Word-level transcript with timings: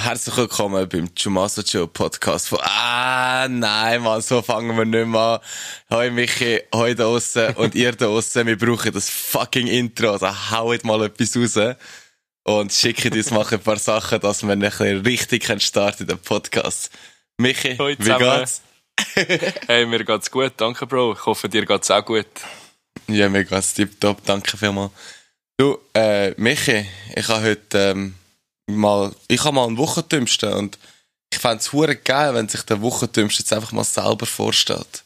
Herzlich 0.00 0.36
willkommen 0.36 0.88
beim 0.88 1.14
Chumaso 1.14 1.60
Joe 1.60 1.86
Podcast 1.86 2.48
von 2.48 2.58
Ah, 2.62 3.46
nein, 3.48 4.00
Mann, 4.02 4.22
so 4.22 4.40
fangen 4.40 4.76
wir 4.76 4.84
nicht 4.86 5.06
mehr 5.06 5.20
an. 5.20 5.40
Hoi 5.90 6.10
Michi, 6.10 6.62
hoi 6.74 6.94
da 6.94 7.04
draussen 7.04 7.54
und 7.56 7.74
ihr 7.74 7.92
da 7.92 8.06
draussen, 8.06 8.46
wir 8.46 8.56
brauchen 8.56 8.92
das 8.92 9.10
fucking 9.10 9.66
Intro, 9.66 10.12
also 10.12 10.28
haut 10.50 10.84
mal 10.84 11.04
etwas 11.04 11.36
raus 11.36 11.76
und 12.44 12.72
schickt 12.72 13.14
uns 13.14 13.30
mal 13.30 13.46
ein 13.46 13.60
paar 13.60 13.78
Sachen, 13.78 14.20
dass 14.20 14.42
wir 14.42 14.52
ein 14.52 14.60
bisschen 14.60 15.02
richtig 15.02 15.62
starten 15.62 16.04
in 16.04 16.08
den 16.08 16.18
Podcast. 16.18 16.90
Michi, 17.38 17.76
Hoi 17.76 17.94
wie 17.98 18.12
geht's? 18.12 18.62
Hey, 19.66 19.86
mir 19.86 20.04
geht's 20.04 20.30
gut, 20.30 20.54
danke 20.56 20.86
Bro. 20.86 21.12
Ich 21.12 21.26
hoffe, 21.26 21.48
dir 21.48 21.66
geht's 21.66 21.90
auch 21.90 22.04
gut. 22.04 22.26
Ja, 23.06 23.28
mir 23.28 23.44
geht's 23.44 23.74
tipptopp, 23.74 24.24
danke 24.24 24.56
vielmals. 24.56 24.92
Du, 25.58 25.78
äh, 25.94 26.30
Michi, 26.40 26.86
ich 27.14 27.28
habe 27.28 27.42
heute, 27.42 27.78
ähm, 27.78 28.14
mal, 28.76 29.14
ich 29.28 29.44
habe 29.44 29.54
mal 29.54 29.66
einen 29.66 29.78
Wochentümsten 29.78 30.52
und 30.52 30.78
ich 31.32 31.38
fände 31.38 31.58
es 31.58 31.72
hure 31.72 31.96
geil, 31.96 32.34
wenn 32.34 32.48
sich 32.48 32.62
der 32.62 32.80
Wochentümste 32.80 33.42
jetzt 33.42 33.52
einfach 33.52 33.72
mal 33.72 33.84
selber 33.84 34.26
vorstellt. 34.26 35.04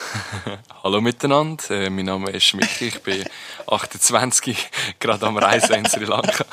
Hallo 0.82 1.00
miteinander, 1.00 1.70
äh, 1.70 1.90
mein 1.90 2.06
Name 2.06 2.30
ist 2.30 2.54
Michi, 2.54 2.88
ich 2.88 3.02
bin 3.02 3.24
28, 3.66 4.70
gerade 4.98 5.26
am 5.26 5.36
Reisen 5.36 5.74
in 5.74 5.86
Sri 5.86 6.04
Lanka. 6.04 6.44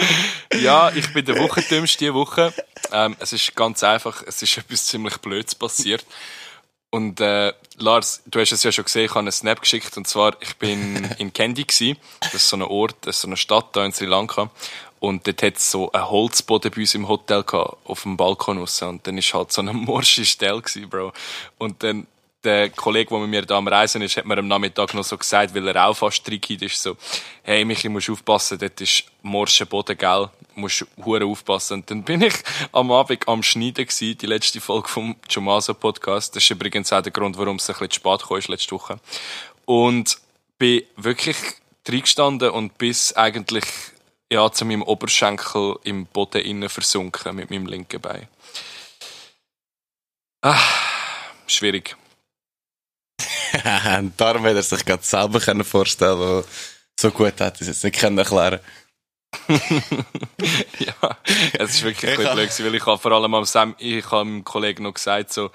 ja, 0.60 0.90
ich 0.90 1.12
bin 1.12 1.24
der 1.24 1.38
Wochentümste 1.38 1.98
diese 1.98 2.14
Woche. 2.14 2.52
Ähm, 2.92 3.16
es 3.18 3.32
ist 3.32 3.54
ganz 3.54 3.82
einfach, 3.82 4.22
es 4.26 4.40
ist 4.40 4.56
etwas 4.56 4.86
ziemlich 4.86 5.18
Blödes 5.18 5.54
passiert. 5.54 6.04
Und 6.90 7.20
äh, 7.20 7.52
Lars, 7.76 8.22
du 8.26 8.40
hast 8.40 8.52
es 8.52 8.62
ja 8.62 8.72
schon 8.72 8.84
gesehen, 8.84 9.04
ich 9.04 9.10
habe 9.10 9.20
einen 9.20 9.32
Snap 9.32 9.60
geschickt 9.60 9.96
und 9.96 10.06
zwar, 10.06 10.36
ich 10.40 10.56
bin 10.56 11.04
in 11.18 11.32
Kandy 11.32 11.64
gsi. 11.64 11.96
Das 12.20 12.34
ist 12.34 12.48
so 12.48 12.56
ein 12.56 12.62
Ort, 12.62 12.96
das 13.02 13.16
ist 13.16 13.22
so 13.22 13.28
eine 13.28 13.36
Stadt 13.36 13.76
da 13.76 13.84
in 13.84 13.92
Sri 13.92 14.06
Lanka. 14.06 14.50
Und 15.00 15.26
dort 15.26 15.42
hat 15.42 15.56
es 15.56 15.70
so 15.70 15.92
einen 15.92 16.10
Holzboden 16.10 16.72
bei 16.72 16.80
uns 16.80 16.94
im 16.94 17.06
Hotel 17.06 17.44
gehabt, 17.44 17.76
auf 17.84 18.02
dem 18.02 18.16
Balkon 18.16 18.58
raus. 18.58 18.82
Und 18.82 19.06
dann 19.06 19.18
ist 19.18 19.32
halt 19.32 19.52
so 19.52 19.60
eine 19.60 19.72
morsche 19.74 20.24
Stelle 20.24 20.62
gsi, 20.62 20.86
Bro. 20.86 21.12
Und 21.58 21.82
dann 21.82 22.06
der 22.44 22.70
Kollege, 22.70 23.10
der 23.10 23.18
mit 23.18 23.30
mir 23.30 23.42
da 23.42 23.56
am 23.56 23.66
Reisen 23.66 24.00
ist, 24.02 24.16
hat 24.16 24.24
mir 24.24 24.38
am 24.38 24.46
Nachmittag 24.46 24.94
noch 24.94 25.04
so 25.04 25.18
gesagt, 25.18 25.54
weil 25.54 25.66
er 25.68 25.86
auch 25.86 25.94
fast 25.94 26.24
trickig 26.24 26.62
ist, 26.62 26.80
so, 26.82 26.96
hey, 27.42 27.64
Michi, 27.64 27.88
musst 27.88 28.10
aufpassen, 28.10 28.58
dort 28.58 28.80
ist 28.80 29.04
morsche 29.22 29.66
Boden, 29.66 29.98
gell? 29.98 30.28
Musst 30.54 30.86
hure 31.04 31.24
aufpassen. 31.24 31.74
Und 31.74 31.90
dann 31.90 32.02
bin 32.02 32.22
ich 32.22 32.34
am 32.72 32.90
Abend 32.92 33.26
am 33.28 33.42
Schneiden 33.42 33.86
gsi, 33.86 34.14
die 34.14 34.26
letzte 34.26 34.60
Folge 34.60 34.88
vom 34.88 35.16
Jomaso 35.28 35.74
Podcast. 35.74 36.34
Das 36.34 36.42
ist 36.42 36.50
übrigens 36.50 36.92
auch 36.92 37.02
der 37.02 37.12
Grund, 37.12 37.36
warum 37.38 37.56
es 37.56 37.68
ein 37.68 37.74
bisschen 37.74 37.90
zu 37.90 38.00
spät 38.00 38.38
ist 38.38 38.48
letzte 38.48 38.74
Woche. 38.74 39.00
Und 39.64 40.18
bin 40.58 40.82
wirklich 40.96 41.36
reingestanden 41.88 42.50
und 42.50 42.78
bis 42.78 43.12
eigentlich, 43.14 43.64
ja, 44.30 44.50
zu 44.50 44.64
meinem 44.64 44.82
Oberschenkel 44.82 45.76
im 45.84 46.06
Boden 46.06 46.42
innen 46.42 46.68
versunken 46.68 47.36
mit 47.36 47.50
meinem 47.50 47.66
linken 47.66 48.00
Bein. 48.00 48.28
Ah, 50.42 50.58
schwierig. 51.46 51.96
und 53.98 54.12
darum 54.20 54.44
hätte 54.44 54.58
er 54.58 54.62
sich 54.62 54.84
gerade 54.84 55.02
selber 55.02 55.40
können 55.40 55.64
vorstellen 55.64 56.18
können. 56.18 56.44
So 56.98 57.10
gut 57.10 57.40
hat 57.40 57.60
es 57.60 57.66
jetzt 57.66 57.84
nicht 57.84 57.98
können 57.98 58.18
erklären 58.18 58.60
ja, 60.78 61.16
es 61.52 61.70
ist 61.70 61.84
wirklich 61.84 62.10
ein 62.10 62.16
bisschen 62.16 62.34
blöd 62.34 62.64
weil 62.64 62.74
ich 62.74 62.86
habe 62.86 62.98
vor 62.98 63.12
allem 63.12 63.34
am 63.34 63.44
Sam, 63.44 63.74
ich 63.78 64.10
habe 64.10 64.24
meinem 64.24 64.44
Kollegen 64.44 64.84
noch 64.84 64.94
gesagt 64.94 65.32
so, 65.32 65.50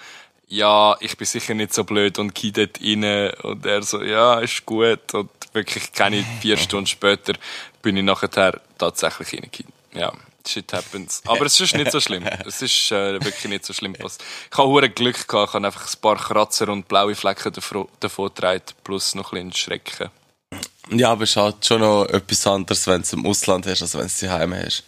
ja, 0.48 0.96
ich 1.00 1.18
bin 1.18 1.26
sicher 1.26 1.56
nicht 1.56 1.74
so 1.74 1.84
blöd 1.84 2.20
und 2.20 2.36
gehe 2.36 2.52
dort 2.52 2.80
rein 2.82 3.32
und 3.42 3.66
er 3.66 3.82
so, 3.82 4.04
ja, 4.04 4.40
ist 4.40 4.66
gut 4.66 5.14
und 5.14 5.30
wirklich 5.54 5.92
keine 5.92 6.24
vier 6.40 6.58
Stunden 6.58 6.86
später 6.86 7.34
bin 7.82 7.98
ich 7.98 8.04
nachher 8.04 8.62
tatsächlich 8.78 9.34
reingegangen. 9.34 9.74
Ja, 9.94 10.14
shit 10.48 10.72
happens. 10.74 11.22
Aber 11.26 11.46
es 11.46 11.60
ist 11.60 11.76
nicht 11.76 11.92
so 11.92 12.00
schlimm. 12.00 12.24
Es 12.46 12.62
ist 12.62 12.92
äh, 12.92 13.14
wirklich 13.14 13.46
nicht 13.46 13.66
so 13.66 13.74
schlimm 13.74 13.94
passiert. 13.94 14.24
Ich 14.52 14.58
habe 14.58 14.70
hure 14.70 14.90
Glück 14.90 15.28
gehabt, 15.28 15.50
ich 15.50 15.54
habe 15.54 15.66
einfach 15.66 15.88
ein 15.94 16.02
paar 16.02 16.18
Kratzer 16.18 16.70
und 16.70 16.88
blaue 16.88 17.16
Flecken 17.16 17.54
davor 18.00 18.30
getragen, 18.30 18.64
plus 18.84 19.16
noch 19.16 19.34
ein 19.34 19.50
bisschen 19.50 19.54
Schrecken. 19.54 20.10
Ja, 20.90 21.12
aber 21.12 21.24
es 21.24 21.32
ist 21.32 21.38
halt 21.38 21.66
schon 21.66 21.82
noch 21.82 22.06
etwas 22.06 22.46
anderes, 22.46 22.86
wenn 22.88 23.02
du 23.02 23.04
es 23.04 23.14
im 23.14 23.26
Ausland 23.26 23.66
hast, 23.66 23.82
als 23.82 23.94
wenn 23.94 24.02
du 24.02 24.08
es 24.08 24.20
daheim 24.20 24.54
hast. 24.54 24.84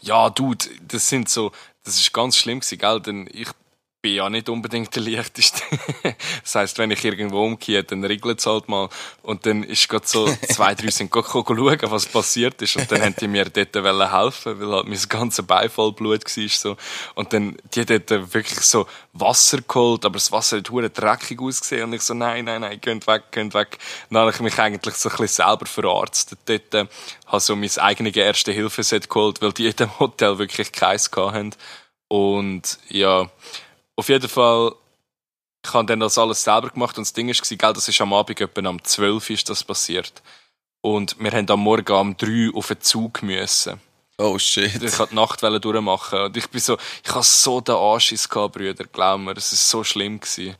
Ja, 0.00 0.30
Dude, 0.30 0.66
das 0.86 1.08
sind 1.08 1.28
so, 1.28 1.52
das 1.84 1.98
ist 1.98 2.12
ganz 2.12 2.36
schlimm 2.36 2.60
gewesen, 2.60 2.78
gell? 2.78 3.00
Denn 3.00 3.28
ich 3.32 3.48
bin 4.02 4.14
ja 4.14 4.30
nicht 4.30 4.48
unbedingt 4.48 4.94
der 4.94 5.02
Leichteste. 5.02 5.62
das 6.42 6.54
heisst, 6.54 6.78
wenn 6.78 6.90
ich 6.90 7.04
irgendwo 7.04 7.44
umgehe, 7.44 7.84
dann 7.84 8.02
regelt 8.04 8.38
es 8.38 8.46
halt 8.46 8.68
mal. 8.68 8.88
Und 9.22 9.44
dann 9.44 9.62
ist 9.62 9.88
gerade 9.88 10.06
so, 10.06 10.26
zwei, 10.48 10.74
drei 10.74 10.90
sind 10.90 11.12
schauen, 11.12 11.78
was 11.82 12.06
passiert 12.06 12.62
ist. 12.62 12.76
Und 12.76 12.90
dann 12.90 13.02
haben 13.02 13.14
die 13.20 13.28
mir 13.28 13.44
dort 13.44 13.74
helfen, 13.74 14.60
weil 14.60 14.72
halt 14.72 14.86
mein 14.86 14.98
ganzes 15.08 15.46
Bein 15.46 15.68
voll 15.68 15.92
Blut 15.92 16.24
war, 16.24 16.48
so. 16.48 16.76
Und 17.14 17.32
dann, 17.32 17.56
die 17.74 17.84
dort 17.84 18.10
wirklich 18.32 18.60
so 18.60 18.86
Wasser 19.12 19.58
geholt, 19.66 20.04
aber 20.06 20.14
das 20.14 20.32
Wasser 20.32 20.58
hat 20.58 20.70
hure 20.70 20.88
dreckig 20.88 21.40
ausgesehen. 21.40 21.84
Und 21.84 21.92
ich 21.92 22.02
so, 22.02 22.14
nein, 22.14 22.46
nein, 22.46 22.62
nein, 22.62 22.80
geht 22.80 23.06
weg, 23.06 23.24
geht 23.30 23.52
weg. 23.52 23.78
Dann 24.08 24.20
habe 24.20 24.30
ich 24.30 24.40
mich 24.40 24.58
eigentlich 24.58 24.94
so 24.94 25.10
ein 25.10 25.16
bisschen 25.16 25.44
selber 25.46 25.66
verarztet 25.66 26.38
dort. 26.46 26.88
Habe 27.26 27.40
so 27.40 27.54
mein 27.54 27.70
eigenes 27.76 28.16
Erste-Hilfe-Set 28.16 29.10
geholt, 29.10 29.42
weil 29.42 29.52
die 29.52 29.66
in 29.66 29.76
dem 29.76 29.98
Hotel 29.98 30.38
wirklich 30.38 30.72
keins 30.72 31.10
hatten. 31.14 31.54
Und, 32.08 32.78
ja, 32.88 33.30
auf 34.00 34.08
jeden 34.08 34.28
Fall, 34.28 34.74
ich 35.64 35.72
habe 35.74 35.86
dann 35.86 36.00
das 36.00 36.16
alles 36.18 36.42
selber 36.42 36.70
gemacht 36.70 36.96
und 36.96 37.06
das 37.06 37.12
Ding 37.12 37.28
war, 37.28 37.34
gell, 37.34 37.72
das 37.72 37.86
ist 37.86 38.00
am 38.00 38.14
Abend 38.14 38.40
etwa 38.40 38.68
am 38.68 38.82
12 38.82 39.30
Uhr 39.30 39.34
ist 39.34 39.48
das 39.48 39.62
passiert. 39.62 40.22
Und 40.80 41.16
wir 41.20 41.30
haben 41.32 41.48
am 41.50 41.60
Morgen 41.60 41.92
um 41.92 42.16
3 42.16 42.50
auf 42.54 42.68
den 42.68 42.80
Zug 42.80 43.22
müssen. 43.22 43.78
Oh 44.16 44.38
shit. 44.38 44.82
Ich 44.82 44.98
wollte 44.98 45.10
die 45.10 45.16
Nacht 45.16 45.42
durchmachen. 45.42 46.20
Und 46.20 46.36
ich 46.36 46.48
bin 46.48 46.60
so, 46.60 46.78
ich 47.04 47.10
hatte 47.10 47.24
so 47.24 47.60
den 47.60 47.74
Anschiss 47.74 48.28
gehabt, 48.28 48.54
Brüder, 48.54 48.84
glaub 48.84 49.20
mir, 49.20 49.36
es 49.36 49.52
ist 49.52 49.68
so 49.68 49.84
schlimm 49.84 50.18
gewesen. 50.18 50.56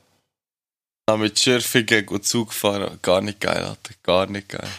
Ja, 1.09 1.17
mit 1.17 1.39
Schürfingen 1.39 2.05
gut 2.05 2.27
Zug 2.27 2.53
fahren, 2.53 2.99
gar 3.01 3.23
nicht 3.23 3.41
geil, 3.41 3.65
Alter. 3.65 3.95
Gar 4.03 4.27
nicht 4.27 4.51
geil. 4.51 4.71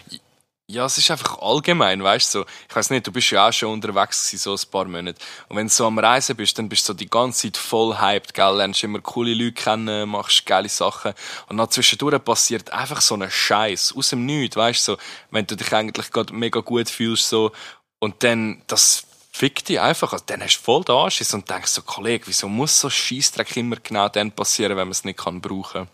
Ja, 0.71 0.85
es 0.85 0.97
ist 0.97 1.11
einfach 1.11 1.37
allgemein, 1.39 2.01
weißt 2.01 2.33
du, 2.33 2.39
so. 2.39 2.45
Ich 2.69 2.73
weiß 2.73 2.91
nicht, 2.91 3.05
du 3.05 3.11
bist 3.11 3.29
ja 3.29 3.49
auch 3.49 3.51
schon 3.51 3.73
unterwegs 3.73 4.23
gewesen, 4.23 4.37
so 4.37 4.53
ein 4.53 4.71
paar 4.71 4.85
Monate. 4.85 5.19
Und 5.49 5.57
wenn 5.57 5.67
du 5.67 5.73
so 5.73 5.85
am 5.85 5.99
Reisen 5.99 6.37
bist, 6.37 6.57
dann 6.57 6.69
bist 6.69 6.87
du 6.87 6.93
so 6.93 6.93
die 6.93 7.09
ganze 7.09 7.51
Zeit 7.51 7.57
voll 7.57 7.99
hyped, 7.99 8.33
gell, 8.33 8.55
lernst 8.55 8.81
immer 8.81 9.01
coole 9.01 9.33
Leute 9.33 9.51
kennen, 9.51 10.07
machst 10.07 10.45
geile 10.45 10.69
Sachen. 10.69 11.13
Und 11.49 11.57
dann 11.57 11.69
zwischendurch 11.69 12.23
passiert 12.23 12.69
einfach 12.71 13.01
so 13.01 13.15
ein 13.15 13.29
Scheiß 13.29 13.93
aus 13.97 14.11
dem 14.11 14.25
Nichts, 14.25 14.55
weißt 14.55 14.87
du, 14.87 14.93
so. 14.93 14.97
Wenn 15.29 15.45
du 15.45 15.57
dich 15.57 15.73
eigentlich 15.73 16.09
gerade 16.09 16.33
mega 16.33 16.61
gut 16.61 16.89
fühlst, 16.89 17.27
so. 17.27 17.51
Und 17.99 18.23
dann, 18.23 18.61
das 18.67 19.03
fickt 19.33 19.67
dich 19.67 19.81
einfach. 19.81 20.13
Also, 20.13 20.23
dann 20.27 20.41
hast 20.41 20.55
du 20.59 20.63
voll 20.63 20.85
den 20.85 20.95
Anschiss 20.95 21.33
und 21.33 21.49
denkst 21.49 21.71
so, 21.71 21.81
Kollege, 21.81 22.27
wieso 22.27 22.47
muss 22.47 22.79
so 22.79 22.89
Scheissdreck 22.89 23.57
immer 23.57 23.75
genau 23.75 24.07
dann 24.07 24.31
passieren, 24.31 24.77
wenn 24.77 24.87
man 24.87 24.91
es 24.91 25.03
nicht 25.03 25.19
kann 25.19 25.41
brauchen? 25.41 25.89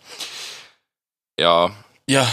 Ja, 1.40 1.72
Ja. 2.08 2.28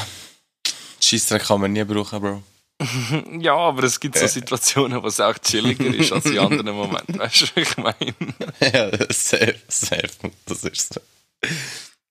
Scheissdreck 1.04 1.44
kann 1.44 1.60
man 1.60 1.72
nie 1.72 1.84
brauchen, 1.84 2.20
Bro. 2.20 2.42
Ja, 3.40 3.56
aber 3.56 3.84
es 3.84 4.00
gibt 4.00 4.18
so 4.18 4.26
Situationen, 4.26 5.02
wo 5.02 5.06
es 5.06 5.20
auch 5.20 5.38
chilliger 5.38 5.94
ist 5.94 6.12
als 6.12 6.26
in 6.26 6.38
anderen 6.38 6.74
Momenten. 6.76 7.18
Weißt 7.18 7.42
du, 7.42 7.46
was 7.54 7.68
ich 7.68 7.76
meine? 7.76 8.14
ja, 8.60 8.90
sehr, 9.12 9.54
sehr. 9.68 10.08
Das 10.46 10.64
ist 10.64 10.94
so. 10.94 11.00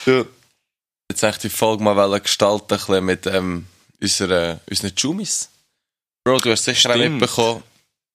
Du, 0.06 0.28
jetzt 1.10 1.24
eigentlich 1.24 1.38
die 1.40 1.50
Folge 1.50 1.84
mal 1.84 2.20
gestalten, 2.20 3.06
mit 3.06 3.26
ähm, 3.28 3.66
unseren, 4.02 4.60
unseren 4.70 4.94
Jumis. 4.96 5.50
Bro, 6.24 6.40
du 6.40 6.52
hast 6.52 6.64
sicher 6.64 6.92
auch 6.92 6.96
Stimmt. 6.96 7.20
mitbekommen, 7.20 7.64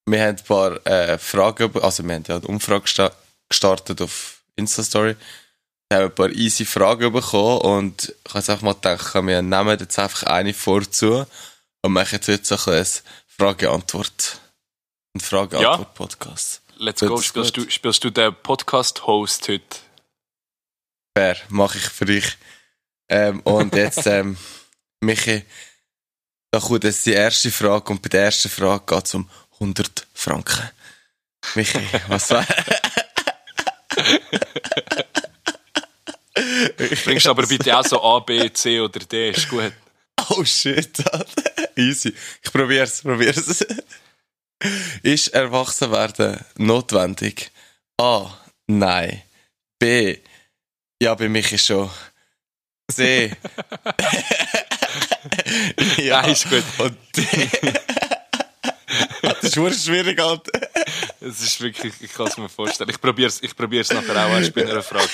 wir 0.07 0.21
haben 0.23 0.37
ein 0.37 0.45
paar 0.45 0.87
äh, 0.87 1.19
Fragen, 1.19 1.71
also 1.83 2.03
wir 2.03 2.15
haben 2.15 2.25
ja 2.27 2.37
eine 2.37 2.47
Umfrage 2.47 2.83
gesta 2.83 3.13
gestartet 3.49 4.01
auf 4.01 4.41
Insta-Story. 4.57 5.17
Wir 5.91 6.01
haben 6.01 6.05
ein 6.11 6.15
paar 6.15 6.29
easy 6.31 6.67
Fragen 6.67 7.11
bekommen 7.15 7.63
und 7.63 8.09
ich 8.09 8.29
habe 8.29 8.41
jetzt 8.41 8.51
einfach 8.51 8.63
mal 8.63 8.75
gedacht, 8.75 9.15
wir 9.15 9.41
nehmen 9.41 9.79
jetzt 9.79 9.99
einfach 9.99 10.25
eine 10.25 10.53
vorzu 10.53 11.25
und 11.81 11.93
machen 11.93 12.21
jetzt 12.27 12.47
so 12.47 12.71
ein 12.71 12.85
Frage-Antwort. 13.27 14.39
Ein 15.15 15.21
Frage-Antwort-Podcast. 15.21 16.61
Let's 16.77 17.01
Gut, 17.01 17.09
go. 17.09 17.23
Spielst 17.23 17.57
du, 17.57 17.71
spielst 17.71 18.05
du 18.05 18.11
den 18.11 18.35
Podcast-Host 18.35 19.49
heute? 19.49 19.79
Fair, 21.17 21.39
mache 21.49 21.79
ich 21.79 21.85
für 21.85 22.05
dich. 22.05 22.37
Ähm, 23.09 23.41
und 23.41 23.75
jetzt, 23.75 24.07
ähm, 24.07 24.37
Michi, 25.01 25.43
da 26.51 26.61
kommt 26.61 26.85
jetzt 26.85 27.07
die 27.07 27.15
erste 27.15 27.51
Frage 27.51 27.91
und 27.91 28.03
bei 28.03 28.11
der 28.11 28.25
ersten 28.25 28.51
Frage 28.51 28.85
geht 28.85 29.07
es 29.07 29.15
um 29.15 29.31
100 29.55 30.07
Franken. 30.13 30.69
Michi, 31.55 31.81
was 32.09 32.29
war? 32.29 32.47
Bringst 37.09 37.27
aber 37.27 37.47
bitte 37.47 37.75
auch 37.75 37.87
so 37.87 38.03
A, 38.03 38.19
B, 38.19 38.53
C 38.53 38.81
oder 38.81 39.01
D, 39.01 39.31
ist 39.31 39.49
gut. 39.49 39.73
Oh 40.29 40.45
shit, 40.45 41.03
Alter. 41.11 41.71
easy. 41.75 42.13
Ich 42.43 42.53
probier's, 42.53 43.01
probier's. 43.01 43.65
Ist 45.03 45.29
Erwachsenwerden 45.29 46.39
notwendig? 46.59 47.51
A. 47.99 48.27
Nein. 48.67 49.23
B. 49.79 50.19
Ja, 51.01 51.15
bei 51.15 51.31
Michi 51.31 51.57
schon. 51.57 51.89
C. 52.93 53.29
ja, 55.97 56.21
Nein, 56.21 56.33
ist 56.33 56.51
gut. 56.51 56.65
Und 56.77 56.99
D. 57.17 57.23
ist 59.41 59.57
wirklich 59.57 59.83
schwierig, 59.83 60.21
Alter. 60.21 60.61
Es 61.21 61.41
ist 61.41 61.61
wirklich, 61.61 61.95
ich 62.01 62.13
kann 62.13 62.27
es 62.29 62.37
mir 62.37 62.49
vorstellen. 62.49 62.91
Ich 62.91 63.01
probiere 63.01 63.29
es 63.29 63.43
ich 63.43 63.57
probier's 63.57 63.91
nachher 63.91 64.27
auch 64.27 64.31
erst 64.31 64.55
bei 64.55 64.63
einer 64.69 64.83
Frage. 64.83 65.09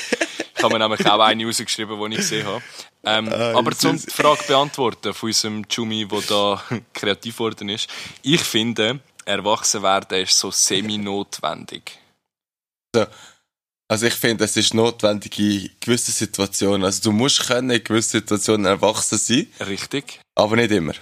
Ich 0.56 0.62
habe 0.62 0.78
mir 0.78 0.88
nämlich 0.88 1.06
auch 1.06 1.20
eine 1.20 1.44
rausgeschrieben, 1.46 1.98
die 1.98 2.16
ich 2.16 2.20
gesehen 2.20 2.46
habe. 2.46 2.62
Ähm, 3.04 3.28
Ah, 3.32 3.58
aber 3.58 3.72
zum 3.72 3.98
die 3.98 4.10
Frage 4.10 4.44
beantworten 4.46 5.12
von 5.14 5.28
unserem 5.28 5.64
Jumi, 5.70 6.06
der 6.06 6.20
da 6.28 6.62
kreativ 6.94 7.36
geworden 7.36 7.68
ist. 7.68 7.88
Ich 8.22 8.40
finde, 8.42 9.00
erwachsen 9.24 9.82
werden 9.82 10.22
ist 10.22 10.38
so 10.38 10.50
semi-notwendig. 10.50 11.98
Also 13.88 14.06
ich 14.06 14.14
finde, 14.14 14.44
es 14.44 14.56
ist 14.56 14.72
notwendig 14.72 15.38
in 15.38 15.70
gewissen 15.80 16.12
Situationen. 16.12 16.84
Also 16.84 17.02
du 17.02 17.12
musst 17.12 17.46
können 17.46 17.70
in 17.70 17.84
gewissen 17.84 18.20
Situationen 18.20 18.66
erwachsen 18.66 19.18
sein, 19.18 19.46
Richtig? 19.60 20.20
aber 20.34 20.56
nicht 20.56 20.70
immer. 20.70 20.94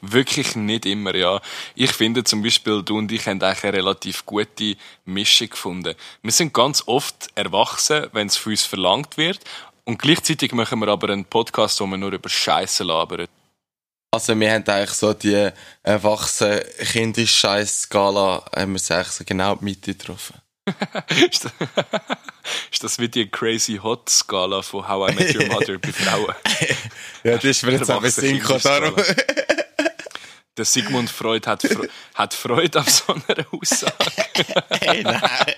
Wirklich 0.00 0.56
nicht 0.56 0.86
immer, 0.86 1.14
ja. 1.14 1.40
Ich 1.74 1.92
finde 1.92 2.24
zum 2.24 2.42
Beispiel, 2.42 2.82
du 2.82 2.98
und 2.98 3.10
ich 3.12 3.26
haben 3.26 3.42
eigentlich 3.42 3.64
eine 3.64 3.76
relativ 3.78 4.26
gute 4.26 4.76
Mischung 5.04 5.50
gefunden. 5.50 5.94
Wir 6.22 6.32
sind 6.32 6.52
ganz 6.52 6.82
oft 6.86 7.28
erwachsen, 7.34 8.06
wenn 8.12 8.28
es 8.28 8.36
von 8.36 8.52
uns 8.52 8.64
verlangt 8.64 9.16
wird. 9.16 9.40
Und 9.84 9.98
gleichzeitig 9.98 10.52
machen 10.52 10.80
wir 10.80 10.88
aber 10.88 11.10
einen 11.10 11.24
Podcast, 11.24 11.80
wo 11.80 11.86
wir 11.86 11.96
nur 11.96 12.12
über 12.12 12.28
Scheiße 12.28 12.82
labern. 12.84 13.28
Also 14.10 14.38
wir 14.38 14.52
haben 14.52 14.66
eigentlich 14.66 14.90
so 14.90 15.12
die 15.12 15.50
erwachsene 15.82 16.64
Kindisch-Scheiß-Skala, 16.78 18.44
haben 18.54 18.72
wir 18.72 18.76
es 18.76 18.90
eigentlich 18.90 19.08
so 19.08 19.24
genau 19.24 19.56
die 19.56 19.64
Mitte 19.64 19.94
getroffen. 19.94 20.40
ist, 21.30 21.44
das, 21.44 21.52
ist 22.72 22.82
das 22.82 22.98
wie 22.98 23.08
die 23.08 23.28
Crazy 23.28 23.78
Hot 23.82 24.08
Skala 24.08 24.62
von 24.62 24.88
How 24.88 25.10
I 25.10 25.14
Met 25.14 25.34
Your 25.34 25.46
Mother 25.52 25.78
bei 25.78 25.92
Frauen? 25.92 26.34
Ja, 27.22 27.34
das 27.36 27.44
ist 27.44 27.62
mir 27.62 27.72
jetzt 27.72 27.90
auch 27.90 28.02
ein 28.02 28.10
Erwachsene 28.10 28.10
Sinn 28.10 28.42
darum. 28.62 28.96
Der 30.56 30.64
Sigmund 30.64 31.10
Freud 31.10 31.46
hat, 31.46 31.62
Fre 31.62 31.88
hat 32.14 32.34
Freude 32.34 32.78
an 32.80 32.86
so 32.86 33.12
einer 33.12 33.46
Aussage. 33.52 33.92
hey, 34.70 35.02
nein. 35.02 35.54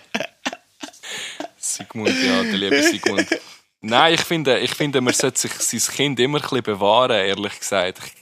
Sigmund, 1.56 2.17
ja, 2.23 2.43
der 2.43 2.53
liebe 2.53 2.83
Sigmund. 2.83 3.29
Nein, 3.81 4.15
ich 4.15 4.23
finde, 4.23 4.59
ich 4.59 4.75
finde, 4.75 5.00
man 5.00 5.15
sollte 5.15 5.39
sich 5.39 5.53
sein 5.53 5.95
Kind 5.95 6.21
immer 6.21 6.39
ein 6.39 6.43
bisschen 6.43 6.62
bewahren, 6.62 7.17
ehrlich 7.17 7.61
gesagt. 7.61 8.00
Ich, 8.05 8.12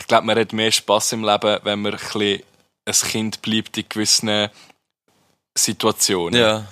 ich 0.00 0.06
glaube, 0.06 0.26
man 0.26 0.38
hat 0.38 0.52
mehr 0.52 0.70
Spass 0.70 1.12
im 1.12 1.24
Leben, 1.24 1.58
wenn 1.62 1.80
man 1.80 1.94
ein 1.94 1.98
bisschen 1.98 2.42
ein 2.84 3.10
Kind 3.10 3.42
bleibt 3.42 3.78
in 3.78 3.88
gewissen 3.88 4.48
Situationen. 5.56 6.38
Ja. 6.38 6.66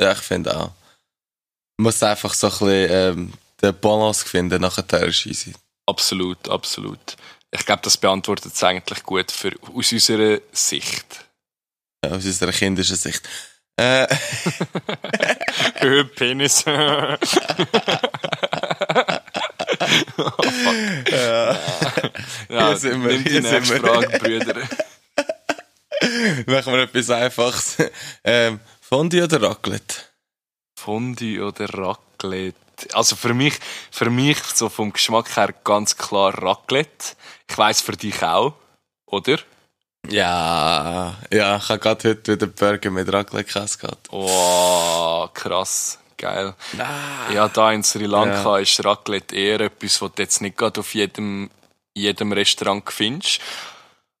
ja, 0.00 0.12
ich 0.12 0.18
finde 0.18 0.56
auch. 0.56 0.70
Man 1.76 1.84
muss 1.84 2.02
einfach 2.02 2.32
so 2.32 2.46
ein 2.46 2.50
bisschen 2.50 2.90
ähm, 2.90 3.32
den 3.60 3.78
Balance 3.78 4.26
finden, 4.26 4.62
nachher 4.62 5.02
ist 5.02 5.26
easy. 5.26 5.52
Absolut, 5.86 6.48
absolut. 6.48 7.16
Ich 7.50 7.64
glaube, 7.64 7.82
das 7.82 7.96
beantwortet 7.96 8.52
es 8.54 8.62
eigentlich 8.64 9.02
gut 9.02 9.30
für, 9.30 9.52
aus 9.74 9.92
unserer 9.92 10.40
Sicht. 10.52 11.26
Ja, 12.04 12.10
aus 12.12 12.24
unserer 12.24 12.52
kindischen 12.52 12.96
Sicht. 12.96 13.28
Äh, 13.78 14.06
Penis. 16.16 16.64
ja. 16.64 17.18
ja, 21.10 22.68
Hier 22.68 22.76
sind 22.76 23.04
wir, 23.04 23.12
nimm 23.12 23.24
die 23.24 23.40
nächste 23.40 23.74
wir. 23.74 23.80
Frage, 23.80 24.18
Brüder. 24.18 24.62
Machen 26.46 26.72
wir 26.72 26.82
etwas 26.82 27.10
Einfaches. 27.10 27.76
Ähm, 28.24 28.60
Fondue 28.80 29.24
oder 29.24 29.42
Raclette? 29.42 29.96
Fondue 30.78 31.42
oder 31.44 31.68
Raclette? 31.68 32.58
Also 32.92 33.16
für 33.16 33.34
mich, 33.34 33.54
für 33.90 34.10
mich 34.10 34.38
so 34.54 34.68
vom 34.68 34.92
Geschmack 34.92 35.36
her 35.36 35.54
ganz 35.64 35.96
klar 35.96 36.34
Raclette. 36.42 37.14
Ich 37.48 37.56
weiss 37.58 37.80
für 37.80 37.92
dich 37.96 38.22
auch, 38.22 38.54
oder? 39.06 39.38
Ja, 40.08 41.16
ja, 41.32 41.56
ich 41.56 41.68
habe 41.68 41.78
gerade 41.80 42.10
heute 42.10 42.32
wieder 42.32 42.46
Burger 42.46 42.90
mit 42.90 43.12
Raclette-Käse 43.12 43.78
gehabt. 43.78 44.08
Oh, 44.12 45.26
krass. 45.34 45.98
Geil. 46.16 46.54
Ah. 46.78 47.32
Ja, 47.32 47.48
da 47.48 47.72
in 47.72 47.82
Sri 47.82 48.06
Lanka 48.06 48.56
Ja. 48.56 48.58
ist 48.58 48.82
Raclette 48.84 49.34
eher 49.36 49.60
etwas, 49.60 50.00
was 50.00 50.12
du 50.14 50.22
jetzt 50.22 50.40
nicht 50.40 50.56
gerade 50.56 50.80
auf 50.80 50.94
jedem, 50.94 51.50
jedem 51.94 52.32
Restaurant 52.32 52.90
findest. 52.90 53.40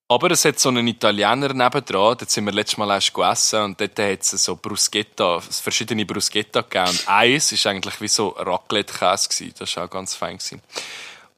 Aber 0.08 0.30
es 0.30 0.44
hat 0.44 0.60
so 0.60 0.68
einen 0.68 0.86
Italiener 0.86 1.52
nebendran, 1.52 2.16
dort 2.16 2.30
sind 2.30 2.44
wir 2.44 2.52
letztes 2.52 2.78
Mal 2.78 2.90
erst 2.90 3.12
gegessen 3.12 3.62
und 3.62 3.80
dort 3.80 3.98
hat 3.98 4.20
es 4.22 4.30
so 4.30 4.54
Bruschetta, 4.54 5.40
verschiedene 5.40 6.06
Bruschetta 6.06 6.60
gegeben. 6.60 6.90
Und 6.90 7.08
eins 7.08 7.50
ist 7.50 7.66
eigentlich 7.66 8.00
wie 8.00 8.06
so 8.06 8.28
Raclette-Käse. 8.28 9.52
Das 9.58 9.76
war 9.76 9.84
auch 9.84 9.90
ganz 9.90 10.14
fein. 10.14 10.38
Gewesen. 10.38 10.62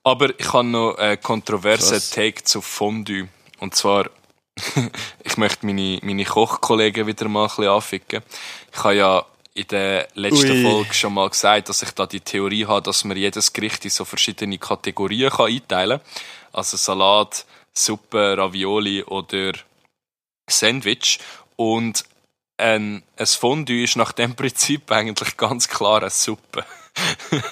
Aber 0.04 0.38
ich 0.38 0.52
habe 0.52 0.68
noch 0.68 0.96
einen 0.98 1.20
kontroversen 1.20 1.92
Krass. 1.92 2.10
Take 2.10 2.44
zu 2.44 2.60
Fondue. 2.60 3.28
Und 3.58 3.74
zwar, 3.74 4.10
ich 5.24 5.36
möchte 5.38 5.64
meine, 5.64 5.98
meine 6.02 6.24
Kochkollegen 6.26 7.06
wieder 7.06 7.26
mal 7.28 7.44
ein 7.44 7.48
bisschen 7.48 7.68
anficken. 7.68 8.22
Ich 8.70 8.84
habe 8.84 8.96
ja 8.96 9.26
in 9.54 9.66
der 9.68 10.08
letzten 10.14 10.50
Ui. 10.50 10.62
Folge 10.62 10.94
schon 10.94 11.14
mal 11.14 11.30
gesagt, 11.30 11.70
dass 11.70 11.82
ich 11.82 11.90
da 11.92 12.06
die 12.06 12.20
Theorie 12.20 12.66
habe, 12.66 12.82
dass 12.82 13.02
man 13.04 13.16
jedes 13.16 13.52
Gericht 13.52 13.84
in 13.86 13.90
so 13.90 14.04
verschiedene 14.04 14.58
Kategorien 14.58 15.30
kann 15.30 15.46
einteilen 15.46 16.00
kann. 16.00 16.08
Also 16.52 16.76
Salat, 16.76 17.44
Suppe, 17.78 18.36
Ravioli 18.36 19.02
oder 19.04 19.52
Sandwich. 20.48 21.18
Und 21.56 22.04
ein, 22.56 23.02
ein 23.16 23.26
Fondue 23.26 23.84
ist 23.84 23.96
nach 23.96 24.12
dem 24.12 24.34
Prinzip 24.36 24.90
eigentlich 24.90 25.36
ganz 25.36 25.68
klar 25.68 26.00
eine 26.00 26.10
Suppe. 26.10 26.64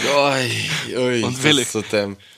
Ui, 0.00 0.70
ui, 0.96 1.24
Und 1.24 1.36
das 1.36 1.42
will 1.42 1.58
ich-. 1.58 1.68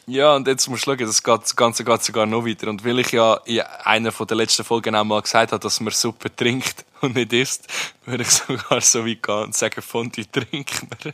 Ja, 0.07 0.35
und 0.35 0.49
jetzt 0.49 0.67
musst 0.69 0.87
du 0.87 0.91
schauen, 0.93 1.07
das, 1.07 1.23
geht, 1.23 1.43
das 1.43 1.55
Ganze 1.55 1.85
geht 1.85 2.03
sogar 2.03 2.25
noch 2.27 2.47
weiter. 2.47 2.69
Und 2.69 2.85
weil 2.85 2.99
ich 3.01 3.13
ja 3.13 3.35
in 3.45 3.61
einer 3.61 4.13
von 4.13 4.27
der 4.27 4.39
letzten 4.39 4.65
Folgen 4.65 4.95
auch 4.95 5.05
mal 5.05 5.21
gesagt 5.21 5.53
habe, 5.53 5.63
dass 5.63 5.79
man 5.81 5.93
Suppe 5.93 6.35
trinkt 6.35 6.87
und 7.03 7.15
nicht 7.15 7.33
isst, 7.33 7.69
würde 8.07 8.23
ich 8.23 8.31
sogar 8.31 8.81
so 8.81 9.07
weit 9.07 9.23
gehen 9.23 9.43
und 9.43 9.55
sagen, 9.55 9.83
Fondue 9.83 10.25
trinkt 10.31 10.83
man. 10.89 11.13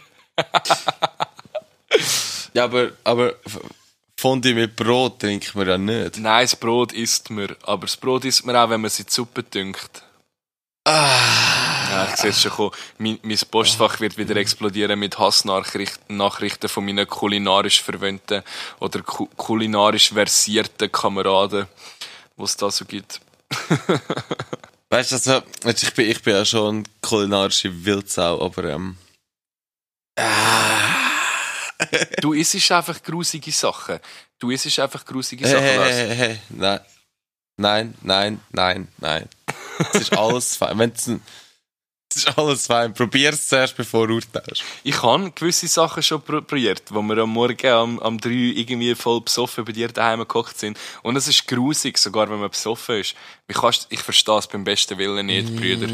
Ja, 2.55 2.65
aber, 2.65 2.93
aber 3.05 3.35
Fondue 4.27 4.55
mit 4.55 4.75
Brot 4.75 5.21
trinkt 5.21 5.55
man 5.55 5.69
ja 5.69 5.79
nicht. 5.79 6.19
Nein, 6.19 6.43
das 6.43 6.57
Brot 6.57 6.93
isst 6.93 7.31
man. 7.31 7.55
Aber 7.63 7.87
das 7.87 7.97
Brot 7.97 8.25
isst 8.25 8.45
man 8.45 8.57
auch, 8.57 8.69
wenn 8.69 8.81
man 8.81 8.89
es 8.89 8.99
in 8.99 9.07
die 9.07 9.13
Suppe 9.13 9.45
dünkt. 9.45 10.03
Ah. 10.85 11.93
Ja, 11.93 12.09
ich 12.11 12.17
sehe 12.17 12.33
schon 12.33 12.51
kommen. 12.51 12.73
Mein, 12.99 13.21
mein 13.23 13.39
Postfach 13.49 14.01
wird 14.01 14.19
wieder 14.19 14.35
explodieren 14.35 14.99
mit 14.99 15.17
Hassnachrichten 15.17 16.17
Nachrichten 16.17 16.69
von 16.69 16.85
meinen 16.85 17.07
kulinarisch 17.07 17.81
verwöhnten 17.81 18.43
oder 18.81 19.01
ku 19.03 19.29
kulinarisch 19.37 20.09
versierten 20.09 20.91
Kameraden, 20.91 21.69
was 22.37 22.51
es 22.51 22.57
da 22.57 22.69
so 22.69 22.85
gibt. 22.85 23.21
Weißt 24.91 25.13
du, 25.13 25.15
also, 25.15 25.43
ich 25.65 25.95
bin, 25.95 26.11
ich 26.11 26.21
bin 26.21 26.35
ja 26.35 26.45
schon 26.45 26.83
kulinarische 27.01 27.85
Wildsau, 27.85 28.45
aber 28.45 28.65
ähm, 28.65 28.97
Du 32.21 32.33
isst 32.33 32.71
einfach 32.73 33.03
grusige 33.03 33.53
Sachen. 33.53 33.99
Du 34.39 34.51
isst 34.51 34.79
einfach 34.79 35.05
grusige 35.05 35.45
hey, 35.47 35.53
Sachen. 35.53 35.65
hey, 35.65 35.77
Lars. 35.77 35.97
hey, 35.97 36.17
hey, 36.17 36.39
nein, 36.51 36.81
nein, 37.57 37.95
nein, 38.03 38.41
nein, 38.53 38.89
nein. 38.99 39.29
Es 39.93 40.03
ist 40.03 40.13
alles 40.13 40.57
fein. 40.57 40.79
Wenn's, 40.79 41.07
es 41.09 42.25
ist 42.25 42.39
alles 42.39 42.67
fein. 42.67 42.95
Probier 42.95 43.31
es 43.31 43.49
zuerst, 43.49 43.77
bevor 43.77 44.07
du 44.09 44.15
urteilst. 44.15 44.63
Ich 44.85 45.03
habe 45.03 45.31
gewisse 45.33 45.69
Sachen 45.69 46.03
schon 46.03 46.23
pro- 46.23 46.41
probiert, 46.41 46.83
wo 46.91 47.03
wir 47.03 47.19
am 47.19 47.31
Morgen 47.31 47.67
am, 47.67 47.99
am 47.99 48.19
3 48.19 48.31
irgendwie 48.31 48.95
voll 48.95 49.21
besoffen 49.21 49.65
bei 49.65 49.73
dir 49.73 49.89
daheim 49.89 50.21
gekocht 50.21 50.59
sind. 50.59 50.79
Und 51.03 51.17
es 51.17 51.29
ist 51.29 51.47
grusig, 51.47 51.99
sogar 51.99 52.31
wenn 52.31 52.41
man 52.41 52.51
besoffen 52.51 53.01
ist. 53.01 53.15
Wie 53.49 53.55
kannst, 53.55 53.87
ich 53.91 54.01
verstehe 54.01 54.39
es 54.39 54.49
beim 54.49 54.65
besten 54.65 54.99
Willen 54.99 55.27
nicht, 55.27 55.55
Brüder. 55.55 55.87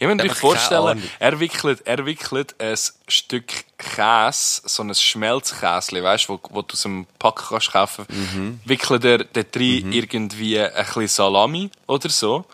ich 0.00 0.06
muss 0.06 0.16
mir 0.16 0.34
vorstellen, 0.34 1.00
er 1.20 1.38
wickelt, 1.38 1.86
er 1.86 2.04
wickelt 2.06 2.56
ein 2.58 2.76
Stück 3.06 3.52
Käse, 3.78 4.62
so 4.64 4.82
ein 4.82 4.92
Schmelzkäse, 4.94 6.02
weißt 6.02 6.28
du, 6.28 6.40
wo, 6.50 6.62
du 6.62 6.72
aus 6.72 6.86
einem 6.86 7.06
Pack 7.20 7.50
kannst 7.50 7.72
kaufen 7.72 8.06
kannst, 8.08 8.68
wickelt 8.68 9.04
er 9.04 9.18
da 9.24 9.42
drin 9.44 9.86
mhm. 9.86 9.92
irgendwie 9.92 10.58
ein 10.60 10.72
bisschen 10.72 11.08
Salami 11.08 11.70
oder 11.86 12.08
so. 12.08 12.46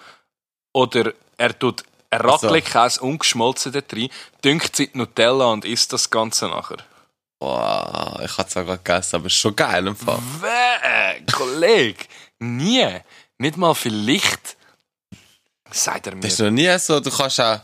Oder 0.75 1.14
er 1.38 1.59
tut 1.59 1.85
Raclette-Käse 2.12 3.00
ungeschmolzen 3.00 3.73
da 3.73 3.81
drin, 3.81 4.11
dünkt 4.45 4.76
sie 4.76 4.91
Nutella 4.93 5.47
und 5.47 5.64
isst 5.64 5.93
das 5.93 6.11
Ganze 6.11 6.49
nachher. 6.49 6.85
Boah, 7.43 8.21
ich 8.25 8.31
es 8.31 8.57
auch 8.57 8.65
gerade 8.65 8.79
gegessen, 8.79 9.17
aber 9.17 9.27
ist 9.27 9.33
schon 9.33 9.57
geil 9.57 9.85
im 9.85 9.97
Fall. 9.97 10.21
Wäh, 10.41 11.25
Kollege, 11.33 12.05
nie, 12.39 12.87
nicht 13.37 13.57
mal 13.57 13.75
vielleicht, 13.75 14.57
sagt 15.69 16.07
er 16.07 16.15
mir. 16.15 16.21
Das 16.21 16.35
ist 16.35 16.39
noch 16.39 16.53
nie 16.53 16.79
so, 16.79 17.01
du 17.01 17.11
kannst 17.11 17.41
auch, 17.41 17.59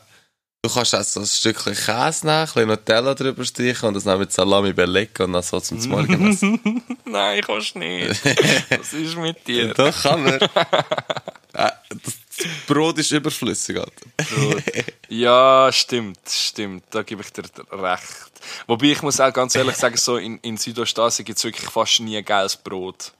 du 0.62 0.68
kannst 0.68 0.96
auch 0.96 1.02
so 1.04 1.20
ein 1.20 1.26
Stückchen 1.26 1.74
Käse 1.74 2.26
nehmen, 2.26 2.40
ein 2.40 2.46
bisschen 2.46 2.66
Nutella 2.66 3.14
drüber 3.14 3.44
streichen 3.44 3.86
und 3.86 3.94
das 3.94 4.02
dann 4.02 4.18
mit 4.18 4.32
Salami 4.32 4.72
belegen 4.72 5.22
und 5.22 5.34
dann 5.34 5.44
so 5.44 5.60
zum 5.60 5.78
Morgen 5.88 6.28
essen. 6.28 6.82
Nein, 7.04 7.40
kannst 7.46 7.76
nicht. 7.76 8.20
Was 8.70 8.92
ist 8.92 9.16
mit 9.16 9.46
dir? 9.46 9.74
Doch, 9.74 10.02
kann 10.02 10.24
man. 10.24 10.40
Äh, 11.52 11.70
das, 11.88 12.18
Brot 12.66 12.98
ist 12.98 13.10
überflüssig, 13.10 13.78
Alter. 13.78 14.06
Brot. 14.16 14.62
Ja, 15.08 15.70
stimmt, 15.72 16.20
stimmt. 16.28 16.84
Da 16.90 17.02
gebe 17.02 17.22
ich 17.22 17.32
dir 17.32 17.44
recht. 17.72 18.30
Wobei 18.66 18.86
ich 18.86 19.02
muss 19.02 19.20
auch 19.20 19.32
ganz 19.32 19.54
ehrlich 19.54 19.76
sagen, 19.76 19.96
so 19.96 20.18
in, 20.18 20.38
in 20.38 20.56
Südostasien 20.56 21.24
gibt 21.24 21.38
es 21.38 21.44
wirklich 21.44 21.68
fast 21.68 22.00
nie 22.00 22.22
geiles 22.22 22.56
Brot. 22.56 23.12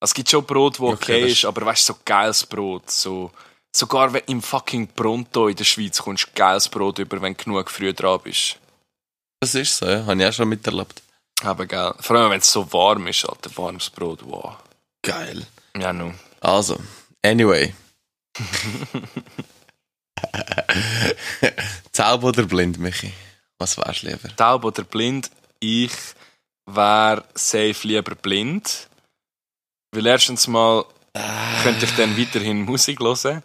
Es 0.00 0.14
gibt 0.14 0.30
schon 0.30 0.44
Brot, 0.44 0.74
das 0.74 0.80
okay, 0.80 0.94
Okay, 0.94 1.32
ist, 1.32 1.44
aber 1.44 1.66
weißt 1.66 1.88
du, 1.88 1.92
so 1.92 1.98
geiles 2.04 2.44
Brot. 2.44 2.90
So, 2.90 3.30
sogar 3.74 4.12
wenn 4.12 4.22
im 4.26 4.42
fucking 4.42 4.88
Pronto 4.88 5.48
in 5.48 5.56
der 5.56 5.64
Schweiz 5.64 5.98
kommst 6.00 6.28
du 6.28 6.30
geiles 6.34 6.68
Brot 6.68 6.98
über, 6.98 7.20
wenn 7.20 7.34
du 7.34 7.44
genug 7.44 7.70
früh 7.70 7.92
dran 7.92 8.20
bist. 8.24 8.58
Das 9.40 9.54
ist 9.54 9.76
so, 9.76 9.86
ja. 9.86 10.04
Habe 10.06 10.20
ich 10.20 10.28
auch 10.28 10.32
schon 10.32 10.48
miterlebt. 10.48 11.02
Aber 11.42 11.66
geil. 11.66 11.94
Vor 12.00 12.16
allem, 12.16 12.30
wenn 12.30 12.40
es 12.40 12.50
so 12.50 12.72
warm 12.72 13.06
ist, 13.06 13.28
Alter. 13.28 13.50
Warmes 13.56 13.90
Brot, 13.90 14.20
wow. 14.24 14.56
Geil. 15.02 15.46
Ja, 15.78 15.92
nun. 15.92 16.18
Also, 16.40 16.78
anyway. 17.26 17.74
Taub 21.92 22.24
oder 22.24 22.44
blind, 22.44 22.78
Michi? 22.78 23.12
Was 23.58 23.78
wärst 23.78 24.02
du 24.02 24.08
lieber? 24.08 24.34
Taub 24.36 24.64
oder 24.64 24.84
blind? 24.84 25.30
Ich 25.60 25.92
wäre 26.66 27.24
safe 27.34 27.76
lieber 27.82 28.14
blind. 28.14 28.88
Weil 29.92 30.06
erstens 30.06 30.46
mal 30.46 30.84
könnte 31.62 31.86
ich 31.86 31.96
dann 31.96 32.18
weiterhin 32.18 32.62
Musik 32.62 33.00
hören. 33.00 33.42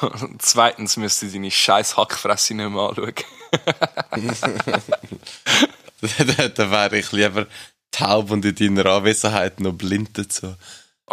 Und 0.00 0.40
zweitens 0.40 0.96
müsste 0.96 1.26
ich 1.26 1.32
deine 1.32 1.50
scheiß 1.50 1.96
Hackfresse 1.96 2.54
nicht 2.54 2.70
mehr 2.70 2.82
anschauen. 2.82 3.14
da 6.36 6.48
da 6.48 6.70
wäre 6.70 6.98
ich 6.98 7.12
lieber 7.12 7.46
taub 7.90 8.30
und 8.30 8.44
in 8.44 8.76
deiner 8.76 8.90
Anwesenheit 8.90 9.60
noch 9.60 9.72
blind 9.72 10.16
dazu. 10.16 10.54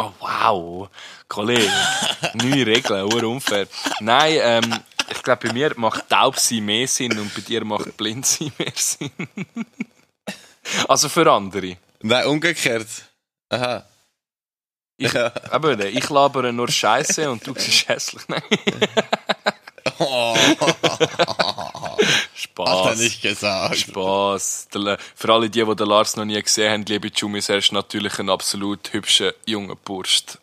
Oh 0.01 0.13
wow, 0.21 0.89
Kollege, 1.27 1.69
neue 2.35 2.65
Regeln, 2.65 3.03
unfair. 3.25 3.67
Nein, 3.99 4.37
ähm, 4.41 4.79
ich 5.11 5.21
glaube, 5.21 5.47
bei 5.47 5.53
mir 5.53 5.73
macht 5.75 6.07
taub 6.07 6.39
sein 6.39 6.63
mehr 6.63 6.87
Sinn 6.87 7.19
und 7.19 7.33
bei 7.35 7.41
dir 7.41 7.65
macht 7.65 7.97
blind 7.97 8.25
sein 8.25 8.49
mehr 8.57 8.71
Sinn. 8.75 9.11
also 10.87 11.09
für 11.09 11.29
andere. 11.29 11.75
Nein, 12.01 12.25
umgekehrt. 12.27 12.87
Aha. 13.49 13.83
Ich, 14.95 15.11
Ja. 15.11 15.33
eben, 15.51 15.89
ich 15.89 16.09
labere 16.09 16.53
nur 16.53 16.69
Scheiße 16.71 17.29
und 17.29 17.45
du 17.45 17.53
siehst 17.57 17.89
hässlich. 17.89 18.23
Nein, 18.29 18.41
Oh, 20.01 20.35
Spaß. 22.67 23.21
gesagt. 23.21 23.77
Spaß. 23.77 24.67
Der 24.73 24.81
La- 24.81 24.97
Für 25.15 25.33
alle 25.33 25.49
die, 25.49 25.63
die 25.63 25.75
den 25.75 25.87
Lars 25.87 26.15
noch 26.15 26.25
nie 26.25 26.41
gesehen 26.41 26.71
haben, 26.71 26.85
liebe 26.85 27.09
Jumis, 27.13 27.49
er 27.49 27.57
ist 27.57 27.71
natürlich 27.71 28.19
ein 28.19 28.29
absolut 28.29 28.91
hübscher 28.93 29.33
junger 29.45 29.75
Burst. 29.75 30.39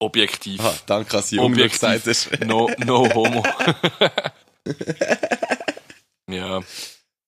Objektiv. 0.00 0.60
Ah, 0.60 0.74
danke, 0.86 1.10
dass 1.12 1.30
du 1.30 1.48
gesagt 1.50 2.06
hast. 2.06 2.30
No, 2.44 2.68
no 2.78 3.08
homo. 3.14 3.42
ja, 6.30 6.60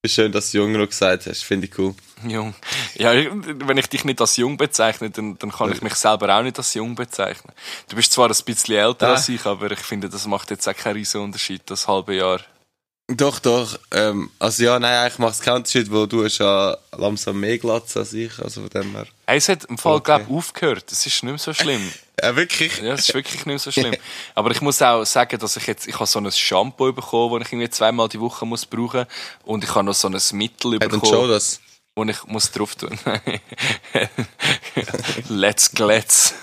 Schön, 0.07 0.33
dass 0.33 0.51
du 0.51 0.59
jung 0.59 0.73
noch 0.73 0.87
gesagt 0.87 1.25
hast. 1.27 1.45
Finde 1.45 1.67
ich 1.67 1.79
cool. 1.79 1.95
jung. 2.29 2.55
Ja, 2.95 3.13
wenn 3.15 3.79
ich 3.79 3.87
dich 3.89 4.05
nicht 4.05 4.21
als 4.21 4.37
jung 4.37 4.59
bezeichne, 4.59 5.09
dann, 5.09 5.39
dann 5.39 5.51
kann 5.51 5.73
ich 5.73 5.81
mich 5.81 5.95
selber 5.95 6.37
auch 6.37 6.43
nicht 6.43 6.59
als 6.59 6.75
jung 6.75 6.95
bezeichnen. 6.95 7.55
Du 7.89 7.97
bist 7.97 8.13
zwar 8.13 8.29
ein 8.29 8.37
bisschen 8.45 8.75
älter 8.77 9.09
Ah. 9.09 9.13
als 9.13 9.31
ich, 9.31 9.47
aber 9.47 9.71
ich 9.71 9.79
finde, 9.79 10.11
das 10.11 10.27
macht 10.27 10.51
jetzt 10.51 10.69
auch 10.69 10.77
keinen 10.77 10.97
riesen 10.97 11.23
Unterschied, 11.23 11.63
das 11.71 11.89
halbe 11.89 12.17
Jahr. 12.17 12.41
Doch, 13.09 13.39
doch. 13.39 13.79
Ähm, 13.91 14.31
also 14.39 14.65
ja, 14.65 14.79
nein, 14.79 14.95
eigentlich 14.95 15.19
macht 15.19 15.35
es 15.35 15.41
keinen 15.41 15.57
Unterschied, 15.57 15.91
weil 15.93 16.07
du 16.09 16.25
hast 16.25 16.39
ja 16.39 16.75
langsam 16.97 17.39
mehr 17.39 17.59
Glatze 17.59 17.99
als 18.01 18.15
ich. 18.15 18.39
Also 18.39 18.63
von 18.63 18.71
dem 18.71 18.93
her. 18.93 19.07
Hey, 19.27 19.37
es 19.37 19.49
hat 19.51 19.65
im 19.67 19.77
Fall, 19.77 19.97
Okay. 19.97 20.25
glaub 20.25 20.31
aufgehört. 20.31 20.91
Es 20.91 21.05
ist 21.05 21.23
nicht 21.23 21.25
mehr 21.25 21.39
so 21.39 21.53
schlimm. 21.53 21.93
Ja, 22.23 22.37
wirklich? 22.37 22.79
Ja, 22.81 22.95
es 22.95 23.09
ist 23.09 23.15
wirklich 23.15 23.35
nicht 23.35 23.47
mehr 23.47 23.59
so 23.59 23.73
schlimm. 23.73 23.93
Aber 24.37 24.53
ich 24.53 24.61
muss 24.61 24.81
auch 24.81 25.05
sagen, 25.05 25.37
dass 25.41 25.57
ich 25.57 25.67
jetzt, 25.67 25.89
ich 25.89 25.95
habe 25.97 26.07
so 26.07 26.21
ein 26.21 26.31
Shampoo 26.31 26.93
bekommen, 26.93 27.41
das 27.41 27.49
ich 27.49 27.53
irgendwie 27.53 27.69
zweimal 27.69 28.09
die 28.09 28.21
Woche 28.21 28.47
muss 28.47 28.65
brauchen 28.65 29.05
und 29.43 29.65
ich 29.65 29.75
habe 29.75 29.85
noch 29.85 29.95
so 29.95 30.07
ein 30.09 30.17
Mittel 30.33 30.73
Hey, 30.75 30.79
dann 30.79 31.01
bekommen, 31.01 31.29
das. 31.29 31.61
wo 31.97 32.05
ich 32.05 32.25
muss 32.27 32.53
drauf 32.53 32.77
tun. 32.77 32.97
Let's 35.29 35.73
glätz. 35.73 36.35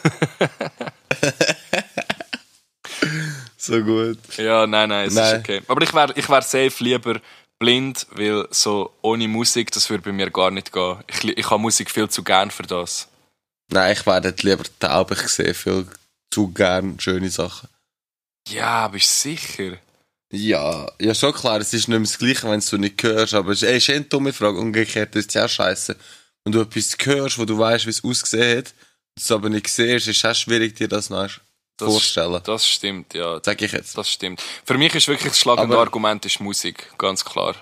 So 3.61 3.79
gut. 3.83 4.17
Ja, 4.37 4.65
nein, 4.65 4.89
nein, 4.89 5.07
es 5.07 5.13
Nein. 5.13 5.35
ist 5.35 5.39
okay. 5.41 5.61
Aber 5.67 5.83
ich 5.83 5.93
wäre 5.93 6.13
ich 6.15 6.27
wär 6.27 6.41
safe 6.41 6.83
lieber 6.83 7.21
blind, 7.59 8.07
weil 8.09 8.47
so 8.49 8.91
ohne 9.03 9.27
Musik, 9.27 9.69
das 9.69 9.87
würde 9.87 10.03
bei 10.03 10.11
mir 10.11 10.31
gar 10.31 10.49
nicht 10.49 10.73
gehen. 10.73 10.97
Ich, 11.07 11.23
ich 11.23 11.49
habe 11.51 11.61
Musik 11.61 11.91
viel 11.91 12.09
zu 12.09 12.23
gern 12.23 12.49
für 12.49 12.63
das. 12.63 13.07
Nein, 13.69 13.93
ich 13.93 14.03
werde 14.07 14.33
lieber 14.41 14.63
taub. 14.79 15.11
Ich 15.11 15.27
sehe 15.27 15.53
viel 15.53 15.85
zu 16.31 16.47
gern 16.51 16.99
schöne 16.99 17.29
Sachen. 17.29 17.69
Ja, 18.47 18.87
bist 18.87 19.25
du 19.25 19.29
sicher? 19.29 19.77
Ja, 20.33 20.91
ja, 20.99 21.13
schon 21.13 21.33
klar, 21.33 21.59
es 21.59 21.71
ist 21.71 21.87
nicht 21.87 21.89
mehr 21.89 21.99
das 21.99 22.17
Gleiche, 22.17 22.49
wenn 22.49 22.61
du 22.61 22.77
nicht 22.77 23.03
hörst, 23.03 23.35
aber 23.35 23.51
es 23.51 23.61
ist, 23.61 23.69
ey, 23.69 23.77
ist 23.77 23.89
eh 23.89 23.95
eine 23.95 24.05
dumme 24.05 24.33
Frage. 24.33 24.57
Umgekehrt 24.57 25.15
ist 25.15 25.29
es 25.29 25.33
ja 25.35 25.47
scheiße. 25.47 25.95
Wenn 26.43 26.53
du 26.53 26.61
etwas 26.61 26.97
hörst, 27.03 27.37
wo 27.37 27.45
du 27.45 27.59
weißt, 27.59 27.85
wie 27.85 27.91
es 27.91 28.03
ausgesehen 28.03 28.57
hat, 28.57 28.73
und 29.15 29.23
es 29.23 29.29
aber 29.31 29.49
nicht 29.49 29.67
siehst, 29.67 30.07
ist 30.07 30.17
es 30.17 30.25
auch 30.25 30.33
schwierig, 30.33 30.75
dir 30.75 30.87
das 30.87 31.11
noch 31.11 31.29
Das, 31.81 31.89
vorstellen. 31.91 32.41
Das 32.43 32.67
stimmt, 32.67 33.13
ja. 33.13 33.39
Sag 33.43 33.61
ich 33.61 33.71
jetzt. 33.71 33.97
Das 33.97 34.09
stimmt. 34.09 34.41
Für 34.65 34.77
mich 34.77 34.93
ist 34.95 35.07
wirklich 35.07 35.29
das 35.29 35.39
schlagende 35.39 35.73
Aber- 35.75 35.83
Argument 35.83 36.25
ist 36.25 36.39
Musik, 36.39 36.91
ganz 36.97 37.23
klar. 37.25 37.55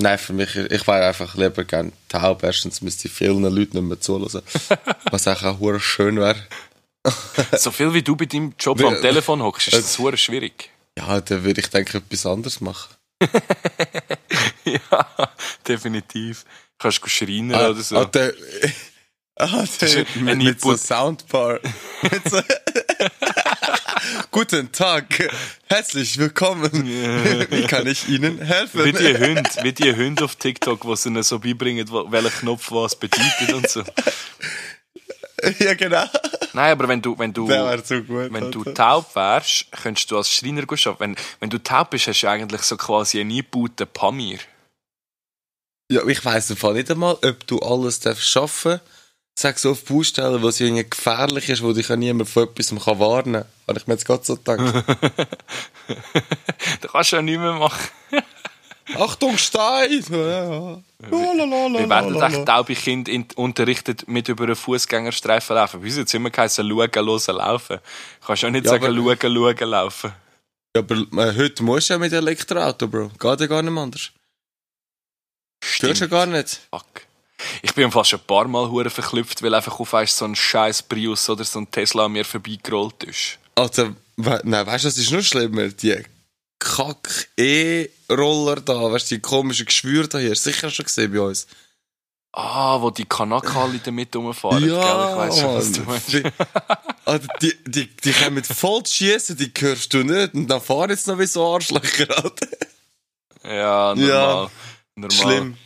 Nein, 0.00 0.18
für 0.18 0.32
mich, 0.32 0.56
ich 0.56 0.86
wäre 0.88 1.06
einfach 1.06 1.36
lieber 1.36 1.62
gern 1.62 1.92
taub. 2.08 2.42
Erstens 2.42 2.80
müsste 2.82 3.06
ich 3.06 3.14
vielen 3.14 3.42
Leuten 3.44 3.76
nicht 3.76 3.88
mehr 3.88 4.00
zuhören. 4.00 4.42
was 5.12 5.28
auch 5.28 5.42
auch 5.44 5.58
hure 5.60 5.78
schön 5.80 6.18
wäre. 6.18 6.36
So 7.58 7.70
viel 7.70 7.92
wie 7.92 8.02
du 8.02 8.16
bei 8.16 8.24
deinem 8.24 8.54
Job 8.58 8.82
am 8.82 9.00
Telefon 9.00 9.42
hockst, 9.42 9.68
ist 9.68 9.76
das 9.76 9.94
super 9.94 10.16
schwierig. 10.16 10.70
Ja, 10.98 11.20
dann 11.20 11.44
würde 11.44 11.60
ich 11.60 11.68
denke 11.68 11.98
etwas 11.98 12.24
anderes 12.26 12.60
machen. 12.60 12.94
ja, 14.64 15.06
definitiv. 15.68 16.44
Kannst 16.78 17.02
du 17.04 17.08
schreien 17.08 17.54
Ah, 17.54 17.68
oder 17.68 17.82
so. 17.82 17.96
ah, 17.98 18.10
ah, 19.36 19.64
der, 19.80 20.06
mit, 20.16 20.38
mit 20.38 20.60
so. 20.60 20.76
Soundbar. 20.76 21.60
Mit 22.02 22.28
so 22.28 22.40
Guten 24.30 24.70
Tag, 24.70 25.28
herzlich 25.64 26.18
willkommen. 26.18 26.70
Wie 27.50 27.66
kann 27.66 27.86
ich 27.86 28.08
Ihnen 28.08 28.38
helfen? 28.38 28.84
wie 28.84 28.92
die 28.92 29.16
Hunde, 29.16 29.50
wie 29.62 29.72
die 29.72 29.94
Hunde 29.94 30.24
auf 30.24 30.36
TikTok, 30.36 30.82
die 30.82 30.96
sie 30.96 31.08
ihnen 31.08 31.22
so 31.22 31.38
beibringen, 31.38 31.88
welcher 31.90 32.30
Knopf 32.30 32.70
was 32.70 32.96
bedeutet 32.96 33.52
und 33.52 33.68
so. 33.68 33.82
ja, 35.58 35.74
genau. 35.74 36.04
Nein, 36.52 36.72
aber 36.72 36.88
wenn 36.88 37.00
du, 37.00 37.18
wenn 37.18 37.32
du, 37.32 37.46
gut. 37.46 38.32
wenn 38.32 38.50
du 38.50 38.64
taub 38.64 39.14
wärst, 39.14 39.66
könntest 39.82 40.10
du 40.10 40.16
als 40.16 40.30
Schreiner 40.30 40.62
arbeiten. 40.62 40.98
Wenn, 40.98 41.16
wenn 41.40 41.50
du 41.50 41.58
taub 41.58 41.90
bist, 41.90 42.06
hast 42.06 42.20
du 42.20 42.28
eigentlich 42.28 42.62
so 42.62 42.76
quasi 42.76 43.20
einen 43.20 43.30
eingebauten 43.30 43.86
Pamir. 43.86 44.38
Ja, 45.90 46.06
ich 46.06 46.24
weiss 46.24 46.50
im 46.50 46.56
Fall 46.56 46.74
nicht 46.74 46.90
einmal, 46.90 47.16
ob 47.22 47.46
du 47.46 47.58
alles 47.60 48.00
darfst 48.00 48.28
schaffen 48.28 48.80
Sag 49.36 49.58
so 49.58 49.72
auf 49.72 49.84
Baustellen, 49.84 50.40
wo 50.42 50.48
es 50.48 50.60
irgendwie 50.60 50.88
gefährlich 50.88 51.48
ist, 51.48 51.62
wo 51.62 51.72
dich 51.72 51.88
ja 51.88 51.96
niemand 51.96 52.28
von 52.28 52.44
etwas 52.44 52.72
warnen 52.72 53.32
kann. 53.34 53.44
Habe 53.66 53.78
ich 53.78 53.86
mir 53.86 53.94
jetzt 53.94 54.04
gerade 54.06 54.24
so 54.24 54.36
gedacht. 54.36 54.84
Da 56.80 56.88
kannst 56.88 57.12
du 57.12 57.16
ja 57.16 57.22
nichts 57.22 57.40
mehr 57.40 57.52
machen. 57.52 57.88
Achtung, 58.96 59.36
Stein! 59.36 60.02
Ja. 60.10 60.80
Wir 61.10 61.88
werden 61.90 62.22
echt 62.22 62.46
taube 62.46 62.74
Kinder 62.74 63.10
in- 63.12 63.26
unterrichtet 63.34 64.06
mit 64.08 64.28
über 64.28 64.44
einen 64.44 64.56
Fußgängerstreifen 64.56 65.56
laufen. 65.56 65.80
Bei 65.80 65.86
uns 65.86 65.98
hat 65.98 66.06
es 66.06 66.14
immer 66.14 66.30
geheißen, 66.30 66.66
schauen, 66.68 66.90
hören, 66.94 67.36
laufen. 67.36 67.78
Du 68.20 68.26
kannst 68.26 68.42
ja 68.42 68.50
nicht 68.50 68.64
Ja, 68.66 68.70
sagen, 68.72 68.94
schauen, 68.94 69.18
schauen, 69.20 69.68
laufen. 69.70 70.12
Ja, 70.76 70.82
aber 70.82 70.94
äh, 70.96 71.36
heute 71.36 71.62
musst 71.62 71.88
du 71.90 71.94
ja 71.94 71.98
mit 71.98 72.12
Elektroauto, 72.12 72.86
Bro. 72.88 73.08
Geht 73.18 73.40
ja 73.40 73.46
gar 73.46 73.62
nicht 73.62 73.76
anders. 73.78 74.10
Störst 75.62 76.00
ja 76.02 76.06
gar 76.06 76.26
nicht. 76.26 76.60
Fuck. 76.70 76.84
Ich 77.62 77.74
bin 77.74 77.90
fast 77.90 78.14
ein 78.14 78.20
paar 78.20 78.46
Mal 78.48 78.68
hure 78.70 78.90
verklüpft, 78.90 79.42
weil 79.42 79.54
einfach 79.54 79.78
auf 79.80 79.94
einmal 79.94 80.06
so 80.06 80.24
ein 80.24 80.34
scheiß 80.34 80.84
Prius 80.84 81.28
oder 81.28 81.44
so 81.44 81.58
ein 81.58 81.70
Tesla 81.70 82.06
an 82.06 82.12
mir 82.12 82.24
vorbeigerollt 82.24 83.04
ist. 83.04 83.38
Also, 83.54 83.94
we 84.16 84.40
nein, 84.44 84.66
weißt 84.66 84.84
du, 84.84 84.88
das 84.88 84.98
ist 84.98 85.10
noch 85.10 85.22
schlimmer. 85.22 85.68
Die 85.68 86.02
Kack-E-Roller 86.58 88.56
da, 88.56 88.92
weißt 88.92 89.10
du, 89.10 89.14
die 89.16 89.20
komischen 89.20 89.66
Geschwüre 89.66 90.08
da 90.08 90.18
hier. 90.18 90.30
Hast 90.30 90.46
du 90.46 90.50
sicher 90.50 90.70
schon 90.70 90.86
gesehen 90.86 91.12
bei 91.12 91.20
uns. 91.20 91.46
Ah, 92.36 92.80
wo 92.80 92.90
die 92.90 93.04
Kanakali 93.04 93.80
damit 93.84 94.14
rumfahren. 94.16 94.58
gell? 94.64 94.70
Ich 94.70 94.76
weiss 94.76 95.38
schon, 95.38 95.54
was 95.54 95.70
du 95.70 95.82
meinst. 95.82 96.12
Die, 96.12 96.22
also 97.04 97.28
die, 97.40 97.54
die, 97.64 97.86
die 97.86 98.12
können 98.12 98.34
mit 98.34 98.46
voll 98.46 98.84
schießen, 98.84 99.36
die 99.36 99.52
hörst 99.56 99.94
du 99.94 100.02
nicht. 100.02 100.34
Und 100.34 100.48
dann 100.48 100.60
fahren 100.60 100.90
jetzt 100.90 101.06
noch 101.06 101.18
wie 101.18 101.26
so 101.26 101.54
Arschlöcher, 101.54 102.08
Alter. 102.10 102.48
Ja, 103.44 103.94
normal. 103.94 104.08
Ja. 104.08 104.50
normal. 104.96 105.10
Schlimm. 105.12 105.56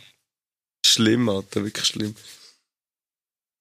Schlimm, 0.89 1.29
Alter, 1.29 1.63
wirklich 1.63 1.85
schlimm. 1.85 2.15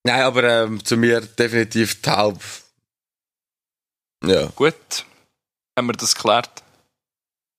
Nein, 0.05 0.23
aber 0.23 0.45
ähm, 0.45 0.85
zu 0.85 0.97
mir 0.97 1.21
definitiv 1.21 2.01
taub. 2.03 2.43
Ja. 4.25 4.47
Gut. 4.57 5.05
Haben 5.77 5.87
wir 5.89 5.93
das 5.93 6.15
geklärt? 6.15 6.63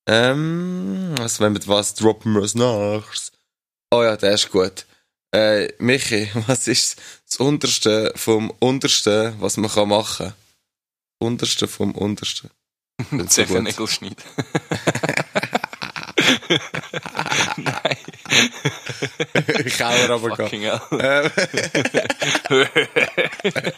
Ähm, 0.07 1.15
also 1.19 1.43
wenn 1.43 1.53
wir 1.53 1.67
was 1.67 1.93
droppen 1.93 2.33
wir 2.33 2.41
als 2.41 2.55
nachs. 2.55 3.31
Oh 3.91 4.03
ja, 4.03 4.17
der 4.17 4.33
ist 4.33 4.51
gut. 4.51 4.85
Äh, 5.31 5.71
Michi, 5.77 6.29
was 6.47 6.67
ist 6.67 6.99
das 7.27 7.37
Unterste 7.37 8.11
vom 8.15 8.51
Untersten, 8.59 9.39
was 9.39 9.57
man 9.57 9.69
kann 9.69 9.89
machen? 9.89 10.33
Unterste 11.19 11.67
vom 11.67 11.93
Untersten. 11.93 12.49
Gut. 13.11 13.31
Zechennägel 13.31 13.87
schneiden. 13.87 14.17
Nein, 17.57 17.97
ich 19.65 19.83
auch 19.83 20.09
aber 20.09 20.35
hell. 20.37 21.31
Ähm, 22.49 22.67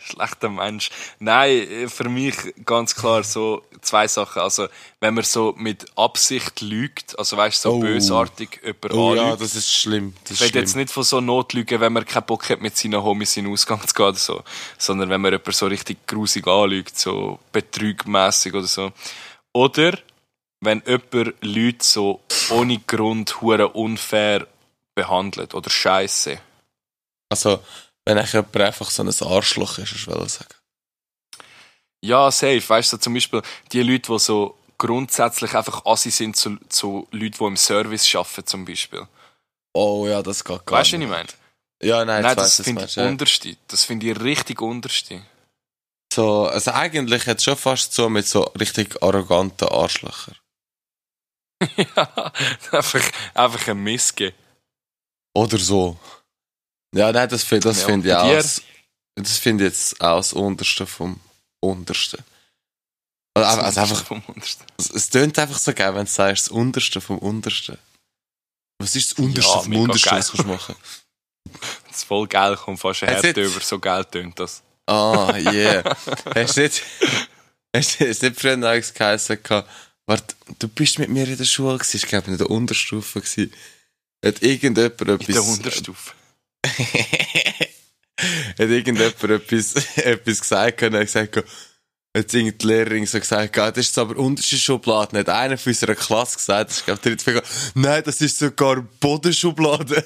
Schlechter 0.00 0.48
Mensch. 0.48 0.90
Nein, 1.20 1.88
für 1.88 2.08
mich 2.08 2.34
ganz 2.64 2.96
klar 2.96 3.22
so 3.22 3.62
zwei 3.80 4.08
Sachen. 4.08 4.42
Also, 4.42 4.66
wenn 5.00 5.14
man 5.14 5.22
so 5.22 5.54
mit 5.56 5.86
Absicht 5.96 6.60
lügt, 6.62 7.16
also 7.16 7.36
weißt 7.36 7.64
du, 7.64 7.68
so 7.68 7.74
Oh. 7.76 7.80
bösartig 7.80 8.60
jemanden 8.64 8.92
oh 8.98 9.14
ja, 9.14 9.22
anlügt. 9.22 9.42
das 9.42 9.54
ist 9.54 9.72
schlimm. 9.72 10.14
Das 10.24 10.32
Ich 10.32 10.40
rede 10.42 10.58
jetzt 10.58 10.74
nicht 10.74 10.90
von 10.90 11.04
so 11.04 11.20
Notlügen, 11.20 11.80
wenn 11.80 11.92
man 11.92 12.04
keinen 12.04 12.26
Bock 12.26 12.48
hat, 12.50 12.60
mit 12.60 12.76
seinen 12.76 13.02
Homies 13.02 13.36
in 13.36 13.44
den 13.44 13.52
Ausgang 13.52 13.80
zu 13.86 13.94
gehen 13.94 14.06
oder 14.06 14.18
so. 14.18 14.42
Sondern 14.78 15.08
wenn 15.10 15.20
man 15.20 15.30
jemanden 15.32 15.52
so 15.52 15.66
richtig 15.66 16.06
grusig 16.08 16.46
anlügt, 16.48 16.98
so 16.98 17.38
betrügmässig 17.52 18.54
oder 18.54 18.66
so. 18.66 18.92
Oder 19.52 19.96
wenn 20.60 20.82
jemand 20.86 21.34
Leute 21.40 21.78
so 21.84 22.20
ohne 22.50 22.78
Grund 22.78 23.40
hure 23.40 23.68
unfair 23.68 24.46
behandelt 24.94 25.54
oder 25.54 25.70
scheiße. 25.70 26.38
Also, 27.30 27.62
wenn 28.04 28.18
eigentlich 28.18 28.32
jemand 28.32 28.56
einfach 28.56 28.90
so 28.90 29.02
ein 29.02 29.08
Arschloch 29.08 29.78
ist, 29.78 29.92
ich 29.92 30.06
will 30.06 30.28
sagen. 30.28 30.54
Ja, 32.04 32.30
safe. 32.30 32.68
Weißt 32.68 32.92
du, 32.92 32.96
zum 32.98 33.14
Beispiel 33.14 33.42
die 33.72 33.82
Leute, 33.82 34.12
die 34.12 34.18
so 34.18 34.58
grundsätzlich 34.76 35.54
einfach 35.54 35.86
assi 35.86 36.10
sind 36.10 36.36
zu, 36.36 36.58
zu 36.68 37.06
Leuten, 37.12 37.36
die 37.38 37.44
im 37.44 37.56
Service 37.56 38.14
arbeiten, 38.14 38.46
zum 38.46 38.64
Beispiel. 38.64 39.06
Oh 39.72 40.06
ja, 40.08 40.22
das 40.22 40.44
geht 40.44 40.66
gar 40.66 40.80
Weißt 40.80 40.92
du, 40.92 40.96
was 40.96 40.98
nicht. 40.98 41.08
ich 41.08 41.10
meine? 41.10 41.28
Ja, 41.82 42.04
nein, 42.04 42.22
Nein, 42.22 42.36
das 42.36 42.58
ich, 42.58 42.64
finde 42.64 42.84
ich 42.84 42.96
meinst, 42.96 43.10
unterste. 43.10 43.56
Das 43.68 43.84
finde 43.84 44.10
ich 44.10 44.20
richtig 44.20 44.60
unterste. 44.60 45.22
So, 46.12 46.46
also 46.46 46.72
eigentlich 46.72 47.26
hat 47.26 47.42
schon 47.42 47.56
fast 47.56 47.94
so 47.94 48.08
mit 48.08 48.26
so 48.26 48.42
richtig 48.58 49.02
arroganten 49.02 49.68
Arschlöchern. 49.68 50.36
ja, 51.96 52.32
einfach, 52.72 53.02
einfach 53.34 53.68
ein 53.68 53.78
Missgeben. 53.78 54.36
Oder 55.34 55.58
so. 55.58 55.98
Ja, 56.94 57.10
nein, 57.12 57.28
das, 57.28 57.46
das 57.48 57.64
Ja, 57.80 57.86
finde 57.86 58.08
ich 58.08 58.14
auch. 58.14 58.28
dir? 58.28 58.36
Das, 59.16 59.38
finde 59.38 59.64
ich 59.66 59.70
jetzt 59.72 60.00
auch 60.00 60.18
das 60.18 60.32
Unterste 60.32 60.86
vom 60.86 61.18
Untersten. 61.60 62.22
Also, 63.34 63.60
also 63.62 63.80
einfach, 63.80 64.04
vom 64.04 64.22
Untersten. 64.26 64.64
es, 64.78 64.90
es 64.90 65.08
tönt 65.08 65.38
einfach 65.38 65.58
so 65.58 65.72
geil, 65.72 65.94
wenn 65.94 66.04
du 66.04 66.10
sagst, 66.10 66.46
das 66.46 66.48
Unterste 66.50 67.00
vom 67.00 67.18
Untersten. 67.18 67.78
Was 68.78 68.94
ist 68.96 69.12
das 69.12 69.18
Unterste 69.18 69.50
Ja, 69.50 69.60
vom 69.60 69.76
Untersten, 69.76 70.10
geil. 70.10 70.18
was 70.18 70.28
kannst 70.32 70.44
du 70.44 70.48
machen? 70.48 70.76
Das 71.88 71.96
ist 71.98 72.04
voll 72.04 72.26
geil, 72.28 72.56
kommt 72.56 72.78
fast 72.80 73.02
ein 73.02 73.20
jetzt- 73.22 73.36
über, 73.36 73.60
so 73.60 73.78
geil 73.78 74.04
tönt 74.06 74.38
das. 74.38 74.62
Ah, 74.86 75.36
yeah. 75.36 75.82
hast 76.34 76.56
du 76.56 76.62
nicht, 76.62 76.82
hast 77.74 78.00
du 78.00 78.04
nicht 78.06 78.40
früher 78.40 78.52
eigentlich 78.52 78.94
geheißen, 78.94 79.38
warte, 80.06 80.34
du 80.58 80.68
bist 80.68 80.98
mit 80.98 81.08
mir 81.08 81.28
in 81.28 81.36
der 81.36 81.44
Schule 81.44 81.78
gewesen, 81.78 81.96
ich 81.96 82.06
glaube 82.06 82.30
in 82.30 82.38
der 82.38 82.50
Unterstufe 82.50 83.20
gewesen. 83.20 83.52
Hat 84.24 84.42
irgendjemand 84.42 85.00
etwas... 85.00 85.28
In 85.28 85.34
der 85.34 85.44
Unterstufe. 85.44 86.12
hat 86.66 88.58
irgendjemand 88.58 89.22
etwas, 89.22 89.96
etwas 89.96 90.40
gesagt 90.40 90.82
er 90.82 90.92
hat 90.92 91.00
gesagt, 91.00 91.36
hat 92.16 92.34
irgendeine 92.34 92.72
Lehrerin 92.72 93.06
so 93.06 93.18
gesagt, 93.18 93.56
das 93.56 93.76
ist 93.78 93.98
aber 93.98 94.16
unterste 94.16 94.56
Schublade. 94.56 95.16
Nicht 95.16 95.28
einer 95.28 95.56
von 95.56 95.70
unserer 95.70 95.94
Klasse 95.94 96.36
gesagt, 96.36 96.70
das 96.70 96.76
ist 96.78 96.84
glaube 96.84 97.00
ich 97.10 97.16
dritte 97.16 97.42
Nein, 97.74 98.02
das 98.04 98.20
ist 98.20 98.38
sogar 98.38 98.82
Bodenschublade. 99.00 100.04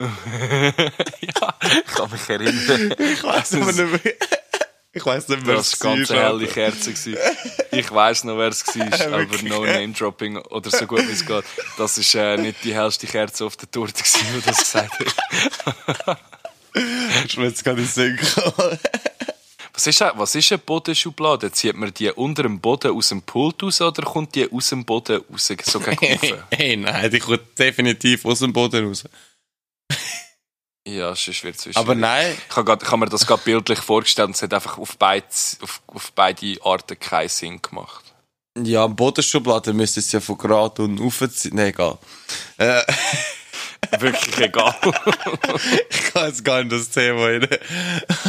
ja, 0.02 1.54
ich 1.60 1.84
kann 1.94 2.10
mich 2.10 2.28
erinnern. 2.28 2.94
ich 2.98 3.22
weiß 3.22 3.54
aber 3.54 3.72
nicht 3.72 4.04
mehr. 4.04 4.14
Ich 4.94 5.06
weiß 5.06 5.28
nicht 5.28 5.46
mehr, 5.46 5.56
Das 5.56 5.80
war 5.82 5.96
ganz 5.96 6.10
war, 6.10 6.16
helle 6.18 6.46
Kerze. 6.46 6.90
Ich 7.70 7.90
weiss 7.90 8.24
noch, 8.24 8.36
wer 8.36 8.48
es 8.48 8.66
war, 8.76 9.12
aber 9.20 9.42
no 9.42 9.64
Name-Dropping 9.64 10.36
oder 10.36 10.70
so 10.70 10.86
gut 10.86 11.06
wie 11.08 11.12
es 11.12 11.24
geht. 11.24 11.44
Das 11.78 11.96
war 12.14 12.22
äh, 12.34 12.36
nicht 12.36 12.62
die 12.62 12.74
hellste 12.74 13.06
Kerze 13.06 13.46
auf 13.46 13.56
der 13.56 13.70
Torte, 13.70 13.94
gewesen, 14.02 14.26
die 14.36 14.42
das 14.42 14.58
gesagt 14.58 14.98
hat. 16.04 16.18
Ich 17.26 17.36
will 17.38 17.46
jetzt 17.46 17.64
gar 17.64 17.74
nicht 17.74 17.90
singen. 17.92 18.18
Was 19.74 19.86
ist, 19.86 20.02
ein- 20.02 20.12
was 20.16 20.34
ist 20.34 20.52
eine 20.52 20.58
Bodenschublade? 20.58 21.50
Zieht 21.52 21.74
man 21.74 21.92
die 21.94 22.10
unter 22.10 22.42
dem 22.42 22.60
Boden 22.60 22.92
aus 22.94 23.08
dem 23.08 23.22
Pult 23.22 23.62
raus 23.62 23.80
oder 23.80 24.02
kommt 24.02 24.34
die 24.34 24.50
aus 24.52 24.68
dem 24.68 24.84
Boden 24.84 25.22
raus, 25.32 25.50
so 25.64 25.80
gegen 25.80 25.96
hey, 26.18 26.34
hey, 26.50 26.76
nein, 26.76 27.10
die 27.10 27.18
kommt 27.18 27.58
definitiv 27.58 28.26
aus 28.26 28.40
dem 28.40 28.52
Boden 28.52 28.86
raus. 28.86 29.04
Ja, 30.86 31.14
sonst 31.14 31.44
wird 31.44 31.64
es 31.64 31.76
Aber 31.76 31.94
nein, 31.94 32.36
Ich 32.48 32.56
habe, 32.56 32.64
grad, 32.64 32.82
ich 32.82 32.88
habe 32.88 32.98
mir 32.98 33.08
das 33.08 33.26
gerade 33.26 33.42
bildlich 33.44 33.78
vorgestellt 33.78 34.28
und 34.28 34.34
es 34.36 34.42
hat 34.42 34.52
einfach 34.52 34.78
auf 34.78 34.96
beide, 34.98 35.26
auf, 35.60 35.80
auf 35.86 36.12
beide 36.12 36.56
Arten 36.64 36.98
keinen 36.98 37.28
Sinn 37.28 37.62
gemacht. 37.62 38.04
ja, 38.58 38.84
am 38.84 38.96
Bodenschublade 38.96 39.72
müsste 39.72 40.00
es 40.00 40.10
ja 40.12 40.20
von 40.20 40.36
gerade 40.36 40.82
und 40.82 41.00
aufziehen. 41.00 41.54
Nein, 41.54 41.68
egal. 41.68 41.98
Äh, 42.58 42.82
Wirklich 44.00 44.38
egal. 44.38 44.74
ich 45.90 46.12
kann 46.12 46.26
jetzt 46.28 46.44
gar 46.44 46.62
nicht 46.62 46.72
das 46.72 46.90
Thema 46.90 47.24
rein. 47.26 47.48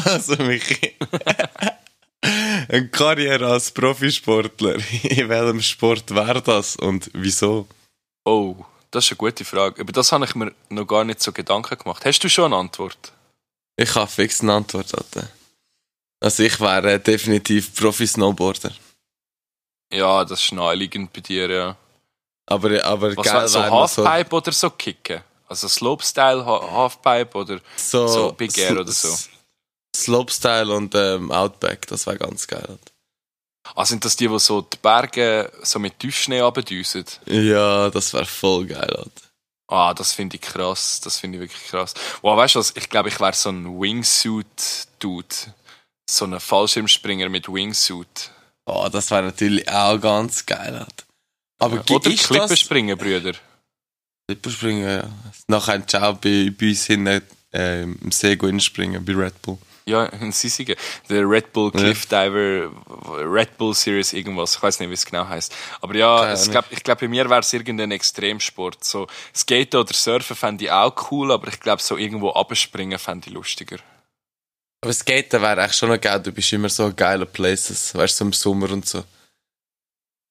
Also, 0.06 0.36
Michi. 0.36 0.96
Eine 2.70 2.88
Karriere 2.90 3.48
als 3.48 3.72
Profisportler. 3.72 4.76
In 5.04 5.30
welchem 5.30 5.62
Sport 5.62 6.14
wäre 6.14 6.42
das 6.42 6.76
und 6.76 7.10
wieso? 7.14 7.68
Oh, 8.26 8.56
das 8.94 9.06
ist 9.06 9.12
eine 9.12 9.18
gute 9.18 9.44
Frage. 9.44 9.82
Über 9.82 9.92
das 9.92 10.12
habe 10.12 10.26
ich 10.26 10.36
mir 10.36 10.54
noch 10.70 10.86
gar 10.86 11.04
nicht 11.04 11.22
so 11.22 11.32
Gedanken 11.32 11.78
gemacht. 11.78 12.06
Hast 12.06 12.20
du 12.24 12.30
schon 12.30 12.46
eine 12.46 12.58
Antwort? 12.58 13.12
Ich 13.76 13.94
habe 13.96 14.10
fix 14.10 14.42
eine 14.42 14.54
Antwort. 14.54 14.94
Alter. 14.96 15.28
Also, 16.22 16.44
ich 16.44 16.60
wäre 16.60 17.00
definitiv 17.00 17.76
Profi-Snowboarder. 17.76 18.72
Ja, 19.92 20.24
das 20.26 20.44
ist 20.44 20.54
naheliegend 20.54 21.12
bei 21.12 21.22
dir, 21.22 21.50
ja. 21.50 21.76
Aber, 22.46 22.84
aber 22.84 23.16
Was 23.18 23.26
geil 23.26 23.48
so 23.48 23.60
noch 23.60 23.88
so, 23.88 24.08
Halfpipe 24.08 24.36
oder 24.36 24.52
so 24.52 24.70
Kicken? 24.70 25.22
Also 25.48 25.68
Slopestyle, 25.68 26.46
Ha- 26.46 26.72
Halfpipe 26.72 27.38
oder 27.38 27.60
so, 27.76 28.08
so 28.08 28.32
Big 28.32 28.58
Air 28.58 28.80
oder 28.80 28.92
so. 28.92 29.16
Slopestyle 29.96 30.74
und 30.74 30.96
ähm, 30.96 31.32
Outback, 31.32 31.86
das 31.88 32.06
wäre 32.08 32.18
ganz 32.18 32.48
geil. 32.48 32.62
Alter. 32.68 32.93
Ah, 33.76 33.86
sind 33.86 34.06
das 34.06 34.16
die, 34.16 34.28
die 34.28 34.40
so 34.40 34.62
die 34.62 34.78
Berge 34.82 35.52
so 35.62 35.80
mit 35.80 36.00
Tiefschnee 36.00 36.42
abdüsen? 36.42 37.06
Ja, 37.26 37.90
das 37.90 38.14
wäre 38.14 38.26
voll 38.26 38.66
geil. 38.66 38.90
Alter. 38.96 39.12
Ah, 39.68 39.94
das 39.94 40.14
finde 40.14 40.36
ich 40.36 40.42
krass. 40.42 41.02
Das 41.02 41.20
finde 41.20 41.38
ich 41.38 41.44
wirklich 41.44 41.68
krass. 41.70 41.94
Wow, 42.22 42.38
weißt 42.38 42.56
du 42.56 42.60
was? 42.60 42.74
Ich 42.76 42.90
glaube, 42.90 43.10
ich 43.10 43.20
wäre 43.20 43.34
so 43.34 43.50
ein 43.50 43.80
Wingsuit-Dude. 43.80 45.36
So 46.10 46.26
ein 46.26 46.40
Fallschirmspringer 46.40 47.30
mit 47.30 47.48
Wingsuit. 47.48 48.30
Oh, 48.66 48.88
das 48.92 49.10
wäre 49.12 49.24
natürlich 49.24 49.68
auch 49.70 50.00
ganz 50.00 50.46
geil. 50.46 50.76
Alter. 50.76 51.04
Aber 51.60 51.76
Ja. 51.76 51.96
Oder 51.96 52.12
ist 52.12 52.28
Klippen 52.28 52.50
das... 52.50 52.60
springen, 52.60 52.98
Brüder. 52.98 53.34
Klipperspringen, 54.28 54.88
ja. 54.88 55.10
Nachher 55.48 55.74
ein 55.74 55.88
Ciao 55.88 56.14
bei, 56.14 56.52
bei 56.58 56.70
uns 56.70 56.86
hinten 56.86 57.22
äh, 57.52 57.84
im 57.84 58.12
See 58.12 58.38
springen, 58.60 59.04
bei 59.04 59.14
Red 59.14 59.42
Bull. 59.42 59.58
Ja, 59.86 60.06
in 60.22 60.32
Sisigen. 60.32 60.76
Der 61.10 61.28
Red 61.30 61.52
Bull 61.54 61.72
Cliff 61.72 62.06
Diver, 62.06 62.72
Red 63.18 63.58
Bull 63.58 63.74
Series 63.74 64.14
irgendwas. 64.14 64.56
Ich 64.56 64.64
weiß 64.64 64.80
nicht, 64.80 64.90
wie 64.90 64.94
es 64.94 65.06
genau 65.06 65.28
heißt. 65.28 65.54
Aber 65.82 65.96
ja, 65.96 66.32
es 66.32 66.50
glaub, 66.52 66.66
ich 66.72 66.84
glaube, 66.84 67.02
bei 67.02 67.08
mir 67.10 67.30
wäre 67.30 67.42
es 67.42 67.52
irgendein 67.52 67.92
Extremsport. 67.92 68.84
So, 68.84 69.08
Skaten 69.36 69.80
oder 69.80 69.94
Surfen 69.94 70.36
fände 70.36 70.66
ich 70.66 70.72
auch 70.72 71.12
cool, 71.12 71.32
aber 71.32 71.48
ich 71.50 71.60
glaube, 71.60 71.82
so 71.82 71.98
irgendwo 71.98 72.30
abspringen 72.32 72.98
fände 73.00 73.28
ich 73.28 73.34
lustiger. 73.34 73.78
Aber 74.82 74.94
Skaten 74.94 75.42
wäre 75.42 75.62
eigentlich 75.62 75.78
schon 75.78 75.90
noch 75.90 76.00
geil. 76.02 76.22
Du 76.22 76.32
bist 76.32 76.52
immer 76.54 76.70
so 76.70 76.92
geile 76.94 77.26
Places, 77.26 77.94
weißt 77.96 78.16
du, 78.20 78.24
so 78.24 78.26
im 78.26 78.34
Sommer 78.34 78.72
und 78.72 78.86
so. 78.88 79.04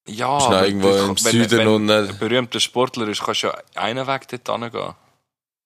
Ja, 0.09 0.27
aber 0.29 0.67
irgendwo 0.67 0.89
du- 0.91 1.05
im 1.11 1.17
Süden 1.17 1.59
wenn 1.59 1.69
und, 1.69 1.91
ein 1.91 2.11
äh, 2.11 2.13
berühmter 2.15 2.59
Sportler 2.61 3.07
ist, 3.09 3.23
kannst 3.23 3.45
du 3.45 3.47
ja 3.49 3.55
einen 3.77 4.07
Weg 4.07 4.27
dort 4.45 4.61
hingehen. 4.61 4.95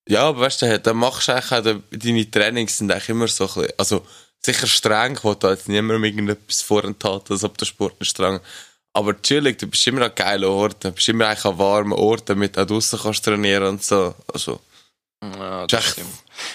Ja, 0.09 0.29
aber 0.29 0.40
weißt 0.40 0.62
du, 0.62 0.79
dann 0.81 0.97
machst 0.97 1.29
du 1.29 1.33
eigentlich 1.35 1.53
auch, 1.53 1.62
de- 1.62 1.81
deine 1.90 2.31
Trainings 2.31 2.79
sind 2.79 2.90
eigentlich 2.92 3.09
immer 3.09 3.29
so 3.29 3.45
ein 3.45 3.55
bisschen, 3.55 3.73
also 3.79 4.07
sicher 4.45 4.66
streng, 4.66 5.19
wo 5.23 5.35
da 5.35 5.51
jetzt 5.51 5.69
niemandem 5.69 6.05
irgendetwas 6.05 6.62
vorenthalten, 6.62 7.33
als 7.33 7.45
ob 7.45 7.59
der 7.59 7.66
Sport 7.66 7.99
nicht 8.01 8.11
streng 8.11 8.40
aber 8.97 9.21
chillig, 9.21 9.59
du 9.59 9.66
bist 9.66 9.87
immer 9.87 10.07
an 10.07 10.12
geilen 10.14 10.45
Orten, 10.45 10.88
du 10.88 10.92
bist 10.92 11.07
immer 11.11 11.27
eigentlich 11.27 11.45
an 11.45 11.59
warmen 11.59 11.92
Orten, 11.92 12.25
damit 12.29 12.57
du 12.57 12.62
auch 12.62 12.66
draussen 12.66 12.99
kannst 12.99 13.23
trainieren 13.27 13.64
und 13.64 13.83
so. 13.85 14.14
Also, 14.33 14.59
Ja, 15.23 15.66
Das 15.66 15.85
stimmt. 15.90 16.09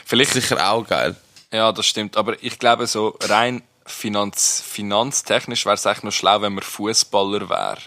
Vielleicht, 0.05 0.33
sicher 0.33 0.71
auch 0.71 0.87
geil. 0.87 1.15
ja, 1.53 1.71
das 1.71 1.85
stimmt. 1.85 2.17
Aber 2.17 2.41
ich 2.41 2.57
glaube, 2.57 2.87
so 2.87 3.15
rein 3.21 3.61
finanz, 3.85 4.63
finanztechnisch 4.65 5.65
wäre 5.65 5.75
es 5.75 5.85
eigentlich 5.85 6.03
noch 6.03 6.11
schlau, 6.13 6.41
wenn 6.41 6.53
man 6.53 6.63
Fußballer 6.63 7.47
wäre. 7.47 7.77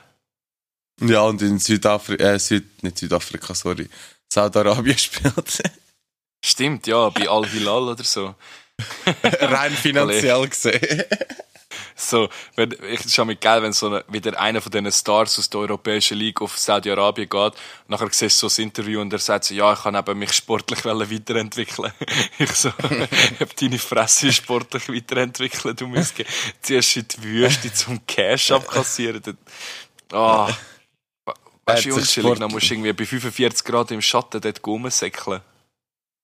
Ja, 1.01 1.23
und 1.23 1.43
in 1.43 1.59
Südafrika, 1.59 2.23
äh, 2.25 2.39
Süd, 2.39 2.81
nicht 2.85 2.99
Südafrika, 2.99 3.57
sorry, 3.57 3.89
Saudi-Arabien 4.33 4.99
spielt. 4.99 5.63
Stimmt, 6.45 6.87
ja, 6.87 7.09
bei 7.09 7.29
Al-Hilal 7.29 7.89
oder 7.89 8.05
so. 8.05 8.35
Rein 9.41 9.73
finanziell 9.73 10.47
gesehen. 10.49 11.05
so, 11.97 12.29
wenn, 12.57 12.73
ich 12.91 13.05
ist 13.05 13.19
mit 13.25 13.41
geil, 13.41 13.63
wenn 13.63 13.73
so 13.73 13.87
eine, 13.87 14.05
wieder 14.09 14.39
einer 14.39 14.61
von 14.61 14.71
diesen 14.71 14.93
Stars 14.93 15.39
aus 15.39 15.49
der 15.49 15.61
Europäischen 15.61 16.19
Liga 16.19 16.45
auf 16.45 16.59
Saudi-Arabien 16.59 17.29
geht, 17.29 17.53
nachher 17.89 18.09
siehst 18.11 18.43
du 18.43 18.49
so 18.49 18.61
ein 18.61 18.67
Interview 18.67 19.01
und 19.01 19.13
er 19.13 19.21
sagt 19.21 19.45
so, 19.45 19.55
ja, 19.55 19.73
ich 19.73 19.83
kann 19.83 19.95
eben 19.95 20.19
mich 20.19 20.33
sportlich 20.33 20.85
weiterentwickeln. 20.85 21.93
ich 22.39 22.51
so, 22.53 22.69
ich 22.91 23.41
hab 23.41 23.57
deine 23.57 23.79
Fresse 23.79 24.33
sportlich 24.33 24.89
weiterentwickeln, 24.89 25.77
du 25.77 25.87
musst 25.87 26.15
zuerst 26.61 26.97
in 26.97 27.09
die 27.09 27.23
Wüste 27.23 27.73
zum 27.73 28.05
Cash 28.07 28.51
abkassieren. 28.51 29.39
Ah. 30.13 30.49
Oh. 30.49 30.55
Weißt 31.67 31.85
du, 31.85 31.89
wie 31.89 31.93
unschillig, 31.93 32.39
dann 32.39 32.51
musst 32.51 32.69
du 32.69 32.75
irgendwie 32.75 32.93
bei 32.93 33.07
45 33.07 33.65
Grad 33.65 33.91
im 33.91 34.03
Schatten 34.03 34.41
dort 34.41 34.67
rumsäckeln. 34.67 35.41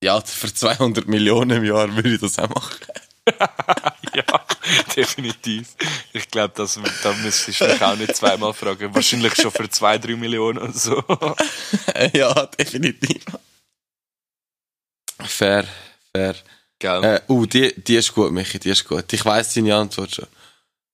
Ja, 0.03 0.19
für 0.21 0.53
200 0.53 1.07
Millionen 1.07 1.57
im 1.57 1.63
Jahr 1.63 1.95
würde 1.95 2.13
ich 2.13 2.21
das 2.21 2.39
auch 2.39 2.49
machen. 2.49 2.75
ja, 4.15 4.45
definitiv. 4.95 5.75
Ich 6.13 6.29
glaube, 6.29 6.53
da 6.55 7.13
müsstest 7.13 7.61
du 7.61 7.65
mich 7.65 7.81
auch 7.81 7.95
nicht 7.95 8.15
zweimal 8.15 8.53
fragen. 8.53 8.93
Wahrscheinlich 8.93 9.35
schon 9.35 9.51
für 9.51 9.69
zwei, 9.69 9.97
drei 9.97 10.15
Millionen 10.15 10.57
und 10.57 10.75
so. 10.75 11.03
ja, 12.13 12.45
definitiv. 12.47 13.23
Fair, 15.19 15.65
fair. 16.13 16.35
Gell. 16.79 17.03
Äh, 17.03 17.21
uh, 17.29 17.45
die, 17.45 17.79
die 17.79 17.95
ist 17.95 18.11
gut, 18.11 18.31
Michi, 18.31 18.57
die 18.57 18.71
ist 18.71 18.87
gut. 18.87 19.13
Ich 19.13 19.23
weiss 19.23 19.53
deine 19.53 19.75
Antwort 19.75 20.15
schon. 20.15 20.27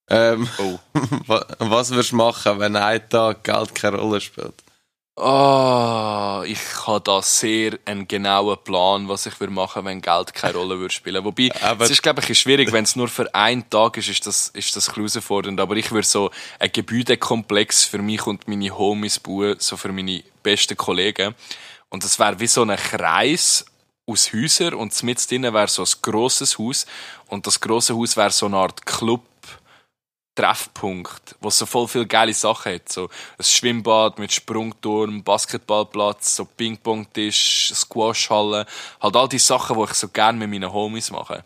Ähm, 0.10 0.48
oh. 0.58 0.80
was 1.60 1.89
würdest 1.89 2.12
du 2.12 2.15
machen, 2.15 2.60
wenn 2.60 2.76
ein 2.76 3.10
Tag 3.10 3.43
Geld 3.43 3.76
keine 3.76 3.98
Rolle 3.98 4.22
spielt? 4.22 4.54
Oh, 5.20 6.43
ich 6.46 6.60
habe 6.86 7.02
da 7.04 7.24
sehr 7.24 7.80
einen 7.86 8.08
genauen 8.08 8.56
Plan, 8.63 9.10
was 9.10 9.26
ich 9.26 9.39
würde 9.39 9.52
machen, 9.52 9.84
wenn 9.86 10.00
Geld 10.00 10.34
keine 10.36 10.60
Rolle 10.60 10.78
würde 10.78 10.93
spielen. 10.93 11.26
Wobei, 11.26 11.50
aber 11.62 11.86
es 11.86 11.91
ist 11.91 12.04
glaube 12.04 12.22
ich 12.22 12.39
schwierig, 12.39 12.72
wenn 12.72 12.84
es 12.84 12.96
nur 12.96 13.08
für 13.08 13.34
einen 13.34 13.67
Tag 13.67 13.98
ist, 13.98 14.10
ist 14.10 14.28
das 14.28 14.50
ist 14.50 14.76
das 14.76 14.96
herausfordernd. 14.96 15.60
Aber 15.60 15.76
ich 15.76 15.91
würde 15.91 16.08
so 16.08 16.30
ein 16.60 16.72
Gebäudekomplex 16.72 17.86
für 17.86 17.98
mich 17.98 18.28
und 18.28 18.48
meine 18.48 18.78
Homies 18.78 19.20
bauen, 19.20 19.56
so 19.58 19.76
für 19.76 19.91
meine 19.91 20.24
besten 20.43 20.78
Kollegen. 20.78 21.34
Und 21.89 22.04
das 22.04 22.20
wäre 22.20 22.39
wie 22.39 22.48
so 22.48 22.62
ein 22.62 22.78
Kreis 22.78 23.65
aus 24.06 24.32
Häusern 24.32 24.76
und 24.76 25.02
mit 25.02 25.30
drinnen 25.30 25.54
wäre 25.54 25.67
so 25.67 25.82
ein 25.82 25.89
grosses 26.02 26.60
Haus 26.60 26.86
und 27.28 27.48
das 27.48 27.60
grosse 27.60 27.96
Haus 27.96 28.15
wäre 28.15 28.30
so 28.30 28.46
eine 28.46 28.58
Art 28.58 28.86
Club 28.86 29.22
Treffpunkt, 30.38 31.36
wo 31.41 31.50
so 31.50 31.65
voll 31.65 31.88
viele 31.88 32.06
geile 32.06 32.34
Sachen 32.34 32.76
hat. 32.76 32.89
So 32.89 33.10
ein 33.38 33.43
Schwimmbad 33.43 34.19
mit 34.19 34.32
Sprungturm, 34.32 35.23
Basketballplatz, 35.23 36.36
so 36.36 36.45
Ping-Pong-Tisch, 36.45 37.71
Squashhalle. 37.73 38.67
Halt 39.02 39.15
all 39.15 39.28
die 39.28 39.39
Sachen, 39.39 39.78
die 39.78 39.84
ich 39.84 39.93
so 39.93 40.08
gerne 40.10 40.38
mit 40.38 40.50
meinen 40.50 40.71
Homies 40.71 41.10
mache. 41.10 41.43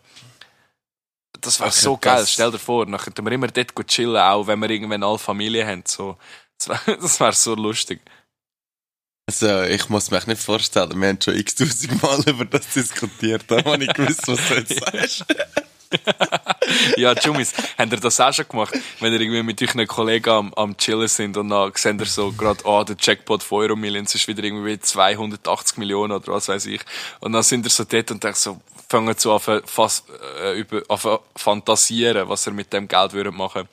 Das 1.40 1.58
wäre 1.58 1.72
so 1.72 1.96
geil. 1.96 2.20
Das... 2.20 2.32
Stell 2.32 2.50
dir 2.50 2.58
vor, 2.58 2.84
dann 2.84 2.98
könnten 2.98 3.24
wir 3.24 3.32
immer 3.32 3.48
dort 3.48 3.74
chillen, 3.88 4.16
auch 4.16 4.46
wenn 4.46 4.58
wir 4.58 4.68
irgendwann 4.68 5.02
alle 5.02 5.18
Familie 5.18 5.66
haben. 5.66 5.84
So. 5.86 6.18
Das 6.58 6.68
wäre 6.68 7.02
wär 7.20 7.32
so 7.32 7.54
lustig. 7.54 8.00
Also, 9.26 9.62
ich 9.62 9.88
muss 9.88 10.10
mir 10.10 10.20
nicht 10.26 10.42
vorstellen, 10.42 11.00
wir 11.00 11.08
haben 11.08 11.18
schon 11.22 11.36
x-tausend 11.36 12.02
Mal 12.02 12.20
über 12.26 12.44
das 12.44 12.68
diskutiert. 12.74 13.44
Da 13.48 13.64
habe 13.64 13.84
ich 13.84 13.94
gewusst, 13.94 14.28
was 14.28 14.48
du 14.48 14.54
jetzt 14.54 14.84
sagst. 14.84 15.24
Ja, 16.96 17.14
Jumis, 17.14 17.52
habt 17.78 17.92
ihr 17.92 18.00
das 18.00 18.20
auch 18.20 18.32
schon 18.32 18.48
gemacht? 18.48 18.74
Wenn 19.00 19.12
ihr 19.12 19.20
irgendwie 19.20 19.42
mit 19.42 19.62
euren 19.62 19.86
Kollegen 19.86 20.30
am, 20.30 20.54
am 20.54 20.76
Chillen 20.76 21.08
sind 21.08 21.36
und 21.36 21.48
dann 21.48 21.72
seht 21.74 22.00
ihr 22.00 22.06
so 22.06 22.32
gerade, 22.32 22.60
oh, 22.64 22.82
der 22.84 22.96
Jackpot 22.98 23.42
von 23.42 23.62
Euro 23.62 23.76
Millions 23.76 24.14
ist 24.14 24.26
wieder 24.28 24.42
irgendwie 24.42 24.78
280 24.78 25.78
Millionen 25.78 26.12
oder 26.12 26.32
was 26.32 26.48
weiß 26.48 26.66
ich. 26.66 26.80
Und 27.20 27.32
dann 27.32 27.42
sind 27.42 27.66
ihr 27.66 27.70
so 27.70 27.84
dort 27.84 28.10
und 28.10 28.22
denkt 28.22 28.38
so, 28.38 28.60
fangen 28.88 29.16
zu 29.16 29.32
an, 29.32 29.62
äh, 30.42 30.58
über, 30.58 30.82
an 30.88 31.18
fantasieren, 31.34 32.28
was 32.28 32.46
ihr 32.46 32.52
mit 32.52 32.72
dem 32.72 32.88
Geld 32.88 33.12
würdet 33.14 33.34
machen. 33.34 33.68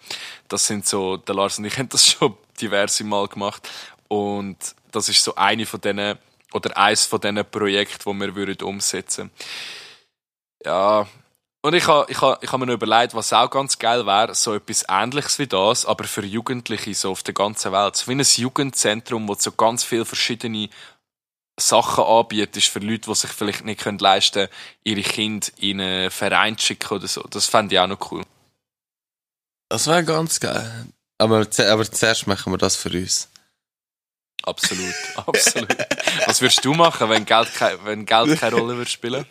Das 0.48 0.66
sind 0.66 0.88
so, 0.88 1.18
der 1.18 1.36
Lars 1.36 1.58
und 1.60 1.66
ich 1.66 1.78
haben 1.78 1.90
das 1.90 2.06
schon 2.12 2.38
diverse 2.62 3.04
Mal 3.04 3.28
gemacht. 3.28 3.70
Und 4.08 4.58
das 4.92 5.10
ist 5.10 5.24
so 5.24 5.36
eine 5.36 5.66
von 5.66 5.82
denen, 5.82 6.18
oder 6.54 6.76
eins 6.78 7.06
von 7.06 7.20
diesen 7.22 7.46
Projekten, 7.46 8.12
die 8.12 8.20
wir 8.20 8.36
würden 8.36 8.64
umsetzen. 8.64 9.30
Ja, 10.66 11.08
und 11.62 11.74
ich 11.74 11.88
habe 11.88 12.10
ich 12.10 12.22
ha, 12.22 12.38
ich 12.42 12.52
ha 12.52 12.58
mir 12.58 12.68
noch 12.68 12.74
überlegt, 12.74 13.14
was 13.14 13.34
auch 13.34 13.50
ganz 13.50 13.80
geil 13.80 14.06
wäre, 14.06 14.34
so 14.34 14.54
etwas 14.54 14.86
ähnliches 14.88 15.40
wie 15.40 15.48
das, 15.48 15.86
aber 15.86 16.06
für 16.06 16.26
Jugendliche 16.26 16.94
so 16.94 17.12
auf 17.12 17.24
der 17.24 17.34
ganzen 17.34 17.72
Welt. 17.72 17.96
So 17.96 18.08
wie 18.08 18.16
ein 18.16 18.22
Jugendzentrum, 18.22 19.28
wo 19.28 19.36
so 19.36 19.52
ganz 19.52 19.84
viele 19.84 20.06
verschiedene 20.06 20.70
Sachen 21.60 22.06
anbietet, 22.06 22.64
für 22.64 22.80
Leute, 22.80 23.10
die 23.10 23.16
sich 23.16 23.32
vielleicht 23.32 23.66
nicht 23.66 23.82
können 23.82 24.00
leisten 24.00 24.48
können, 24.48 24.54
ihre 24.84 25.02
Kinder 25.02 25.48
in 25.58 25.82
einen 25.82 26.12
Verein 26.12 26.58
zu 26.58 26.68
schicken 26.68 26.94
oder 26.94 27.08
so. 27.08 27.24
Das 27.24 27.48
fände 27.48 27.76
ich 27.76 27.80
auch 27.80 27.88
noch 27.88 28.12
cool. 28.12 28.24
Das 29.68 29.88
wäre 29.88 30.04
ganz 30.06 30.40
geil. 30.40 30.88
Aber, 31.18 31.40
aber 31.40 31.92
zuerst 31.92 32.28
machen 32.28 32.54
wir 32.54 32.58
das 32.58 32.78
für 32.78 32.90
uns. 32.90 33.28
Absolut, 34.44 34.96
absolut. 35.16 35.78
Was 36.26 36.40
würdest 36.40 36.64
du 36.64 36.74
machen, 36.74 37.10
wenn 37.10 37.26
Geld, 37.26 37.50
wenn 37.84 38.06
Geld 38.06 38.40
keine 38.40 38.56
Rolle 38.56 38.78
würde 38.78 38.90
spielen? 38.90 39.26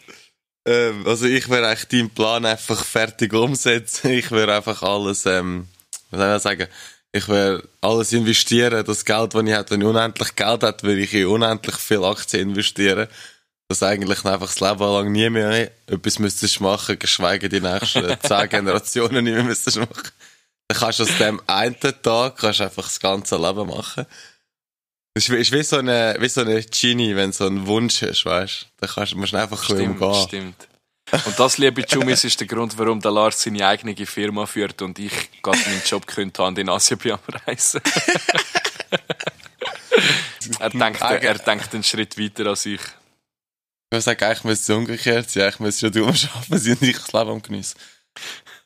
Ähm, 0.67 1.07
also 1.07 1.27
ich 1.27 1.49
würde 1.49 1.69
eigentlich 1.69 1.89
deinen 1.89 2.11
Plan 2.11 2.45
einfach 2.45 2.85
fertig 2.85 3.33
umsetzen. 3.33 4.11
Ich 4.11 4.31
würde 4.31 4.55
einfach 4.55 4.83
alles, 4.83 5.27
ähm, 5.27 5.69
was 6.11 6.21
soll 6.21 6.37
ich 6.37 6.43
sagen, 6.43 6.73
ich 7.13 7.29
würde 7.29 7.69
alles 7.81 8.13
investieren. 8.13 8.85
Das 8.85 9.05
Geld, 9.05 9.35
das 9.35 9.43
ich 9.43 9.51
hätte, 9.51 9.71
wenn 9.71 9.81
ich 9.81 9.87
unendlich 9.87 10.35
Geld 10.37 10.63
hätte, 10.63 10.87
würde 10.87 11.01
ich 11.01 11.15
in 11.15 11.27
unendlich 11.27 11.77
viel 11.77 12.05
Aktien 12.05 12.51
investieren. 12.51 13.09
Dass 13.69 13.83
eigentlich 13.83 14.25
einfach 14.25 14.47
das 14.47 14.61
Leben 14.61 14.81
lang 14.81 15.13
nie 15.13 15.29
mehr 15.29 15.71
etwas 15.87 16.19
müsstest 16.19 16.61
machen, 16.61 16.99
geschweige 16.99 17.51
die 17.51 17.61
nächsten 17.61 18.17
zehn 18.23 18.49
Generationen 18.49 19.25
nicht 19.25 19.35
mehr 19.35 19.45
müsstest 19.45 19.79
machen. 19.79 20.11
Dann 20.69 20.79
kannst 20.79 20.99
du 20.99 21.03
aus 21.05 21.19
dem 21.19 21.41
einen 21.47 21.77
Tag 21.81 22.37
kannst 22.37 22.61
einfach 22.61 22.85
das 22.85 23.01
ganze 23.01 23.37
Leben 23.37 23.69
machen. 23.69 24.07
Das 25.19 25.29
ist 25.29 25.51
wie 25.51 25.65
so 25.65 25.79
eine, 25.79 26.15
wie 26.21 26.29
so 26.29 26.43
eine 26.43 26.63
Genie, 26.63 27.17
wenn 27.17 27.33
du 27.33 27.37
so 27.37 27.47
einen 27.47 27.67
Wunsch 27.67 28.03
hast, 28.03 28.25
weißt 28.25 28.63
du? 28.63 28.67
Dann 28.77 28.89
kannst, 28.89 29.17
musst 29.17 29.33
du 29.33 29.37
einfach 29.37 29.65
stimmt, 29.65 30.01
umgehen. 30.01 30.29
Stimmt. 30.29 30.69
Und 31.27 31.41
das, 31.41 31.59
liebe 31.59 31.85
Jumis, 31.89 32.23
ist 32.23 32.39
der 32.39 32.47
Grund, 32.47 32.79
warum 32.79 33.01
der 33.01 33.11
Lars 33.11 33.43
seine 33.43 33.67
eigene 33.67 33.97
Firma 34.07 34.47
führt 34.47 34.81
und 34.81 34.97
ich 35.01 35.43
gerade 35.43 35.59
meinen 35.59 35.83
Job 35.85 36.07
könnte 36.07 36.45
haben 36.45 36.57
in 36.57 36.69
Asien 36.69 37.01
bin 37.01 37.11
am 37.13 37.19
Reisen. 37.47 37.81
er, 40.61 40.71
denkt, 40.71 41.01
er 41.01 41.39
denkt 41.39 41.75
einen 41.75 41.83
Schritt 41.83 42.17
weiter 42.17 42.47
als 42.47 42.65
ich. 42.67 42.81
Ich 43.93 44.05
sage, 44.05 44.25
eigentlich 44.25 44.45
müsste 44.45 44.73
es 44.73 44.79
umgekehrt 44.79 45.31
sein. 45.31 45.43
Eigentlich 45.43 45.59
müsste 45.59 45.87
schon 45.87 45.95
du 45.95 46.07
arbeiten 46.07 46.59
sein 46.59 46.77
und 46.81 46.83
ich 46.83 46.97
das 46.97 47.13
Leben 47.13 47.31
am 47.31 47.43
geniessen. 47.43 47.77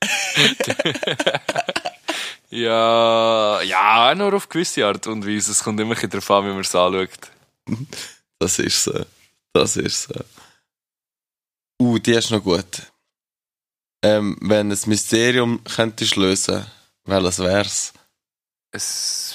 Ja, 2.53 3.63
ja, 3.63 4.15
nur 4.15 4.35
auf 4.35 4.47
gewisse 4.47 4.87
Art 4.87 5.07
und 5.07 5.27
Weise. 5.27 5.53
Es 5.53 5.65
kommt 5.65 5.81
immer 5.81 5.95
darauf 5.95 6.31
an, 6.31 6.45
wie 6.45 6.51
man 6.51 6.61
es 6.61 6.75
anschaut. 6.75 7.31
Das 8.39 8.59
ist 8.59 8.85
so. 8.85 9.07
Das 9.55 9.77
ist 9.79 10.03
so. 10.03 10.15
Uh, 11.81 11.99
die 11.99 12.13
ist 12.13 12.31
noch 12.31 12.43
gut. 12.43 12.93
Ähm, 14.05 14.37
wenn 14.43 14.71
ein 14.71 14.79
Mysterium 14.85 15.65
könntest 15.65 16.17
lösen, 16.17 16.67
welches 17.07 17.39
wär's? 17.39 17.95
Es. 18.71 19.35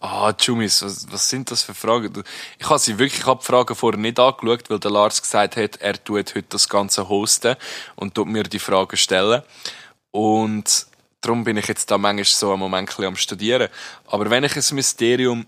Ah, 0.00 0.32
Jumis, 0.38 0.80
was, 0.80 1.12
was, 1.12 1.28
sind 1.28 1.50
das 1.50 1.64
für 1.64 1.74
Fragen? 1.74 2.24
Ich 2.58 2.68
habe 2.68 2.78
sie 2.78 2.98
wirklich, 2.98 3.20
ich 3.20 3.26
habe 3.26 3.40
die 3.40 3.46
Fragen 3.46 3.74
vorher 3.74 4.00
nicht 4.00 4.18
angeschaut, 4.18 4.70
weil 4.70 4.78
der 4.78 4.90
Lars 4.90 5.20
gesagt 5.20 5.56
hat, 5.56 5.76
er 5.76 6.02
tut 6.02 6.34
heute 6.34 6.44
das 6.44 6.66
Ganze 6.66 7.10
hosten 7.10 7.56
und 7.96 8.14
tut 8.14 8.28
mir 8.28 8.44
die 8.44 8.58
Fragen 8.58 8.96
stellen. 8.96 9.42
Und 10.10 10.86
darum 11.24 11.44
bin 11.44 11.56
ich 11.56 11.66
jetzt 11.66 11.90
da 11.90 11.98
manchmal 11.98 12.24
so 12.24 12.52
am 12.52 12.60
Moment 12.60 12.98
am 13.00 13.16
studieren. 13.16 13.68
Aber 14.06 14.30
wenn 14.30 14.44
ich 14.44 14.56
ein 14.56 14.76
Mysterium 14.76 15.46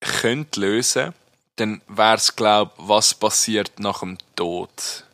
könnte 0.00 0.60
lösen, 0.60 1.14
dann 1.56 1.80
wäre 1.88 2.16
es 2.16 2.36
glaube 2.36 2.72
was 2.76 3.14
passiert 3.14 3.78
nach 3.78 4.00
dem 4.00 4.18
Tod. 4.34 5.04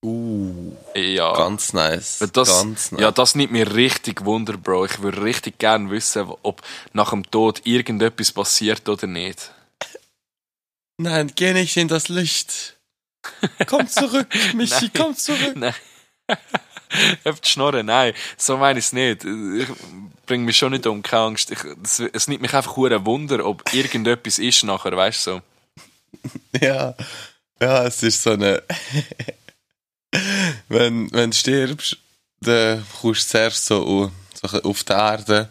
Uh, 0.00 0.76
ja. 0.94 1.34
ganz 1.34 1.72
nice. 1.72 2.24
Das, 2.32 2.48
ganz 2.48 2.92
nice. 2.92 3.00
Ja, 3.00 3.10
das 3.10 3.34
nimmt 3.34 3.52
mir 3.52 3.74
richtig 3.74 4.24
Wunder, 4.24 4.56
Bro. 4.56 4.84
Ich 4.84 5.02
würde 5.02 5.22
richtig 5.22 5.58
gerne 5.58 5.90
wissen, 5.90 6.32
ob 6.42 6.62
nach 6.92 7.10
dem 7.10 7.28
Tod 7.28 7.62
irgendetwas 7.64 8.30
passiert 8.30 8.88
oder 8.88 9.08
nicht. 9.08 9.50
Nein, 10.98 11.32
geh 11.34 11.52
nicht 11.52 11.76
in 11.76 11.88
das 11.88 12.08
Licht. 12.08 12.76
Komm 13.66 13.88
zurück, 13.88 14.28
Michi, 14.54 14.88
komm 14.96 15.16
zurück. 15.16 15.56
Nein. 15.56 15.74
Die 17.24 17.48
Schnorren, 17.48 17.86
nein, 17.86 18.12
so 18.36 18.56
meine 18.56 18.78
ich 18.78 18.86
es 18.86 18.92
nicht. 18.92 19.24
Ich 19.24 19.68
bringe 20.26 20.44
mich 20.44 20.56
schon 20.56 20.72
nicht 20.72 20.86
um, 20.86 21.02
keine 21.02 21.22
Angst. 21.24 21.50
Ich, 21.50 21.58
es, 21.82 22.00
es 22.00 22.28
nimmt 22.28 22.42
mich 22.42 22.54
einfach 22.54 22.76
ein 22.76 23.06
Wunder, 23.06 23.44
ob 23.44 23.62
irgendetwas 23.72 24.38
ist 24.38 24.64
nachher, 24.64 24.96
weißt 24.96 25.26
du 25.26 25.30
so. 25.30 25.42
Ja, 26.60 26.94
ja, 27.60 27.84
es 27.84 28.02
ist 28.02 28.22
so 28.22 28.30
eine. 28.30 28.62
wenn, 30.68 31.12
wenn 31.12 31.30
du 31.30 31.36
stirbst, 31.36 31.98
dann 32.40 32.84
kommst 33.00 33.26
du 33.26 33.30
zuerst 33.30 33.66
so, 33.66 34.10
auf 34.42 34.84
die 34.84 34.92
Erde. 34.92 35.50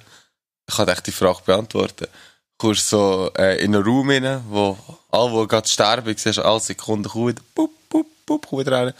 Ich 0.68 0.76
kann 0.76 0.88
echt 0.88 1.08
die 1.08 1.12
Frage 1.12 1.42
beantworten. 1.46 2.06
Du 2.06 2.68
kommst 2.68 2.90
so 2.90 3.32
äh, 3.38 3.64
in 3.64 3.76
einen 3.76 3.86
Raum 3.86 4.10
rein, 4.10 4.44
wo 4.50 4.78
alle, 5.12 5.42
die 5.42 5.48
gerade 5.48 5.68
sterben, 5.68 6.18
siehst 6.18 6.40
alle 6.40 6.60
Sekunden, 6.60 7.10
komm 7.10 7.28
wieder, 7.28 7.42
pup, 7.54 7.72
pup, 7.90 8.08
pup, 8.26 8.48
komm 8.50 8.60
wieder 8.60 8.72
rein. 8.72 8.94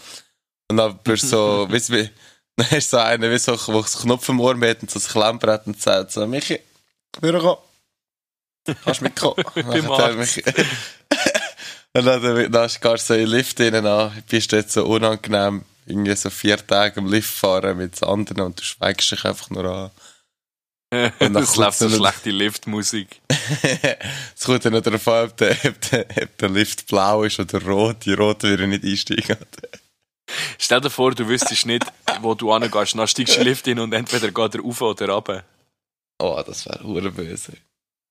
Und 0.70 0.78
dann 0.78 0.98
bist 1.00 1.24
du 1.24 1.28
so, 1.28 1.68
weißt 1.72 1.90
du, 1.90 2.10
Dann 2.58 2.70
ist 2.78 2.90
so 2.90 2.98
einer, 2.98 3.30
wie 3.32 3.38
so, 3.38 3.52
der 3.56 3.84
so 3.84 4.00
Knopf 4.00 4.28
im 4.30 4.40
Ohr 4.40 4.58
hat 4.60 4.82
und 4.82 4.90
so 4.92 5.00
ein 5.00 5.06
Klemmbrett 5.06 5.68
und 5.68 5.82
sagt 5.82 6.12
so, 6.12 6.26
Michi, 6.28 6.60
Büro 7.22 7.40
kommen. 8.66 8.78
Kannst 8.84 9.00
du 9.00 9.04
mitkommen? 9.06 9.36
Beim 9.56 10.18
mich- 10.18 10.44
Und 11.94 12.06
dann, 12.06 12.52
dann 12.52 12.68
gehst 12.68 12.82
du 12.84 12.98
so 12.98 13.14
in 13.14 13.20
den 13.22 13.30
Lift 13.30 13.60
rein 13.62 13.86
an, 13.86 14.24
bist 14.30 14.52
dort 14.52 14.72
so 14.72 14.86
unangenehm, 14.86 15.64
irgendwie 15.86 16.16
so 16.16 16.30
vier 16.30 16.58
Tage 16.66 17.00
im 17.00 17.08
Lift 17.08 17.34
fahren 17.34 17.78
mit 17.78 18.02
anderen 18.04 18.42
und 18.42 18.60
du 18.60 18.64
schweigst 18.64 19.12
dich 19.12 19.24
einfach 19.24 19.50
nur 19.52 19.66
an. 19.66 19.92
Und 21.20 21.34
dann 21.34 21.44
Es 21.44 21.56
läuft 21.58 21.80
so 21.80 21.88
so 21.90 21.98
schlechte 21.98 22.30
Liftmusik. 22.32 23.22
Es 24.36 24.44
kommt 24.46 24.64
dann 24.66 24.74
noch 24.74 24.82
darauf 24.82 25.08
an, 25.08 25.26
ob 25.26 25.38
der, 25.38 25.52
ob, 25.66 25.82
der, 25.90 26.06
ob 26.24 26.38
der 26.38 26.50
Lift 26.50 26.88
blau 26.88 27.24
ist 27.24 27.40
oder 27.40 27.62
rot. 27.64 28.06
Die 28.06 28.14
rote 28.14 28.50
würde 28.50 28.68
nicht 28.68 28.84
einsteigen. 28.84 29.38
Stell 30.58 30.82
dir 30.82 30.90
vor, 30.90 31.14
du 31.14 31.28
wüsstest 31.28 31.66
nicht, 31.66 31.86
wo 32.22 32.34
du 32.34 32.54
hingehst. 32.54 32.96
Dann 32.96 33.08
steigst 33.08 33.36
du 33.36 33.40
in 33.40 33.44
den 33.44 33.50
Lift 33.50 33.66
hin 33.66 33.80
und 33.80 33.94
entweder 33.94 34.32
geht 34.32 34.56
er 34.56 34.62
rauf 34.62 34.82
oder 34.82 35.10
runter. 35.10 35.44
Oh, 36.20 36.42
das 36.46 36.66
wäre 36.66 37.12
böse. 37.12 37.54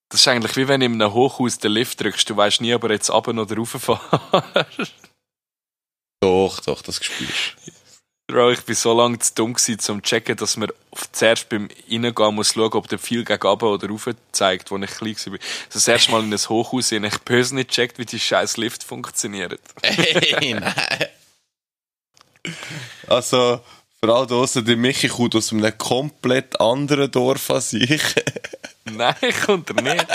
Das 0.09 0.21
ist 0.21 0.29
eigentlich 0.29 0.57
wie 0.57 0.69
wenn 0.69 0.81
du 0.81 0.87
in 0.87 1.03
einem 1.03 1.13
Hochhaus 1.13 1.59
den 1.59 1.73
Lift 1.73 2.01
drückst. 2.01 2.31
Du 2.31 2.37
weißt 2.37 2.61
nie, 2.61 2.75
ob 2.75 2.85
er 2.85 2.93
jetzt 2.93 3.11
runter 3.11 3.31
oder 3.43 3.57
rauffahren. 3.57 4.67
Doch, 6.21 6.61
doch, 6.61 6.83
das 6.83 6.97
spürst 7.05 7.57
Bro, 8.29 8.51
ich 8.51 8.63
bin 8.63 8.75
so 8.75 8.93
lange 8.93 9.21
zu 9.21 9.35
dumm 9.35 9.55
gewesen, 9.55 9.79
zum 9.79 10.03
zu 10.03 10.09
checken, 10.09 10.37
dass 10.37 10.57
man 10.57 10.71
zuerst 11.13 11.49
beim 11.49 11.69
Reingehen 11.89 12.35
muss 12.35 12.55
schauen, 12.55 12.73
ob 12.73 12.89
der 12.89 12.99
viel 12.99 13.25
gegen 13.25 13.41
runter 13.41 13.67
oder 13.67 13.89
rauf 13.89 14.09
zeigt, 14.33 14.73
wo 14.73 14.79
ich 14.79 14.91
klein 14.91 15.15
war. 15.27 15.33
Also 15.35 15.41
das 15.73 15.87
erste 15.87 16.11
Mal 16.11 16.25
in 16.25 16.33
ein 16.33 16.39
Hochhaus 16.39 16.91
ich 16.91 17.19
böse 17.21 17.55
nicht 17.55 17.71
checkt, 17.71 18.01
wie 18.01 18.05
die 18.05 18.19
scheiß 18.19 18.57
Lift 18.57 18.83
funktioniert. 18.83 19.61
Hey, 19.83 20.55
nein. 20.55 20.75
Also, 23.09 23.61
vor 24.01 24.09
allem 24.17 24.27
draussen, 24.29 24.65
der 24.65 24.77
Michi 24.77 25.09
kommt 25.09 25.35
aus 25.35 25.53
einem 25.53 25.77
komplett 25.79 26.61
anderen 26.61 27.11
Dorf 27.11 27.51
als 27.51 27.73
ich. 27.73 28.03
Nein, 28.85 29.15
kommt 29.45 29.71
er 29.71 29.83
nicht. 29.83 30.07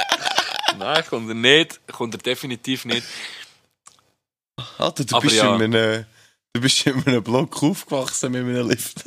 Nein, 0.77 1.03
kommt 1.09 1.29
er 1.29 1.35
nicht. 1.35 1.87
Kommt 1.87 2.13
er 2.15 2.19
definitiv 2.19 2.85
nicht. 2.85 3.03
Alter, 4.77 5.03
du 5.05 5.15
Aber 5.15 5.23
bist, 5.23 5.35
ja. 5.37 5.55
in 5.55 5.61
einem, 5.73 6.05
du 6.53 6.61
bist 6.61 6.85
in 6.85 7.05
einem 7.05 7.23
Block 7.23 7.61
aufgewachsen 7.63 8.31
mit 8.31 8.41
einem 8.41 8.69
Lift. 8.69 9.03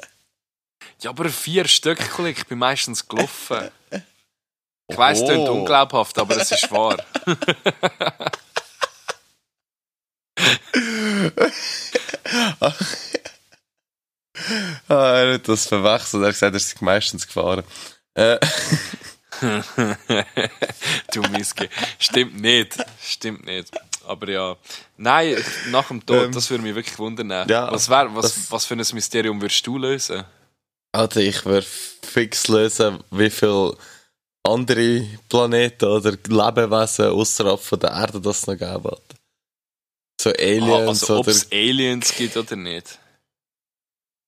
Ja, 1.00 1.10
aber 1.10 1.28
vier 1.28 1.66
Stück, 1.68 1.98
Kollege, 2.10 2.40
ich 2.40 2.46
bin 2.46 2.58
meistens 2.58 3.06
gelaufen. 3.06 3.70
Ich 4.88 4.98
weiss, 4.98 5.20
es 5.20 5.24
klingt 5.28 5.48
Oh. 5.48 5.52
unglaubhaft, 5.60 6.18
aber 6.18 6.36
es 6.36 6.50
ist 6.52 6.70
wahr. 6.70 6.96
Ah, 14.88 15.18
er 15.18 15.34
hat 15.34 15.48
das 15.48 15.66
verwechselt. 15.66 16.22
Er 16.22 16.28
hat 16.28 16.34
gesagt, 16.34 16.54
er 16.54 16.56
ist 16.56 16.82
meistens 16.82 17.26
gefahren. 17.26 17.62
Äh, 18.14 18.38
du 21.12 21.22
Miske. 21.30 21.68
Stimmt 21.98 22.40
nicht. 22.40 22.76
Stimmt 23.02 23.44
nicht. 23.46 23.70
Aber 24.06 24.28
ja. 24.28 24.56
Nein, 24.96 25.36
nach 25.70 25.88
dem 25.88 26.04
Tod, 26.04 26.26
Ähm, 26.26 26.32
das 26.32 26.50
würde 26.50 26.62
mich 26.62 26.74
wirklich 26.74 26.98
wundern. 26.98 27.48
ja, 27.48 27.70
was, 27.72 27.88
wär, 27.88 28.14
was, 28.14 28.50
was 28.50 28.64
für 28.66 28.74
ein 28.74 28.86
Mysterium 28.92 29.40
würdest 29.40 29.66
du 29.66 29.78
lösen? 29.78 30.24
Alter, 30.92 31.20
ich 31.20 31.44
würde 31.44 31.66
fix 32.02 32.48
lösen, 32.48 33.02
wie 33.10 33.30
viele 33.30 33.76
andere 34.44 35.06
Planeten 35.28 35.86
oder 35.86 36.12
Lebewesen 36.12 37.06
außerhalb 37.06 37.60
von 37.60 37.80
der 37.80 37.90
Erde 37.90 38.20
das 38.20 38.46
noch 38.46 38.56
geben 38.56 38.84
hat. 38.84 39.02
So 40.20 40.30
Aliens 40.30 41.02
also, 41.02 41.14
ob 41.14 41.20
oder... 41.20 41.30
es 41.30 41.50
Aliens 41.52 42.14
gibt 42.16 42.36
oder 42.36 42.56
nicht. 42.56 42.98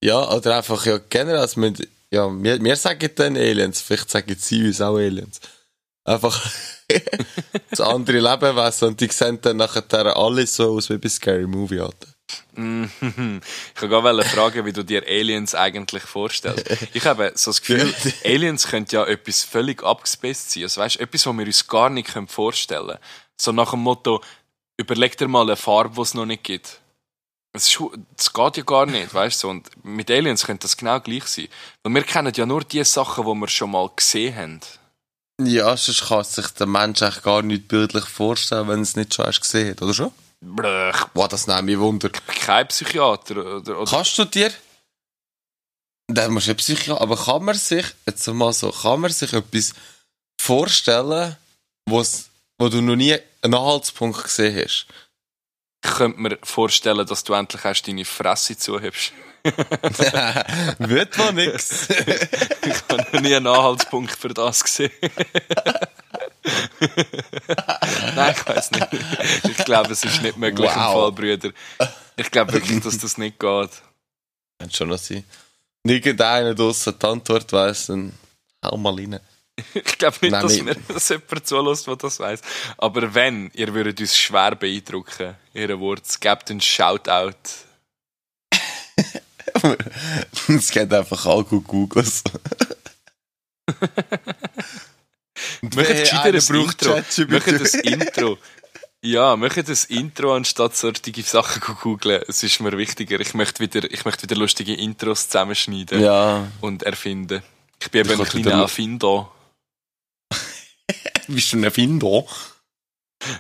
Ja, 0.02 0.30
oder 0.30 0.56
einfach, 0.56 0.84
ja, 0.86 0.98
generell, 0.98 1.38
also 1.38 1.58
mit, 1.60 1.88
ja, 2.10 2.28
wir, 2.30 2.62
wir 2.62 2.76
sagen 2.76 3.10
dann 3.14 3.36
Aliens, 3.36 3.80
vielleicht 3.80 4.10
sagen 4.10 4.36
sie 4.38 4.66
uns 4.66 4.80
auch 4.80 4.96
Aliens. 4.96 5.40
Einfach 6.04 6.48
das 7.70 7.80
andere 7.80 8.20
Lebewesen 8.20 8.88
und 8.88 9.00
die 9.00 9.08
sehen 9.08 9.40
dann 9.40 9.56
nachher 9.56 10.16
alle 10.16 10.46
so 10.46 10.76
aus 10.76 10.90
wie 10.90 10.98
bei 10.98 11.08
Scary 11.08 11.46
Movie, 11.46 11.80
Alter. 11.80 12.08
Mhm. 12.54 13.40
Ich 13.74 13.82
wollte 13.82 14.02
gerade 14.02 14.24
fragen, 14.24 14.64
wie 14.64 14.72
du 14.72 14.82
dir 14.82 15.02
Aliens 15.06 15.54
eigentlich 15.54 16.02
vorstellst. 16.02 16.64
Ich 16.94 17.04
habe 17.04 17.32
so 17.34 17.50
das 17.50 17.60
Gefühl, 17.60 17.92
Aliens 18.24 18.68
könnten 18.68 18.94
ja 18.94 19.04
etwas 19.04 19.42
völlig 19.42 19.82
abgespaced 19.82 20.50
sein. 20.50 20.62
Also 20.64 20.80
weißt, 20.80 21.00
etwas, 21.00 21.26
was 21.26 21.36
wir 21.36 21.46
uns 21.46 21.66
gar 21.66 21.90
nicht 21.90 22.10
vorstellen 22.28 22.86
können. 22.86 22.98
So 23.36 23.52
nach 23.52 23.70
dem 23.70 23.80
Motto, 23.80 24.22
überleg 24.76 25.16
dir 25.16 25.28
mal 25.28 25.42
eine 25.42 25.56
Farbe, 25.56 25.94
die 25.96 26.00
es 26.02 26.14
noch 26.14 26.26
nicht 26.26 26.44
gibt. 26.44 26.80
Das 27.52 28.32
geht 28.34 28.56
ja 28.58 28.62
gar 28.64 28.84
nicht, 28.84 29.14
weißt 29.14 29.42
du? 29.42 29.48
Und 29.48 29.70
mit 29.82 30.10
Aliens 30.10 30.44
könnte 30.44 30.62
das 30.64 30.76
genau 30.76 31.00
gleich 31.00 31.26
sein. 31.26 31.48
Weil 31.82 31.94
wir 31.94 32.02
kennen 32.02 32.32
ja 32.34 32.44
nur 32.44 32.62
die 32.64 32.84
Sachen, 32.84 33.24
die 33.24 33.34
wir 33.34 33.48
schon 33.48 33.70
mal 33.70 33.90
gesehen 33.96 34.36
haben. 34.36 34.60
Ja, 35.40 35.76
sonst 35.76 36.08
kann 36.08 36.24
sich 36.24 36.48
der 36.48 36.66
Mensch 36.66 37.02
eigentlich 37.02 37.22
gar 37.22 37.42
nicht 37.42 37.68
bildlich 37.68 38.04
vorstellen, 38.04 38.68
wenn 38.68 38.80
er 38.80 38.82
es 38.82 38.96
nicht 38.96 39.14
schon 39.14 39.26
hast 39.26 39.40
gesehen 39.40 39.70
hat, 39.70 39.82
oder 39.82 39.94
schon? 39.94 40.12
Blech, 40.40 40.96
Wow, 41.14 41.28
das 41.28 41.48
Wunder. 41.48 42.10
ich 42.12 42.20
bin 42.20 42.34
kein 42.34 42.68
Psychiater. 42.68 43.36
Oder, 43.38 43.56
oder, 43.78 43.84
Kannst 43.90 44.18
du 44.18 44.24
dir... 44.24 44.52
Dann 46.08 46.32
musst 46.32 46.46
du 46.46 46.50
ja 46.50 46.54
Psychiater... 46.54 47.00
Aber 47.00 47.16
kann 47.16 47.44
man 47.44 47.54
sich, 47.54 47.86
jetzt 48.06 48.26
mal 48.28 48.52
so, 48.52 48.70
kann 48.70 49.00
man 49.00 49.10
sich 49.10 49.32
etwas 49.32 49.72
vorstellen, 50.40 51.36
wo's, 51.88 52.28
wo 52.58 52.68
du 52.68 52.80
noch 52.82 52.96
nie 52.96 53.16
einen 53.46 53.54
Anhaltspunkt 53.54 54.22
gesehen 54.22 54.62
hast? 54.62 54.86
ich 55.84 55.90
könnte 55.92 56.20
mir 56.20 56.38
vorstellen, 56.42 57.06
dass 57.06 57.22
du 57.24 57.32
endlich 57.32 57.64
erst 57.64 57.86
deine 57.86 58.04
Fresse 58.04 58.56
zuhebst. 58.58 59.12
Wird 60.78 61.18
wohl 61.18 61.32
nix. 61.32 61.88
Ich 62.66 62.82
habe 62.88 62.96
noch 63.12 63.20
nie 63.20 63.36
einen 63.36 63.46
Anhaltspunkt 63.46 64.10
für 64.10 64.30
das 64.30 64.64
gesehen. 64.64 64.90
Nein, 68.16 68.34
ich 68.36 68.46
weiß 68.48 68.70
nicht. 68.72 68.88
Ich 69.44 69.64
glaube, 69.64 69.92
es 69.92 70.04
ist 70.04 70.22
nicht 70.22 70.36
möglich 70.36 70.68
im 70.68 70.74
Wow. 70.76 70.92
Fall, 70.92 71.12
Brüder. 71.12 71.50
Ich 72.16 72.30
glaube 72.30 72.54
wirklich, 72.54 72.82
dass 72.82 72.98
das 72.98 73.18
nicht 73.18 73.38
geht. 73.38 73.70
Kann 74.58 74.70
schon 74.72 74.88
noch 74.88 74.98
sein. 74.98 75.22
Irgendeiner 75.84 76.54
draussen 76.54 76.94
die 77.00 77.06
Antwort 77.06 77.52
weiss, 77.52 77.86
dann 77.86 78.12
hau 78.64 78.76
mal 78.76 78.94
rein. 78.94 79.20
Ich 79.74 79.98
glaube 79.98 80.18
nicht, 80.20 80.32
Nein, 80.32 80.42
dass 80.42 80.60
mir 80.60 80.76
das 80.88 81.08
jemand 81.08 81.46
zulässt, 81.46 81.86
der 81.86 81.96
das 81.96 82.20
weiss. 82.20 82.40
Aber 82.76 83.14
wenn, 83.14 83.50
ihr 83.54 83.72
würdet 83.72 83.98
uns 84.00 84.16
schwer 84.16 84.54
beeindrucken. 84.54 85.34
Ihre 85.54 85.80
Worte, 85.80 86.18
gebt 86.20 86.50
einen 86.50 86.60
Shoutout. 86.60 87.32
Es 90.48 90.70
geht 90.70 90.92
einfach 90.92 91.24
all 91.26 91.42
gut 91.44 91.66
googeln. 91.66 92.06
Möchtet 95.74 96.00
gescheiter 96.00 96.24
ein 96.24 96.34
Intro. 96.34 97.02
Möchtet 97.28 97.60
das 97.62 97.74
Intro. 97.74 98.38
Ja, 99.02 99.36
möchtet 99.36 99.68
das 99.68 99.84
Intro 99.84 100.34
anstatt 100.34 100.76
solche 100.76 101.22
Sachen 101.22 101.62
googeln. 101.80 102.22
Es 102.28 102.42
ist 102.42 102.60
mir 102.60 102.76
wichtiger. 102.76 103.20
Ich 103.20 103.34
möchte 103.34 103.60
wieder, 103.60 103.90
ich 103.90 104.04
möchte 104.04 104.24
wieder 104.24 104.36
lustige 104.36 104.74
Intros 104.74 105.28
zusammenschneiden 105.28 106.02
Ja, 106.02 106.48
und 106.60 106.82
erfinden. 106.82 107.42
Ich 107.80 107.90
bin 107.90 108.00
eben 108.00 108.20
Ich 108.20 108.34
ein 108.34 108.42
kleiner 108.42 108.62
Erfinder. 108.62 109.30
bist 111.34 111.52
du 111.52 111.58
ein 111.58 111.64
Erfinder? 111.64 112.24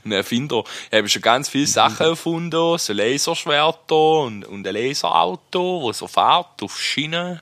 Ein 0.04 0.12
Erfinder. 0.12 0.64
Ich 0.90 0.96
habe 0.96 1.08
schon 1.08 1.22
ganz 1.22 1.48
viele 1.48 1.66
Sachen 1.66 2.06
erfunden. 2.06 2.78
So 2.78 2.92
Laserschwerter 2.92 4.20
und, 4.20 4.44
und 4.44 4.66
ein 4.66 4.74
Laserauto, 4.74 5.88
das 5.88 5.98
so 5.98 6.06
fährt 6.06 6.62
auf 6.62 6.80
Schienen. 6.80 7.40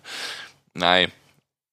Nein. 0.74 1.12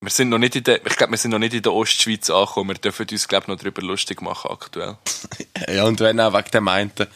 Wir 0.04 0.10
sind 0.10 0.30
noch 0.30 0.40
nicht 0.40 0.56
in 0.56 0.64
der, 0.64 0.84
ich 0.86 0.96
glaube, 0.96 1.12
wir 1.12 1.18
sind 1.18 1.30
noch 1.30 1.40
nicht 1.40 1.54
in 1.54 1.62
der 1.62 1.74
Ostschweiz 1.74 2.30
angekommen. 2.32 2.70
Wir 2.70 2.82
dürfen 2.82 3.06
uns, 3.12 3.28
glaube 3.28 3.44
ich, 3.44 3.48
noch 3.50 3.58
darüber 3.58 3.84
lustig 3.84 4.22
machen 4.22 4.52
aktuell. 4.52 4.98
Ja, 5.68 5.84
und 5.84 6.00
wenn 6.00 6.20
auch 6.20 6.34
wegen 6.34 6.50
dem 6.50 6.64
meinten. 6.64 7.08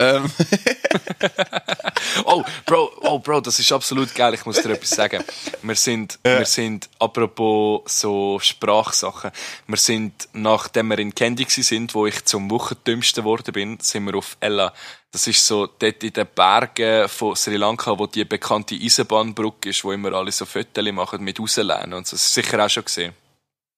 Ähm, 0.00 0.30
Oh, 2.24 2.42
Bro, 2.66 2.90
oh, 3.02 3.18
Bro, 3.18 3.40
das 3.40 3.58
ist 3.58 3.72
absolut 3.72 4.14
geil. 4.14 4.34
Ich 4.34 4.44
muss 4.46 4.60
dir 4.60 4.70
etwas 4.70 4.90
sagen. 4.90 5.22
Wir 5.62 5.74
sind, 5.74 6.18
wir 6.22 6.44
sind, 6.44 6.88
apropos 6.98 7.82
so 7.86 8.38
Sprachsachen, 8.40 9.30
wir 9.66 9.76
sind, 9.76 10.28
nachdem 10.32 10.88
wir 10.88 10.98
in 10.98 11.14
Candy 11.14 11.46
sind, 11.48 11.94
wo 11.94 12.06
ich 12.06 12.24
zum 12.24 12.50
Wochendümmsten 12.50 13.22
geworden 13.22 13.52
bin, 13.52 13.78
sind 13.80 14.04
wir 14.04 14.16
auf 14.16 14.36
Ella. 14.40 14.72
Das 15.12 15.26
ist 15.26 15.44
so 15.44 15.66
dort 15.66 16.02
in 16.02 16.12
den 16.12 16.26
Bergen 16.34 17.08
von 17.08 17.36
Sri 17.36 17.56
Lanka, 17.56 17.98
wo 17.98 18.06
die 18.06 18.24
bekannte 18.24 18.76
Eisenbahnbrücke 18.76 19.70
ist, 19.70 19.84
wo 19.84 19.92
immer 19.92 20.12
alle 20.12 20.32
so 20.32 20.46
Fotos 20.46 20.92
machen 20.92 21.22
mit 21.22 21.40
rauslehnen 21.40 21.94
und 21.94 22.06
so. 22.06 22.16
Das 22.16 22.24
hast 22.24 22.36
du 22.36 22.42
sicher 22.42 22.64
auch 22.64 22.70
schon 22.70 22.84
gesehen. 22.84 23.12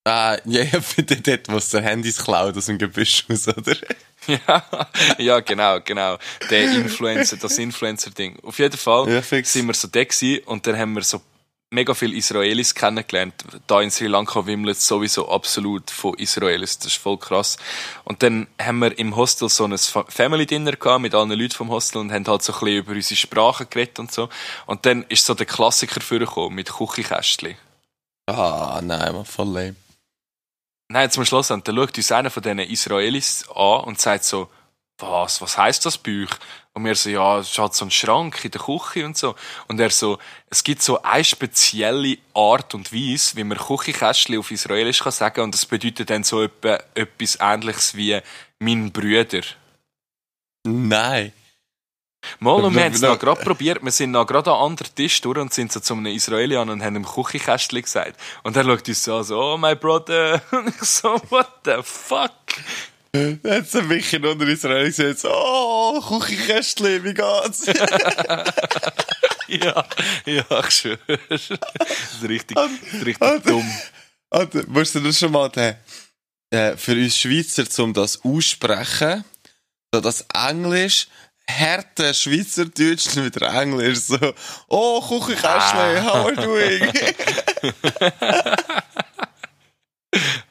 ah, 0.04 0.36
ja, 0.44 0.62
ja, 0.62 0.80
für 0.80 1.02
dort, 1.02 1.48
wo 1.48 1.58
sie 1.58 1.80
Handys 1.80 2.22
klaut 2.22 2.56
aus 2.56 2.66
dem 2.66 2.78
Gebüsch 2.78 3.24
raus, 3.30 3.48
oder? 3.48 3.76
Ja, 4.26 4.64
ja, 5.18 5.40
genau, 5.40 5.80
genau. 5.80 6.18
Der 6.50 6.64
Influencer, 6.72 7.36
das 7.36 7.58
Influencer-Ding. 7.58 8.38
Auf 8.42 8.58
jeden 8.58 8.76
Fall 8.76 9.08
Ja, 9.08 9.22
sind 9.22 9.66
wir 9.66 9.74
so 9.74 9.88
da 9.88 10.02
und 10.46 10.66
dann 10.66 10.78
haben 10.78 10.94
wir 10.94 11.02
so 11.02 11.20
mega 11.72 11.94
viele 11.94 12.14
Israelis 12.14 12.74
kennengelernt. 12.74 13.34
Da 13.66 13.80
in 13.80 13.90
Sri 13.90 14.06
Lanka 14.06 14.46
wimmelt 14.46 14.76
es 14.76 14.86
sowieso 14.86 15.28
absolut 15.30 15.90
von 15.90 16.14
Israelis. 16.14 16.78
Das 16.78 16.88
ist 16.88 16.96
voll 16.96 17.16
krass. 17.18 17.56
Und 18.04 18.22
dann 18.22 18.46
haben 18.60 18.78
wir 18.78 18.96
im 18.98 19.16
Hostel 19.16 19.48
so 19.48 19.64
ein 19.64 19.76
Family 19.78 20.46
Dinner 20.46 20.72
gehabt 20.72 21.02
mit 21.02 21.14
allen 21.14 21.30
Leuten 21.30 21.54
vom 21.54 21.70
Hostel 21.70 21.98
und 21.98 22.12
haben 22.12 22.26
halt 22.26 22.42
so 22.42 22.52
ein 22.52 22.60
bisschen 22.60 22.76
über 22.76 22.92
unsere 22.92 23.16
Sprache 23.16 23.66
geredet 23.66 23.98
und 23.98 24.12
so. 24.12 24.28
Und 24.66 24.86
dann 24.86 25.04
ist 25.08 25.24
so 25.24 25.34
der 25.34 25.46
Klassiker 25.46 26.00
vorgekommen 26.00 26.54
mit 26.54 26.70
Küchenkästchen. 26.72 27.56
Ah, 28.26 28.80
nein, 28.82 29.14
man, 29.14 29.24
voll 29.24 29.48
lame. 29.48 29.76
Nein, 30.92 31.10
zum 31.10 31.24
Schluss, 31.24 31.50
und 31.50 31.66
dann 31.66 31.74
schaut 31.74 31.96
uns 31.96 32.12
einer 32.12 32.28
von 32.28 32.42
diesen 32.42 32.58
Israelis 32.58 33.48
an 33.48 33.84
und 33.84 33.98
sagt 33.98 34.24
so, 34.24 34.50
was, 34.98 35.40
was 35.40 35.56
heisst 35.56 35.86
das 35.86 35.96
bei 35.96 36.24
euch? 36.24 36.30
Und 36.74 36.84
wir 36.84 36.94
so, 36.94 37.08
ja, 37.08 37.38
es 37.38 37.56
halt 37.56 37.72
so 37.72 37.86
ein 37.86 37.90
Schrank 37.90 38.44
in 38.44 38.50
der 38.50 38.60
Küche 38.60 39.06
und 39.06 39.16
so. 39.16 39.34
Und 39.68 39.80
er 39.80 39.88
so, 39.88 40.18
es 40.50 40.62
gibt 40.62 40.82
so 40.82 41.00
eine 41.00 41.24
spezielle 41.24 42.18
Art 42.34 42.74
und 42.74 42.92
Weise, 42.92 43.36
wie 43.36 43.44
man 43.44 43.56
Küchenkästchen 43.56 44.38
auf 44.38 44.50
Israelisch 44.50 45.00
kann 45.00 45.12
sagen 45.12 45.40
und 45.40 45.54
das 45.54 45.64
bedeutet 45.64 46.10
dann 46.10 46.24
so 46.24 46.42
etwa, 46.42 46.78
etwas 46.94 47.38
ähnliches 47.40 47.96
wie 47.96 48.20
mein 48.58 48.92
Brüder. 48.92 49.40
Nein. 50.64 51.32
Mal, 52.38 52.64
und 52.64 52.74
wir 52.74 52.84
haben 52.84 52.92
es 52.92 53.00
noch 53.00 53.18
gerade 53.18 53.42
probiert. 53.42 53.82
Wir 53.82 53.90
sind 53.90 54.12
noch 54.12 54.26
gerade 54.26 54.52
an 54.52 54.70
anderen 54.70 54.94
Tisch 54.94 55.20
durch 55.20 55.38
und 55.38 55.52
sind 55.52 55.72
so 55.72 55.80
zu 55.80 55.94
einem 55.94 56.06
Israeli 56.06 56.56
an 56.56 56.70
und 56.70 56.82
haben 56.82 56.96
ihm 56.96 57.06
Küchenkästchen 57.06 57.82
gesagt. 57.82 58.18
Und 58.42 58.56
er 58.56 58.64
schaut 58.64 58.88
uns 58.88 59.04
so 59.04 59.16
an, 59.16 59.24
so, 59.24 59.40
oh, 59.40 59.56
my 59.56 59.74
brother. 59.74 60.42
Und 60.50 60.68
ich 60.68 60.82
so, 60.82 61.20
what 61.30 61.48
the 61.64 61.76
fuck? 61.82 62.30
Jetzt 63.14 63.76
ein 63.76 63.88
bisschen 63.88 64.24
unter 64.24 64.46
Israel 64.46 64.86
gesagt, 64.86 65.18
so, 65.18 65.30
oh, 65.30 66.00
Küchenkästchen, 66.00 67.04
wie 67.04 67.14
geht's? 67.14 67.66
ja, 69.48 69.84
ja, 70.24 70.60
ich 70.60 70.70
schwöre. 70.70 70.98
Das 71.28 71.50
ist 71.50 72.28
richtig, 72.28 72.56
ist 72.92 73.04
richtig 73.04 73.42
dumm. 73.44 73.70
Alter, 74.30 74.62
musst 74.66 74.94
du 74.94 75.00
das 75.00 75.18
schon 75.18 75.32
mal 75.32 75.50
den, 75.50 75.76
äh, 76.50 76.76
für 76.76 76.92
uns 76.92 77.16
Schweizer, 77.16 77.64
um 77.82 77.92
das 77.92 78.24
aussprechen, 78.24 79.24
so 79.92 80.00
das 80.00 80.24
Englisch, 80.32 81.08
harte 81.50 82.14
Schweizerdeutsch 82.14 83.14
mit 83.16 83.36
der 83.40 83.48
Englisch, 83.52 83.98
so, 84.00 84.18
oh, 84.68 85.00
Küchenkästchen, 85.00 85.78
Ah. 85.78 86.04
how 86.04 86.26
are 86.26 86.32
you 86.32 86.40
doing? 86.42 86.92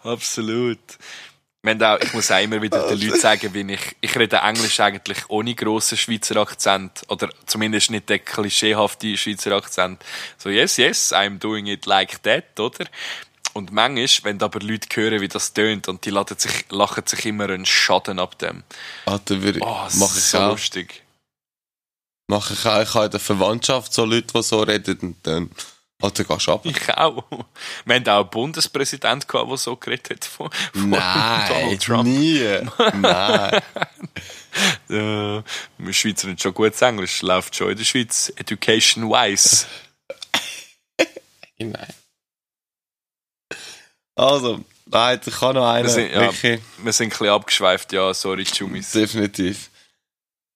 Absolut. 0.04 0.80
Ich 1.64 2.14
muss 2.14 2.32
auch 2.32 2.40
immer 2.42 2.60
wieder 2.60 2.88
den 2.88 3.00
Leuten 3.00 3.20
sagen, 3.20 3.54
wie 3.54 3.74
ich, 3.74 3.96
ich 4.02 4.18
rede 4.18 4.38
Englisch 4.38 4.80
eigentlich 4.80 5.30
ohne 5.30 5.54
grossen 5.54 5.96
Schweizer 5.96 6.38
Akzent. 6.38 7.04
Oder 7.08 7.30
zumindest 7.46 7.92
nicht 7.92 8.10
den 8.10 8.26
klischeehaften 8.26 9.16
Schweizer 9.16 9.52
Akzent. 9.52 10.04
So, 10.40 10.50
yes, 10.50 10.78
yes, 10.78 11.14
I'm 11.14 11.38
doing 11.38 11.68
it 11.68 11.86
like 11.86 12.24
that, 12.24 12.60
oder? 12.60 12.86
Und 13.54 13.72
manchmal, 13.72 14.32
wenn 14.34 14.42
aber 14.42 14.60
Leute 14.60 14.88
hören, 14.96 15.20
wie 15.22 15.28
das 15.28 15.54
tönt, 15.54 15.88
und 15.88 16.06
die 16.06 16.10
lachen 16.10 16.38
sich, 16.38 16.66
lachen 16.70 17.06
sich 17.06 17.26
immer 17.26 17.50
einen 17.50 17.66
Schaden 17.66 18.20
ab 18.20 18.38
dem. 18.40 18.64
Alter, 19.06 19.42
würde 19.42 19.60
ich, 19.60 19.66
Oh, 19.66 19.88
mach 19.96 20.16
ich 20.16 20.24
so 20.24 20.38
auch. 20.40 20.52
lustig. 20.52 21.04
Mach 22.28 22.50
ich 22.52 22.66
auch. 22.66 22.82
Ich 22.82 22.94
habe 22.94 23.06
in 23.06 23.12
der 23.12 23.20
Verwandtschaft 23.20 23.94
so 23.94 24.06
Leute, 24.06 24.28
die 24.34 24.42
so 24.44 24.62
reden, 24.64 24.98
und 25.02 25.18
dann, 25.28 25.52
Alter, 26.02 26.24
gehst 26.24 26.48
du 26.48 26.52
ab. 26.54 26.66
Ich 26.66 26.90
auch. 26.94 27.24
Wir 27.86 27.96
haben 27.96 28.08
auch 28.08 28.22
einen 28.22 28.30
Bundespräsident 28.30 29.28
gehabt, 29.28 29.50
der 29.50 29.58
so 29.58 29.76
geredet 29.76 30.10
hat 30.12 30.26
von, 30.26 30.50
von 30.74 30.90
Nein, 30.90 31.48
Donald 31.50 31.84
Trump. 31.84 32.04
nie. 32.08 32.40
Nein. 32.96 33.62
Ja, 34.90 35.44
wir 35.78 35.94
Schweizer 35.94 36.28
sind 36.28 36.42
schon 36.42 36.54
gutes 36.54 36.82
Englisch, 36.82 37.22
läuft 37.22 37.56
schon 37.56 37.72
in 37.72 37.78
der 37.78 37.84
Schweiz. 37.86 38.32
Education-wise. 38.36 39.66
Nein. 41.60 41.94
Also, 44.22 44.64
nein, 44.86 45.20
ich 45.26 45.34
kann 45.36 45.56
noch 45.56 45.68
einen. 45.68 45.86
Wir 45.86 45.92
sind- 45.94 46.12
ja. 46.12 46.22
Wirklich, 46.22 46.62
Wir 46.78 46.94
sind 46.94 47.08
ein 47.08 47.10
bisschen 47.10 47.28
abgeschweift, 47.30 47.92
ja, 47.94 48.14
sorry, 48.14 48.44
Chumis. 48.46 48.92
definitiv. 48.92 49.70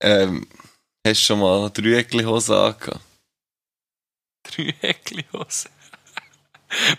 Ähm, 0.01 0.47
hast 1.06 1.21
du 1.21 1.25
schon 1.25 1.39
mal 1.39 1.69
Dreieckli-Hose 1.71 2.58
angehabt? 2.58 2.99
Drei 4.43 4.73
Häkli-Hose. 4.82 5.69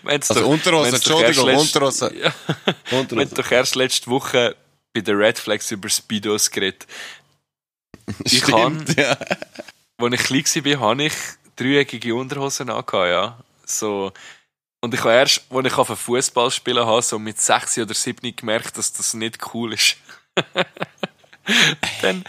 Wir 0.03 0.11
haben 0.13 0.21
es 0.21 0.29
Also 0.31 0.41
doch- 0.41 0.49
Unterhose, 0.49 0.89
Entschuldigung, 0.95 1.55
Unterhose. 1.57 2.13
Ja, 2.15 2.33
wir 2.45 2.75
haben 2.91 2.99
Unterhose. 2.99 3.35
doch 3.35 3.51
erst 3.51 3.75
letzte 3.75 4.07
Woche 4.09 4.55
bei 4.93 5.01
der 5.01 5.17
Red 5.17 5.37
Flags 5.39 5.71
über 5.71 5.87
Speedos 5.89 6.49
geredet. 6.51 6.85
ich 8.25 8.43
Stimmt, 8.43 8.97
ja. 8.97 9.17
Als 9.99 10.13
ich 10.13 10.23
klein 10.23 10.65
war, 10.79 10.89
habe 10.89 11.03
ich 11.05 11.13
dreieckige 11.55 12.13
Unterhosen 12.15 12.69
angehabt, 12.69 13.09
ja. 13.09 13.39
So. 13.65 14.11
Und 14.87 14.93
ich 14.93 15.01
habe 15.01 15.15
erst, 15.15 15.41
als 15.49 15.65
ich 15.65 15.77
auf 15.77 15.99
Fußball 15.99 16.49
spielen 16.49 16.85
habe, 16.85 17.01
so 17.01 17.19
mit 17.19 17.41
6 17.41 17.79
oder 17.79 17.93
7 17.93 18.33
gemerkt, 18.33 18.77
dass 18.77 18.93
das 18.93 19.13
nicht 19.13 19.53
cool 19.53 19.73
ist. 19.73 19.97
dann, 22.01 22.23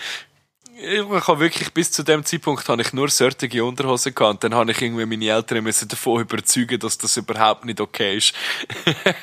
ich 0.76 1.04
habe 1.28 1.38
wirklich 1.38 1.72
bis 1.72 1.92
zu 1.92 2.02
dem 2.02 2.24
Zeitpunkt 2.24 2.68
habe 2.68 2.82
ich 2.82 2.92
nur 2.92 3.10
solche 3.10 3.64
Unterhosen 3.64 4.12
gehabt. 4.12 4.32
Und 4.32 4.42
dann 4.42 4.58
habe 4.58 4.72
ich 4.72 4.82
irgendwie 4.82 5.06
meine 5.06 5.28
Eltern 5.28 5.62
müssen 5.62 5.86
davon 5.86 6.22
überzeugen, 6.22 6.80
dass 6.80 6.98
das 6.98 7.16
überhaupt 7.16 7.64
nicht 7.64 7.80
okay 7.80 8.16
ist. 8.16 8.34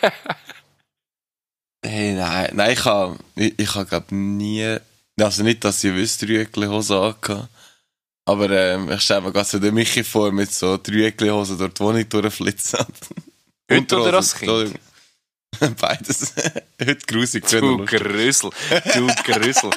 Hey, 1.88 2.14
nein, 2.14 2.50
nein, 2.54 2.72
ich 2.72 2.84
habe, 2.84 3.16
ich, 3.36 3.54
ich 3.58 3.76
habe 3.76 3.86
glaub 3.86 4.12
nie, 4.12 4.78
also 5.20 5.44
nicht, 5.44 5.64
dass 5.64 5.84
ich 5.84 5.94
wüsste, 5.94 6.26
Dreieckli-Hose 6.26 7.00
angehabt. 7.00 7.48
Aber 8.26 8.50
ähm, 8.50 8.92
ich 8.92 9.02
stelle 9.02 9.22
mir 9.22 9.32
gerade 9.32 9.48
so 9.48 9.60
den 9.60 9.74
Michi 9.74 10.04
vor, 10.04 10.32
mit 10.32 10.52
so 10.52 10.78
Dreieckli-Hose 10.78 11.58
durch 11.58 11.74
die 11.74 11.80
Wohnung 11.82 12.10
durchflitzen. 12.10 12.80
Heute 13.72 13.96
oder 13.96 14.18
Unterhose, 14.18 14.18
als 14.18 14.36
Kind? 14.36 14.80
Beides. 15.80 16.34
Heute 16.82 17.06
grusig, 17.06 17.48
Du. 17.48 17.86
Grüssel. 17.86 18.50
Du 18.94 19.08
Grüssel. 19.24 19.70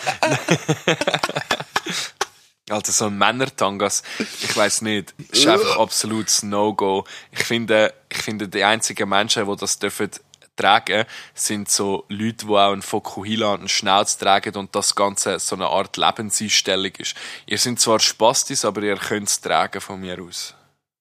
Also 2.70 2.92
so 2.92 3.06
ein 3.06 3.16
Männertangas, 3.16 4.02
ich 4.42 4.54
weiß 4.54 4.82
nicht, 4.82 5.14
ist 5.32 5.46
einfach 5.46 5.78
absolutes 5.78 6.42
No-Go. 6.42 7.04
Ich 7.32 7.44
finde, 7.44 7.94
ich 8.10 8.18
finde, 8.18 8.48
die 8.48 8.62
einzigen 8.62 9.08
Menschen, 9.08 9.46
die 9.46 9.56
das 9.56 9.78
dürfen 9.78 10.10
tragen, 10.58 11.04
sind 11.34 11.70
so 11.70 12.04
Leute, 12.08 12.46
die 12.46 12.52
auch 12.52 12.72
einen 12.72 12.82
Fokuhila 12.82 13.52
und 13.54 13.60
einen 13.60 13.68
Schnauz 13.68 14.18
tragen 14.18 14.54
und 14.56 14.74
das 14.74 14.94
Ganze 14.94 15.38
so 15.38 15.56
eine 15.56 15.66
Art 15.68 15.96
Lebenseinstellung 15.96 16.92
ist. 16.98 17.14
Ihr 17.46 17.58
seid 17.58 17.80
zwar 17.80 18.00
Spastis, 18.00 18.64
aber 18.64 18.82
ihr 18.82 18.96
könnt 18.96 19.28
es 19.28 19.40
tragen 19.40 19.80
von 19.80 20.00
mir 20.00 20.20
aus. 20.22 20.54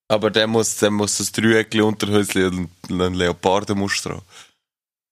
Aber 0.10 0.30
der 0.32 0.48
muss, 0.48 0.78
der 0.78 0.91
muss 0.91 1.17
das 1.17 1.32
Dreieckli 1.32 1.82
Unterhösli 1.82 2.46
und 2.46 2.70
ein 2.89 3.13
Leopardenmuster 3.13 4.22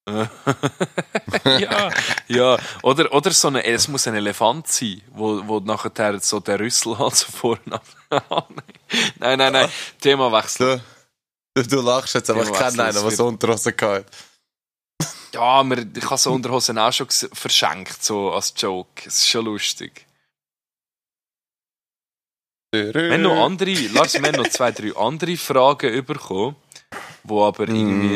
ja, 1.46 1.90
ja. 2.28 2.58
Oder, 2.84 3.12
oder 3.12 3.32
so 3.32 3.48
eine, 3.48 3.66
es 3.66 3.88
muss 3.88 4.08
ein 4.08 4.14
Elefant 4.14 4.68
sein, 4.68 5.02
wo, 5.12 5.42
wo 5.48 5.60
nachher 5.60 6.20
so 6.20 6.40
der 6.40 6.60
Rüssel 6.60 6.98
halt 7.00 7.16
so 7.16 7.32
vorne 7.32 7.62
ab- 7.72 8.48
Nein, 9.20 9.40
nein, 9.40 9.54
nein. 9.54 9.70
Themawechsel. 10.00 10.82
Du, 11.56 11.64
du, 11.64 11.82
lachst 11.82 12.14
jetzt, 12.14 12.30
aber 12.30 12.44
ich 12.44 12.52
kenne 12.52 12.84
einen, 12.84 13.02
der 13.02 13.12
so 13.12 13.26
Unterhose 13.26 13.74
gehabt 13.74 14.12
Ja, 15.36 15.64
mir, 15.64 15.86
ich 15.96 16.06
habe 16.06 16.18
so 16.18 16.32
Unterhosen 16.32 16.78
auch 16.78 16.94
schon 16.94 17.08
verschenkt, 17.10 18.02
so 18.02 18.32
als 18.32 18.54
Joke. 18.56 19.04
Es 19.06 19.20
ist 19.20 19.28
schon 19.30 19.46
lustig. 19.46 20.06
Wir 22.72 23.12
haben 23.12 23.22
noch 23.22 23.46
andere, 23.46 23.74
Lars, 23.90 24.14
wir 24.14 24.22
haben 24.22 24.36
noch 24.36 24.48
zwei, 24.48 24.72
drei 24.72 24.96
andere 24.96 25.36
Fragen 25.36 26.06
bekommen, 26.06 26.56
wo 27.24 27.44
aber 27.44 27.68
irgendwie, 27.68 28.16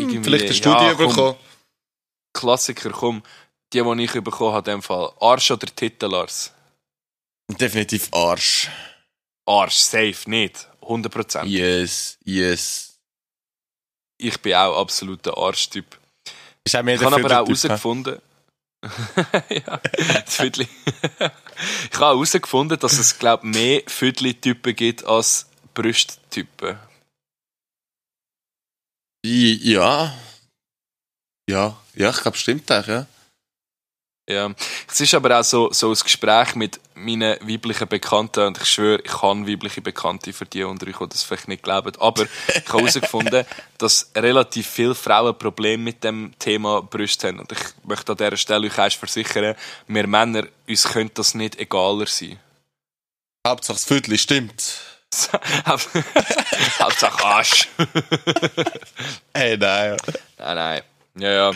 irgendwie 0.00 0.22
Vielleicht 0.22 0.44
eine 0.46 0.54
Studie 0.54 0.84
ja, 0.84 0.94
komm, 0.94 1.08
bekommen. 1.08 1.36
Klassiker, 2.32 2.90
komm. 2.90 3.22
Die, 3.72 3.82
die 3.82 4.04
ich 4.04 4.12
bekommen 4.12 4.54
habe, 4.54 4.70
in 4.70 4.78
dem 4.78 4.82
Fall. 4.82 5.12
Arsch 5.20 5.50
oder 5.52 5.66
Titel, 5.66 6.06
Lars? 6.06 6.52
Definitiv 7.48 8.08
Arsch. 8.12 8.68
Arsch, 9.44 9.74
safe, 9.76 10.28
nicht. 10.28 10.68
100%. 10.82 11.44
Yes, 11.44 12.18
yes. 12.24 12.85
Ich 14.18 14.40
bin 14.40 14.54
auch 14.54 14.80
absoluter 14.80 15.36
Arschtyp. 15.36 15.98
Ich 16.64 16.74
habe 16.74 16.92
aber 16.94 17.26
auch 17.26 17.46
herausgefunden, 17.46 18.20
ja, 19.48 19.80
das 20.24 20.36
Viertli. 20.36 20.68
ich 21.18 21.98
habe 21.98 22.06
herausgefunden, 22.06 22.78
dass 22.78 22.98
es, 22.98 23.18
glaube 23.18 23.46
mehr 23.46 23.82
Viertli-Typen 23.86 24.76
gibt 24.76 25.04
als 25.04 25.48
Brusttypen. 25.74 26.78
Ja. 29.24 30.14
Ja, 31.48 31.76
ja, 31.94 32.10
ich 32.10 32.16
glaube, 32.16 32.36
stimmt 32.36 32.70
auch, 32.72 32.86
ja. 32.86 33.06
Ja. 34.28 34.50
Es 34.90 35.00
ist 35.00 35.14
aber 35.14 35.38
auch 35.38 35.44
so, 35.44 35.72
so 35.72 35.90
ein 35.90 35.94
Gespräch 35.94 36.56
mit 36.56 36.80
meinen 36.94 37.38
weiblichen 37.48 37.86
Bekannten 37.86 38.44
und 38.46 38.58
ich 38.58 38.66
schwöre, 38.68 39.00
ich 39.04 39.22
habe 39.22 39.46
weibliche 39.46 39.80
Bekannte 39.80 40.32
für 40.32 40.46
die 40.46 40.64
unter 40.64 40.88
euch, 40.88 40.98
die 40.98 41.08
das 41.08 41.22
vielleicht 41.22 41.46
nicht 41.46 41.62
glauben. 41.62 41.92
Aber 42.00 42.24
ich 42.24 42.68
habe 42.68 42.78
herausgefunden, 42.78 43.46
dass 43.78 44.10
relativ 44.16 44.66
viele 44.66 44.96
Frauen 44.96 45.38
Probleme 45.38 45.84
mit 45.84 46.02
dem 46.02 46.34
Thema 46.40 46.82
Brüste 46.82 47.28
haben. 47.28 47.38
Und 47.38 47.52
ich 47.52 47.58
möchte 47.84 48.12
an 48.12 48.18
dieser 48.18 48.36
Stelle 48.36 48.66
euch 48.66 48.76
erst 48.76 48.96
versichern, 48.96 49.54
wir 49.86 50.06
Männer, 50.08 50.44
uns 50.68 50.84
könnte 50.84 51.14
das 51.14 51.34
nicht 51.34 51.60
egaler 51.60 52.06
sein. 52.06 52.40
Hauptsache 53.46 53.76
das 53.76 53.84
Viertel 53.84 54.18
stimmt. 54.18 54.80
Hauptsache 56.80 57.24
Arsch. 57.24 57.68
Hey, 59.32 59.56
nein. 59.58 59.98
Nein, 60.38 60.56
nein. 60.56 60.82
Ja, 61.18 61.30
ja. 61.30 61.52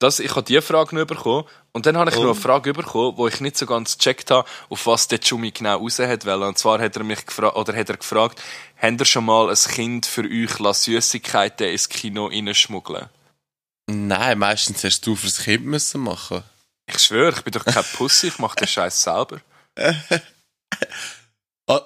Das, 0.00 0.18
ich 0.18 0.30
habe 0.30 0.42
diese 0.42 0.62
Frage 0.62 0.96
noch 0.96 1.04
bekommen. 1.04 1.44
Und 1.72 1.84
dann 1.84 1.98
habe 1.98 2.10
ich 2.10 2.16
noch 2.16 2.24
eine 2.24 2.34
Frage 2.34 2.72
bekommen, 2.72 3.18
wo 3.18 3.28
ich 3.28 3.40
nicht 3.40 3.58
so 3.58 3.66
ganz 3.66 3.98
gecheckt 3.98 4.30
habe, 4.30 4.48
auf 4.70 4.86
was 4.86 5.08
der 5.08 5.20
Jumi 5.20 5.50
genau 5.50 5.76
raus 5.76 5.98
hat 5.98 6.24
wollen. 6.24 6.42
Und 6.42 6.58
zwar 6.58 6.80
hat 6.80 6.96
er 6.96 7.04
mich 7.04 7.26
gefragt, 7.26 7.54
oder 7.54 7.76
hat 7.76 7.90
er 7.90 7.98
gefragt, 7.98 8.42
habt 8.80 9.00
ihr 9.00 9.04
schon 9.04 9.26
mal 9.26 9.50
ein 9.50 9.54
Kind 9.54 10.06
für 10.06 10.22
euch 10.22 10.76
Süßigkeiten 10.76 11.68
ins 11.68 11.90
Kino 11.90 12.26
reinschmuggeln? 12.28 13.10
Nein, 13.90 14.38
meistens 14.38 14.82
hast 14.84 15.06
du 15.06 15.14
fürs 15.16 15.42
Kind 15.42 15.66
müssen 15.66 16.00
machen. 16.00 16.44
Ich 16.86 16.98
schwöre, 16.98 17.36
ich 17.36 17.44
bin 17.44 17.52
doch 17.52 17.64
kein 17.66 17.84
Pussy, 17.92 18.28
ich 18.28 18.38
mache 18.38 18.56
den 18.56 18.68
Scheiß 18.68 19.02
selber. 19.02 19.42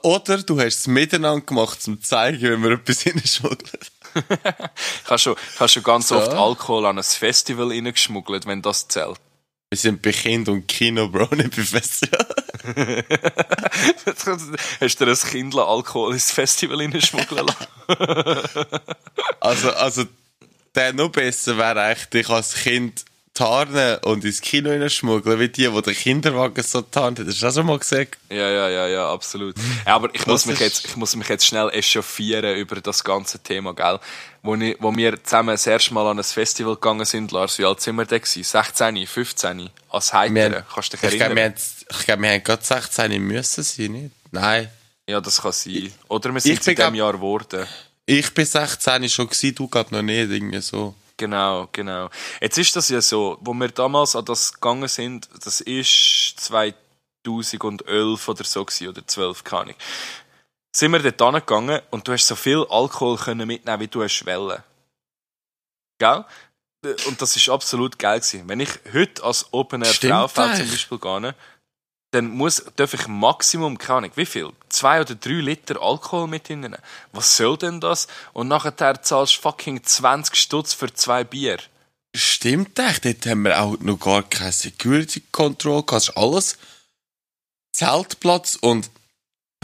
Oder 0.02 0.42
du 0.42 0.60
hast 0.60 0.78
es 0.78 0.86
miteinander 0.86 1.44
gemacht, 1.44 1.78
um 1.88 2.00
zu 2.00 2.08
zeigen, 2.08 2.40
wie 2.40 2.56
man 2.56 2.72
etwas 2.72 3.04
reinschmuggelt. 3.06 3.90
Ich 4.14 5.10
habe 5.10 5.18
schon, 5.18 5.36
ich 5.54 5.60
habe 5.60 5.68
schon 5.68 5.82
ganz 5.82 6.08
so. 6.08 6.16
oft 6.16 6.32
Alkohol 6.32 6.86
an 6.86 6.98
ein 6.98 7.04
Festival 7.04 7.68
reingeschmuggelt, 7.68 8.46
wenn 8.46 8.62
das 8.62 8.88
zählt. 8.88 9.18
Wir 9.70 9.78
sind 9.78 10.02
bei 10.02 10.12
Kind 10.12 10.48
und 10.48 10.68
Kino, 10.68 11.08
Bro, 11.08 11.34
nicht 11.34 11.56
bei 11.56 11.62
Festival. 11.62 12.26
Hast 14.80 15.00
du 15.00 15.04
dir 15.04 15.10
ein 15.10 15.30
Kind 15.30 15.56
Alkohol 15.56 16.12
ins 16.12 16.30
Festival 16.30 16.78
reinschmuggeln 16.78 17.46
lassen? 17.46 18.66
also, 19.40 19.72
also, 19.72 20.04
der 20.74 20.92
noch 20.92 21.10
besser 21.10 21.58
wäre 21.58 21.80
eigentlich, 21.80 22.06
dich 22.06 22.28
als 22.28 22.54
Kind 22.54 23.04
tarnen 23.34 23.98
und 24.04 24.24
ins 24.24 24.40
Kino 24.40 24.88
schmuggeln, 24.88 25.40
wie 25.40 25.48
die, 25.48 25.68
die 25.68 25.82
den 25.82 25.94
Kinderwagen 25.94 26.62
so 26.62 26.82
tarnt. 26.82 27.18
Hast 27.18 27.40
du 27.40 27.46
das 27.46 27.54
schon 27.54 27.66
mal 27.66 27.78
gesehen? 27.78 28.06
Ja, 28.30 28.48
ja, 28.48 28.68
ja, 28.68 28.86
ja, 28.86 29.12
absolut. 29.12 29.56
Ja, 29.84 29.96
aber 29.96 30.08
ich 30.14 30.24
muss, 30.26 30.46
mich 30.46 30.60
jetzt, 30.60 30.86
ich 30.86 30.96
muss 30.96 31.16
mich 31.16 31.28
jetzt 31.28 31.44
schnell 31.44 31.68
echauffieren 31.70 32.56
über 32.56 32.80
das 32.80 33.02
ganze 33.02 33.40
Thema, 33.40 33.74
gell? 33.74 33.98
Wo, 34.42 34.54
ich, 34.54 34.76
wo 34.78 34.94
wir 34.94 35.22
zusammen 35.24 35.50
das 35.50 35.66
erste 35.66 35.92
Mal 35.92 36.06
an 36.06 36.18
ein 36.18 36.24
Festival 36.24 36.74
gegangen 36.74 37.04
sind, 37.04 37.32
Lars, 37.32 37.58
wie 37.58 37.64
alt 37.64 37.80
sind 37.80 37.96
wir 37.96 38.04
da 38.04 38.18
gewesen? 38.18 38.44
16, 38.44 39.06
15? 39.06 39.70
Als 39.90 40.12
Heiter, 40.12 40.64
kannst 40.72 40.92
du 40.92 40.96
dich 40.96 41.20
erinnern? 41.20 41.54
Ich 41.56 42.06
glaube, 42.06 42.22
wir, 42.22 42.22
glaub, 42.22 42.22
wir 42.22 42.30
haben 42.30 42.44
gerade 42.44 42.64
16 42.64 43.22
müssen 43.22 43.64
sein, 43.64 43.92
nicht? 43.92 44.10
Nein. 44.30 44.70
Ja, 45.08 45.20
das 45.20 45.42
kann 45.42 45.52
sein. 45.52 45.92
Oder 46.08 46.32
wir 46.32 46.40
sind 46.40 46.66
in 46.66 46.76
diesem 46.76 46.94
Jahr 46.94 47.12
geworden. 47.12 47.66
Ich 48.06 48.32
bin 48.32 48.46
16 48.46 49.08
schon 49.08 49.26
gewesen, 49.26 49.54
du 49.54 49.68
gerade 49.68 49.92
noch 49.92 50.02
nicht, 50.02 50.30
irgendwie 50.30 50.60
so. 50.60 50.94
Genau, 51.16 51.68
genau. 51.70 52.10
Jetzt 52.40 52.58
ist 52.58 52.74
das 52.74 52.88
ja 52.88 53.00
so, 53.00 53.38
wo 53.40 53.54
wir 53.54 53.68
damals 53.68 54.16
an 54.16 54.24
das 54.24 54.52
gegangen 54.52 54.88
sind, 54.88 55.28
das 55.44 55.60
ist 55.60 56.34
2011 56.38 58.28
oder 58.28 58.44
so 58.44 58.64
gewesen, 58.64 58.88
oder 58.88 59.06
12, 59.06 59.44
keine 59.44 59.60
Ahnung. 59.62 59.74
Sind 60.74 60.92
wir 60.92 60.98
dort 60.98 61.22
angegangen 61.22 61.80
und 61.90 62.08
du 62.08 62.12
hast 62.12 62.26
so 62.26 62.34
viel 62.34 62.66
Alkohol 62.68 63.16
können 63.16 63.46
mitnehmen, 63.46 63.80
wie 63.80 63.86
du 63.86 64.02
hast 64.02 64.26
wollen. 64.26 64.60
Gell? 65.98 66.24
Und 67.06 67.22
das 67.22 67.36
ist 67.36 67.48
absolut 67.48 67.98
geil 67.98 68.18
gewesen. 68.18 68.48
Wenn 68.48 68.60
ich 68.60 68.70
heute 68.92 69.22
als 69.22 69.52
Open 69.52 69.82
Air 69.82 69.94
Fraufeld 69.94 70.56
zum 70.56 70.68
Beispiel 70.68 70.98
gehe, 70.98 71.34
dann 72.14 72.28
muss, 72.28 72.64
darf 72.76 72.94
ich 72.94 73.08
Maximum, 73.08 73.76
keine 73.76 73.98
Ahnung, 73.98 74.12
wie 74.14 74.26
viel? 74.26 74.52
Zwei 74.68 75.00
oder 75.00 75.14
drei 75.14 75.40
Liter 75.40 75.82
Alkohol 75.82 76.28
mit 76.28 76.46
hinnehmen. 76.46 76.78
Was 77.12 77.36
soll 77.36 77.58
denn 77.58 77.80
das? 77.80 78.06
Und 78.32 78.48
nachher 78.48 79.02
zahlst 79.02 79.36
du 79.36 79.40
fucking 79.40 79.82
20 79.82 80.36
Stutz 80.36 80.72
für 80.72 80.92
zwei 80.92 81.24
Bier. 81.24 81.58
Stimmt 82.14 82.78
echt, 82.78 83.04
dort 83.04 83.26
haben 83.26 83.42
wir 83.42 83.60
auch 83.60 83.78
noch 83.80 83.98
gar 83.98 84.22
keine 84.22 84.52
Security 84.52 85.22
Control, 85.32 85.82
kannst 85.82 86.16
alles. 86.16 86.56
Zeltplatz 87.72 88.56
und 88.60 88.88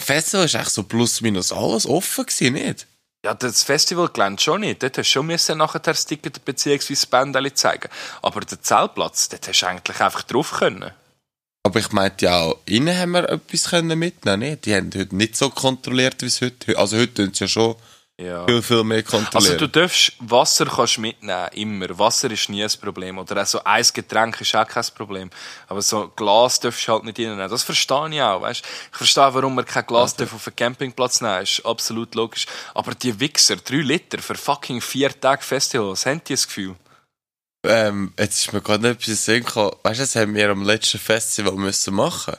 Festival 0.01 0.47
ist 0.47 0.55
echt 0.55 0.71
so 0.71 0.83
plus 0.83 1.21
minus 1.21 1.53
alles 1.53 1.87
offen 1.87 2.27
gewesen, 2.27 2.55
nicht? 2.55 2.87
Ja, 3.25 3.35
das 3.35 3.63
Festival 3.63 4.09
gelernt 4.09 4.41
schon 4.41 4.63
nicht. 4.63 4.83
Dort 4.83 4.99
hast 4.99 5.09
du 5.09 5.13
schon 5.13 5.27
müssen 5.27 5.59
nachher 5.59 5.79
das 5.79 6.07
Ticket 6.07 6.45
bzw. 6.45 6.79
das 6.89 7.07
Bändchen 7.07 7.55
zeigen. 7.55 7.89
Aber 8.23 8.41
der 8.41 8.61
Zeltplatz, 8.61 9.29
dort 9.29 9.47
hast 9.47 9.61
du 9.61 9.67
eigentlich 9.67 10.01
einfach 10.01 10.23
drauf 10.23 10.53
können. 10.53 10.91
Aber 11.63 11.79
ich 11.79 11.93
meinte 11.93 12.25
ja 12.25 12.41
auch, 12.41 12.59
innen 12.65 12.97
haben 12.97 13.13
wir 13.13 13.29
etwas 13.29 13.71
mitnehmen 13.83 14.41
nicht? 14.41 14.65
Die 14.65 14.75
haben 14.75 14.91
heute 14.97 15.15
nicht 15.15 15.37
so 15.37 15.51
kontrolliert, 15.51 16.23
wie 16.23 16.27
es 16.27 16.41
heute 16.41 16.77
Also 16.79 16.97
heute 16.97 17.15
tun 17.15 17.35
sie 17.35 17.45
ja 17.45 17.49
schon 17.49 17.77
ja. 18.21 18.47
viel, 18.47 18.63
viel 18.63 18.85
mehr 18.85 19.03
kontrollieren. 19.03 19.53
Also 19.53 19.67
du 19.67 19.69
darfst, 19.69 20.13
Wasser 20.21 20.67
kannst 20.67 20.99
mitnehmen, 20.99 21.49
immer. 21.53 21.99
Wasser 21.99 22.31
ist 22.31 22.49
nie 22.49 22.63
ein 22.63 22.71
Problem. 22.81 23.19
Oder 23.19 23.43
auch 23.43 23.47
so 23.47 23.63
ein 23.63 23.85
Getränk 23.93 24.41
ist 24.41 24.55
auch 24.55 24.67
kein 24.67 24.85
Problem. 24.95 25.31
Aber 25.69 25.83
so 25.83 26.09
Glas 26.17 26.61
darfst 26.61 26.87
du 26.89 26.93
halt 26.93 27.05
nicht 27.05 27.19
reinnehmen. 27.19 27.51
Das 27.51 27.63
verstehe 27.63 28.09
ich 28.11 28.23
auch, 28.23 28.41
weißt 28.41 28.63
Ich 28.93 28.97
verstehe, 28.97 29.35
warum 29.35 29.55
man 29.55 29.65
kein 29.65 29.87
Glas 29.87 30.15
okay. 30.15 30.25
auf 30.25 30.47
einen 30.47 30.57
Campingplatz 30.57 31.21
nehmen 31.21 31.43
ist 31.43 31.65
absolut 31.67 32.15
logisch. 32.15 32.47
Aber 32.75 32.95
die 32.95 33.19
Wichser, 33.21 33.57
drei 33.57 33.77
Liter 33.77 34.19
für 34.19 34.35
fucking 34.35 34.81
vier 34.81 35.19
Tage 35.19 35.43
Festival, 35.43 35.91
was 35.91 36.07
haben 36.07 36.23
die 36.27 36.33
das 36.33 36.47
Gefühl? 36.47 36.75
Ähm, 37.65 38.13
jetzt 38.19 38.39
ist 38.39 38.53
mir 38.53 38.61
gerade 38.61 38.91
etwas 38.91 39.09
in 39.09 39.15
Sinn 39.15 39.45
gekommen. 39.45 39.77
Weißt 39.83 40.01
du, 40.01 40.03
das 40.03 40.17
haben 40.17 40.35
wir 40.35 40.51
am 40.51 40.63
letzten 40.63 40.99
Festival 40.99 41.55
müssen 41.55 41.95
machen. 41.95 42.37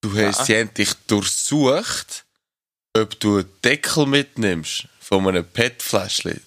Du 0.00 0.10
hast, 0.16 0.40
ja. 0.40 0.44
sie 0.44 0.58
haben 0.58 0.74
dich 0.74 0.92
durchsucht, 1.06 2.24
ob 2.96 3.18
du 3.20 3.38
einen 3.38 3.52
Deckel 3.64 4.06
mitnimmst 4.06 4.88
von 5.00 5.26
einem 5.28 5.44
PET-Fläschchen. 5.44 6.40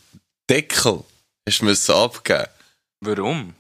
Deckel 0.50 1.04
hast 1.48 1.62
du 1.62 1.66
müssen 1.66 1.96
abgeben. 1.96 2.48
Warum? 3.02 3.56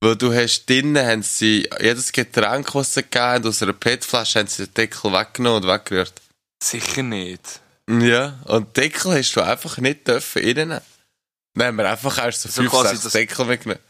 Weil 0.00 0.16
du 0.16 0.34
hast 0.34 0.66
drinnen, 0.66 1.06
haben 1.06 1.22
sie 1.22 1.68
jedes 1.80 2.10
Getränk, 2.10 2.72
das 2.72 2.94
sie 2.94 3.02
gegeben 3.02 3.24
haben, 3.24 3.46
aus 3.46 3.62
einer 3.62 3.72
PET-Flasche, 3.72 4.40
haben 4.40 4.48
sie 4.48 4.66
den 4.66 4.74
Deckel 4.74 5.12
weggenommen 5.12 5.62
und 5.62 5.68
weggerührt. 5.68 6.20
Sicher 6.62 7.04
nicht. 7.04 7.60
Ja, 7.88 8.40
und 8.46 8.76
den 8.76 8.82
Deckel 8.82 9.14
hast 9.14 9.34
du 9.34 9.40
einfach 9.40 9.78
nicht 9.78 10.08
dürfen 10.08 10.42
reinnehmen. 10.42 10.80
Dann 11.54 11.66
haben 11.68 11.76
wir 11.76 11.90
einfach 11.90 12.18
erst 12.18 12.42
so, 12.42 12.48
so 12.48 12.68
fünf, 12.68 13.02
sechs. 13.02 13.12
Deckel 13.12 13.46
mitgenommen. 13.46 13.82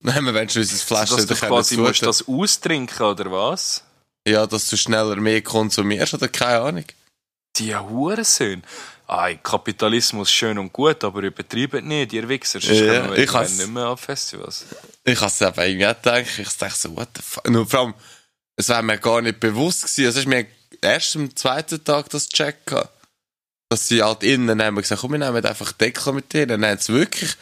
Dann 0.00 0.14
haben 0.14 0.26
wir 0.26 0.34
wenigstens 0.34 0.72
unser 0.72 0.84
Flaschen 0.84 1.16
dass 1.16 1.26
du 1.26 1.34
quasi 1.34 1.76
musst 1.76 2.02
das 2.02 2.26
austrinken, 2.28 3.06
oder 3.06 3.30
was? 3.30 3.82
Ja, 4.26 4.46
dass 4.46 4.68
du 4.68 4.76
schneller 4.76 5.16
mehr 5.16 5.42
konsumierst, 5.42 6.14
oder 6.14 6.28
keine 6.28 6.60
Ahnung. 6.60 6.84
Die 7.56 7.74
Hurensöhne. 7.74 8.62
Ay, 9.06 9.38
Kapitalismus 9.42 10.30
schön 10.30 10.58
und 10.58 10.72
gut, 10.72 11.04
aber 11.04 11.22
übertreibt 11.22 11.84
nicht, 11.84 12.14
ihr 12.14 12.26
Wichser. 12.26 12.58
Sonst 12.58 12.80
ja, 12.80 13.14
wir 13.14 13.18
ich 13.18 13.32
nicht 13.32 13.68
mehr 13.68 13.84
an 13.84 13.98
Festivals. 13.98 14.64
Ich 15.04 15.20
habe 15.20 15.26
es 15.26 15.40
eben 15.42 15.60
irgendwie 15.60 15.78
gedacht. 15.78 16.38
Ich 16.38 16.56
dachte 16.56 16.78
so, 16.78 16.96
what 16.96 17.08
the 17.14 17.22
fuck. 17.22 17.48
Nur 17.50 17.66
vor 17.66 17.80
allem, 17.80 17.94
es 18.56 18.70
war 18.70 18.80
mir 18.80 18.96
gar 18.96 19.20
nicht 19.20 19.40
bewusst 19.40 19.82
gewesen. 19.82 20.06
Also, 20.06 20.20
ich 20.20 20.26
mir 20.26 20.46
erst 20.80 21.16
am 21.16 21.36
zweiten 21.36 21.84
Tag 21.84 22.08
das 22.10 22.30
Check 22.30 22.64
gehabt 22.66 22.93
dass 23.68 23.88
sie 23.88 24.02
halt 24.02 24.22
innen 24.22 24.62
haben 24.62 24.76
gesagt, 24.76 25.00
komm, 25.00 25.12
wir 25.12 25.18
nehmen 25.18 25.44
einfach 25.44 25.72
Deckel 25.72 26.12
mit 26.12 26.32
dir. 26.32 26.46
Dann 26.46 26.64
haben 26.64 26.78
sie 26.78 26.92
wirklich 26.92 27.36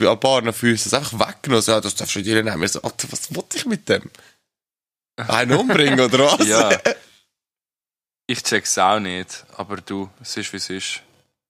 ein 0.00 0.20
paar 0.20 0.52
Füße 0.52 0.90
das 0.90 0.98
einfach 0.98 1.28
weggenommen. 1.28 1.62
So, 1.62 1.72
ja, 1.72 1.80
das 1.80 1.94
darfst 1.94 2.14
du 2.16 2.22
dir 2.22 2.42
nehmen. 2.42 2.62
Ich 2.62 2.72
so, 2.72 2.82
Alter, 2.82 3.10
was 3.10 3.34
wollte 3.34 3.56
ich 3.56 3.66
mit 3.66 3.88
dem? 3.88 4.10
Einen 5.16 5.52
umbringen 5.52 6.00
oder 6.00 6.18
was? 6.38 6.46
ja. 6.46 6.78
Ich 8.28 8.44
check's 8.44 8.78
auch 8.78 9.00
nicht, 9.00 9.44
aber 9.56 9.78
du, 9.78 10.08
es 10.22 10.36
ist 10.36 10.52
wie 10.52 10.56
es 10.56 10.70
ist. 10.70 11.02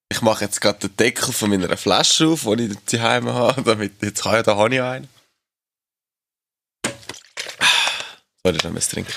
Ich 0.09 0.23
mache 0.23 0.45
jetzt 0.45 0.61
gerade 0.61 0.81
den 0.81 0.97
Deckel 0.97 1.33
von 1.33 1.51
meiner 1.51 1.77
Flasche 1.77 2.27
auf, 2.27 2.43
die 2.57 2.64
ich 2.64 2.87
zu 2.87 3.01
Hause 3.01 3.33
habe, 3.33 3.62
damit 3.62 4.03
jetzt 4.03 4.23
kann 4.23 4.33
ja, 4.33 4.43
da 4.43 4.57
habe 4.57 4.75
ich 4.75 4.81
einen. 4.81 5.09
Soll 8.43 8.57
ich 8.57 8.64
noch 8.64 8.75
was 8.75 8.89
trinken? 8.89 9.12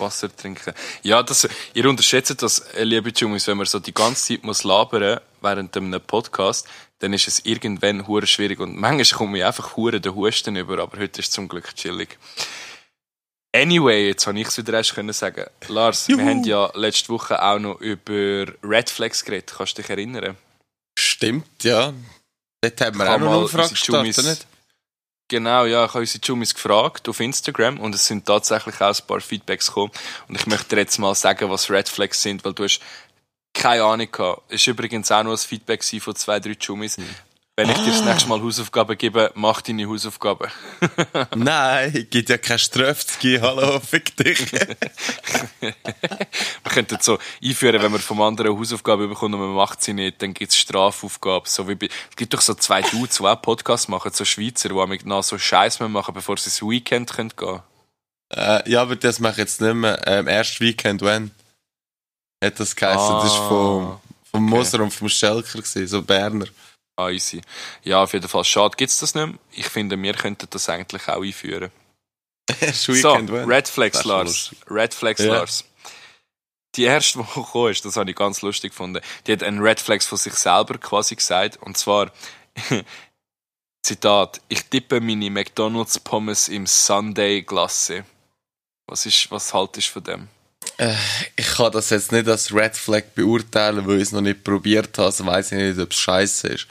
Wasser 0.00 0.34
trinken. 0.34 0.74
Ja, 1.02 1.22
das, 1.22 1.48
ihr 1.74 1.88
unterschätzt 1.88 2.42
das, 2.42 2.60
äh, 2.74 2.84
liebe 2.84 3.10
Jumis, 3.14 3.46
wenn 3.46 3.56
man 3.56 3.66
so 3.66 3.78
die 3.78 3.94
ganze 3.94 4.34
Zeit 4.34 4.44
muss 4.44 4.64
labern 4.64 5.20
während 5.40 5.76
einem 5.76 6.00
Podcast, 6.00 6.66
dann 6.98 7.12
ist 7.12 7.28
es 7.28 7.44
irgendwann 7.44 8.06
hure 8.06 8.26
schwierig 8.26 8.60
und 8.60 8.76
manchmal 8.76 9.18
komme 9.18 9.38
ich 9.38 9.44
einfach 9.44 9.76
hure 9.76 10.00
den 10.00 10.14
Husten 10.14 10.56
über, 10.56 10.78
aber 10.78 10.98
heute 10.98 11.20
ist 11.20 11.28
es 11.28 11.30
zum 11.32 11.48
Glück 11.48 11.74
chillig. 11.74 12.18
Anyway, 13.54 14.08
jetzt 14.08 14.26
habe 14.26 14.40
ich 14.40 14.48
es 14.48 14.58
wieder 14.58 14.72
erst 14.72 14.94
können 14.94 15.12
sagen. 15.12 15.44
Lars, 15.68 16.08
Juhu. 16.08 16.18
wir 16.18 16.26
haben 16.26 16.42
ja 16.42 16.72
letzte 16.74 17.10
Woche 17.10 17.40
auch 17.40 17.60
noch 17.60 17.80
über 17.80 18.52
Red 18.64 18.90
Flags 18.90 19.24
geredet. 19.24 19.54
Kannst 19.56 19.78
du 19.78 19.82
dich 19.82 19.90
erinnern? 19.90 20.36
Stimmt, 20.98 21.62
ja. 21.62 21.92
Dort 22.60 22.80
haben 22.80 22.98
wir 22.98 23.14
auch 23.14 23.18
noch 23.18 23.28
eine 23.28 23.38
Umfrage 23.38 23.70
gestartet, 23.70 24.24
nicht? 24.24 24.46
Genau, 25.28 25.64
ja, 25.64 25.84
ich 25.84 25.90
habe 25.90 26.00
unsere 26.00 26.22
Jumis 26.22 26.54
gefragt 26.54 27.08
auf 27.08 27.18
Instagram 27.18 27.80
und 27.80 27.94
es 27.94 28.06
sind 28.06 28.26
tatsächlich 28.26 28.78
auch 28.80 28.94
ein 28.94 29.06
paar 29.06 29.20
Feedbacks 29.20 29.68
gekommen. 29.68 29.90
Und 30.28 30.34
ich 30.34 30.46
möchte 30.46 30.76
dir 30.76 30.82
jetzt 30.82 30.98
mal 30.98 31.14
sagen, 31.14 31.48
was 31.48 31.70
Red 31.70 31.88
Flags 31.88 32.20
sind, 32.20 32.44
weil 32.44 32.52
du 32.52 32.64
hast 32.64 32.80
keine 33.54 33.84
Ahnung 33.84 34.10
gehabt. 34.10 34.42
Es 34.48 34.66
war 34.66 34.72
übrigens 34.72 35.10
auch 35.10 35.22
noch 35.22 35.32
ein 35.32 35.38
Feedback 35.38 35.82
von 35.82 36.14
zwei, 36.14 36.40
drei 36.40 36.56
Jumis. 36.60 36.98
Mhm. 36.98 37.08
Wenn 37.56 37.70
ich 37.70 37.78
dir 37.78 37.92
das 37.92 38.04
nächste 38.04 38.28
Mal 38.28 38.42
Hausaufgaben 38.42 38.98
gebe, 38.98 39.30
mach 39.36 39.62
deine 39.62 39.88
Hausaufgaben. 39.88 40.50
Nein, 41.36 42.08
gibt 42.10 42.28
ja 42.28 42.36
kein 42.36 42.58
Strafzgi. 42.58 43.38
Hallo, 43.40 43.78
fick 43.78 44.16
dich. 44.16 44.52
wir 45.60 45.72
könnten 46.64 46.98
so 47.00 47.16
einführen, 47.40 47.80
wenn 47.80 47.92
man 47.92 48.00
vom 48.00 48.20
anderen 48.22 48.58
Hausaufgaben 48.58 49.08
bekommt 49.08 49.34
und 49.34 49.40
man 49.40 49.54
macht 49.54 49.82
sie 49.82 49.92
nicht, 49.92 50.20
dann 50.20 50.34
gibt 50.34 50.50
es 50.50 50.58
Strafaufgaben. 50.58 51.46
So 51.46 51.68
wie 51.68 51.76
bei, 51.76 51.88
es 52.10 52.16
gibt 52.16 52.34
doch 52.34 52.40
so 52.40 52.54
zwei 52.54 52.82
Dudes, 52.82 53.18
die 53.18 53.24
auch 53.24 53.40
Podcasts 53.40 53.86
machen, 53.86 54.10
so 54.12 54.24
Schweizer, 54.24 54.70
die 54.70 55.08
noch 55.08 55.22
so 55.22 55.38
Scheiß 55.38 55.78
machen, 55.78 56.12
bevor 56.12 56.36
sie 56.36 56.46
ins 56.46 56.60
Weekend 56.60 57.16
gehen 57.16 57.36
können. 57.36 57.62
Äh, 58.34 58.68
ja, 58.68 58.82
aber 58.82 58.96
das 58.96 59.20
mache 59.20 59.34
ich 59.34 59.38
jetzt 59.38 59.60
nicht 59.60 59.74
mehr. 59.74 60.00
Ähm, 60.08 60.26
erst 60.26 60.60
Weekend, 60.60 61.02
wenn? 61.02 61.30
hat 62.44 62.60
das 62.60 62.74
geheißen. 62.74 63.14
Ah, 63.14 63.22
das 63.22 63.32
war 63.38 63.48
vom, 63.48 64.00
vom 64.24 64.46
okay. 64.46 64.56
Moser 64.56 64.80
und 64.80 64.92
vom 64.92 65.08
Schelker, 65.08 65.58
gewesen, 65.58 65.86
so 65.86 66.02
Berner. 66.02 66.46
Ah, 66.96 67.10
easy. 67.10 67.40
Ja, 67.82 68.02
auf 68.02 68.12
jeden 68.12 68.28
Fall. 68.28 68.44
Schade 68.44 68.76
gibt's 68.76 69.00
das 69.00 69.14
nicht 69.14 69.26
mehr. 69.26 69.38
Ich 69.52 69.66
finde, 69.66 70.00
wir 70.00 70.14
könnten 70.14 70.46
das 70.50 70.68
eigentlich 70.68 71.08
auch 71.08 71.22
einführen. 71.22 71.70
So? 72.72 73.12
Red 73.14 73.68
Flags, 73.68 74.04
Lars. 74.04 74.54
Red 74.70 74.92
Flags, 74.94 75.20
Ja. 75.22 75.34
Lars. 75.34 75.64
Die 76.76 76.84
erste, 76.84 77.18
die 77.34 77.40
gekommen 77.40 77.70
ist, 77.70 77.84
das 77.84 77.96
habe 77.96 78.10
ich 78.10 78.16
ganz 78.16 78.42
lustig 78.42 78.72
gefunden. 78.72 79.00
Die 79.26 79.32
hat 79.32 79.42
einen 79.42 79.60
Red 79.60 79.80
Flags 79.80 80.06
von 80.06 80.18
sich 80.18 80.34
selber 80.34 80.76
quasi 80.78 81.16
gesagt. 81.16 81.56
Und 81.62 81.76
zwar, 81.78 82.12
Zitat, 83.82 84.40
ich 84.48 84.64
tippe 84.64 85.00
meine 85.00 85.30
McDonalds 85.30 85.98
Pommes 86.00 86.48
im 86.48 86.66
Sunday 86.66 87.42
Glasse. 87.42 88.04
Was 88.86 89.06
ist, 89.06 89.30
was 89.30 89.52
haltest 89.54 89.88
du 89.88 89.92
von 89.94 90.04
dem? 90.04 90.28
Ich 91.36 91.46
kann 91.46 91.72
das 91.72 91.90
jetzt 91.90 92.10
nicht 92.12 92.26
als 92.28 92.52
Red 92.52 92.76
Flag 92.76 93.04
beurteilen, 93.14 93.86
weil 93.86 93.96
ich 93.96 94.02
es 94.04 94.12
noch 94.12 94.20
nicht 94.20 94.44
probiert 94.44 94.96
habe. 94.98 95.06
Also 95.06 95.24
weiß 95.26 95.52
ich 95.52 95.58
nicht, 95.58 95.78
ob 95.78 95.90
es 95.92 95.98
scheiße 95.98 96.48
ist. 96.48 96.66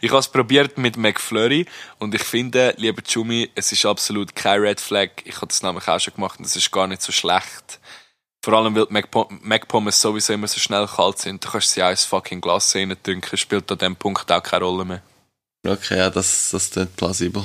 Ich 0.00 0.10
habe 0.10 0.20
es 0.20 0.28
probiert 0.28 0.78
mit 0.78 0.96
McFlurry 0.96 1.66
und 1.98 2.14
ich 2.14 2.22
finde, 2.22 2.74
lieber 2.76 3.02
Jumi, 3.06 3.50
es 3.54 3.72
ist 3.72 3.86
absolut 3.86 4.34
kein 4.34 4.60
Red 4.60 4.80
Flag. 4.80 5.08
Ich 5.24 5.36
habe 5.36 5.48
das 5.48 5.62
nämlich 5.62 5.88
auch 5.88 5.98
schon 5.98 6.14
gemacht 6.14 6.38
und 6.38 6.44
es 6.44 6.56
ist 6.56 6.70
gar 6.70 6.86
nicht 6.86 7.02
so 7.02 7.12
schlecht. 7.12 7.80
Vor 8.42 8.54
allem, 8.54 8.74
weil 8.74 8.86
die 8.86 9.38
Macpommes 9.42 10.00
sowieso 10.00 10.32
immer 10.32 10.48
so 10.48 10.58
schnell 10.60 10.86
kalt 10.86 11.18
sind. 11.18 11.44
Du 11.44 11.50
kannst 11.50 11.72
sie 11.72 11.82
auch 11.82 11.90
ins 11.90 12.04
fucking 12.04 12.40
Glas 12.40 12.74
reintrinken, 12.74 13.36
spielt 13.36 13.70
an 13.70 13.78
dem 13.78 13.96
Punkt 13.96 14.30
auch 14.32 14.42
keine 14.42 14.64
Rolle 14.64 14.84
mehr. 14.84 15.02
Okay, 15.66 15.98
ja, 15.98 16.08
das, 16.08 16.50
das 16.50 16.70
klingt 16.70 16.96
plausibel. 16.96 17.44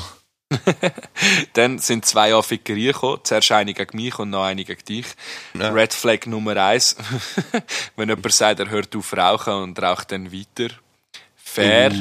Dann 1.53 1.79
sind 1.79 2.05
zwei 2.05 2.33
Anfickerien 2.33 2.93
gekommen. 2.93 3.19
Zuerst 3.23 3.51
eine 3.51 3.73
gegen 3.73 3.97
mich 3.97 4.17
und 4.19 4.29
noch 4.29 4.43
eine 4.43 4.63
gegen 4.63 4.85
dich. 4.85 5.07
Ja. 5.53 5.69
Red 5.69 5.93
Flag 5.93 6.25
Nummer 6.27 6.55
eins. 6.55 6.95
Wenn 7.97 8.09
jemand 8.09 8.31
sagt, 8.31 8.59
er 8.59 8.69
hört 8.69 8.95
auf 8.95 9.11
rauchen 9.17 9.53
und 9.53 9.81
raucht 9.81 10.11
dann 10.11 10.31
weiter. 10.31 10.73
Fair. 11.55 11.91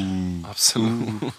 Absolut. 0.42 1.22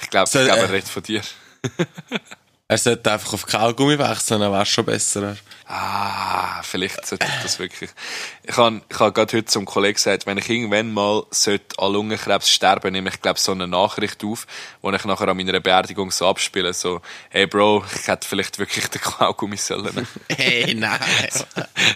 ich 0.00 0.10
glaube, 0.10 0.26
ich 0.26 0.30
glaube, 0.30 0.60
äh, 0.60 0.64
redet 0.66 0.88
von 0.88 1.02
dir. 1.02 1.22
Er 2.70 2.78
sollte 2.78 3.10
einfach 3.10 3.32
auf 3.32 3.46
Kaugummi 3.46 3.98
wechseln, 3.98 4.42
dann 4.42 4.52
wäre 4.52 4.62
es 4.62 4.68
schon 4.68 4.84
besser. 4.84 5.36
Ah, 5.66 6.62
vielleicht 6.62 7.04
sollte 7.04 7.26
ich 7.26 7.42
das 7.42 7.58
wirklich. 7.58 7.90
Ich 8.44 8.56
habe 8.56 8.80
ich 8.88 8.96
hab 8.96 9.12
gerade 9.12 9.38
heute 9.38 9.46
zum 9.46 9.64
Kollegen 9.64 9.94
gesagt, 9.94 10.24
wenn 10.24 10.38
ich 10.38 10.48
irgendwann 10.48 10.92
mal 10.92 11.24
sollte 11.32 11.76
an 11.80 11.92
Lungenkrebs 11.92 12.48
sterben, 12.48 12.92
nehme 12.92 13.10
ich, 13.10 13.20
glaube 13.20 13.40
so 13.40 13.50
eine 13.50 13.66
Nachricht 13.66 14.22
auf, 14.22 14.46
wo 14.82 14.92
ich 14.92 15.04
nachher 15.04 15.26
an 15.26 15.36
meiner 15.36 15.58
Beerdigung 15.58 16.12
so 16.12 16.28
abspiele, 16.28 16.72
so, 16.72 17.00
hey 17.30 17.48
Bro, 17.48 17.84
ich 17.92 18.06
hätte 18.06 18.28
vielleicht 18.28 18.60
wirklich 18.60 18.86
den 18.86 19.00
Kaugummi 19.00 19.56
sollen. 19.56 20.06
Hey, 20.28 20.72
nein. 20.72 21.00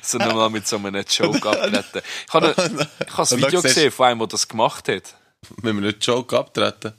so 0.03 0.19
nochmal 0.19 0.51
mit 0.51 0.67
so 0.67 0.75
einem 0.75 1.05
Joke 1.09 1.51
abtreten. 1.51 2.03
Ich 2.27 2.35
habe 2.35 2.49
ich 3.07 3.17
habe 3.17 3.29
dann 3.29 3.39
Video 3.39 3.63
gesehen 3.63 3.93
von 3.93 4.07
einem, 4.07 4.19
der 4.19 4.27
das 4.27 4.49
gemacht 4.49 4.89
hat. 4.89 5.15
Wenn 5.59 5.77
wir 5.77 5.87
nicht 5.87 6.05
Joke 6.05 6.37
abtreten. 6.37 6.95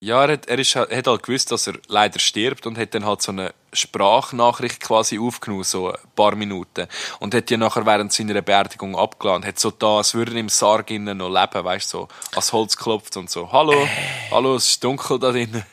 Ja, 0.00 0.24
er, 0.26 0.32
hat, 0.34 0.46
er 0.46 0.58
ist, 0.58 0.76
halt- 0.76 0.94
hat 0.94 1.06
halt 1.06 1.22
gewusst, 1.22 1.50
dass 1.50 1.66
er 1.66 1.74
leider 1.88 2.18
stirbt 2.18 2.66
und 2.66 2.76
hat 2.76 2.94
dann 2.94 3.06
halt 3.06 3.22
so 3.22 3.32
eine 3.32 3.54
Sprachnachricht 3.72 4.80
quasi 4.80 5.18
aufgenommen, 5.18 5.64
so 5.64 5.90
ein 5.90 5.98
paar 6.14 6.34
Minuten. 6.34 6.86
Und 7.18 7.34
hat 7.34 7.48
die 7.48 7.56
nachher 7.56 7.86
während 7.86 8.12
seiner 8.12 8.42
Beerdigung 8.42 8.94
abgeladen. 8.94 9.46
Hat 9.46 9.58
so 9.58 9.70
da, 9.70 9.98
als 9.98 10.12
würde 10.12 10.32
er 10.32 10.38
im 10.38 10.50
Sarg 10.50 10.90
innen 10.90 11.16
noch 11.16 11.30
leben, 11.30 11.64
weißt 11.64 11.92
du, 11.94 11.98
so, 11.98 12.08
als 12.34 12.52
Holz 12.52 12.76
klopft 12.76 13.16
und 13.16 13.30
so. 13.30 13.50
Hallo, 13.50 13.88
hallo, 14.30 14.56
es 14.56 14.68
ist 14.68 14.84
dunkel 14.84 15.18
da 15.18 15.30
drinnen. 15.32 15.64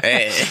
Hey. 0.00 0.32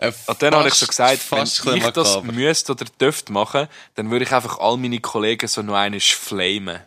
Und 0.00 0.40
dann 0.42 0.54
habe 0.54 0.68
ich 0.68 0.74
so 0.74 0.86
gesagt, 0.86 1.20
wenn 1.32 1.42
ich 1.42 1.58
das 1.90 2.14
makaber. 2.14 2.32
müsste 2.32 2.70
oder 2.70 2.84
dürfte 3.00 3.32
machen, 3.32 3.66
dann 3.96 4.12
würde 4.12 4.24
ich 4.24 4.32
einfach 4.32 4.60
all 4.60 4.76
meine 4.76 5.00
Kollegen 5.00 5.48
so 5.48 5.60
noch 5.62 5.74
einmal 5.74 5.98
flamen. 5.98 6.78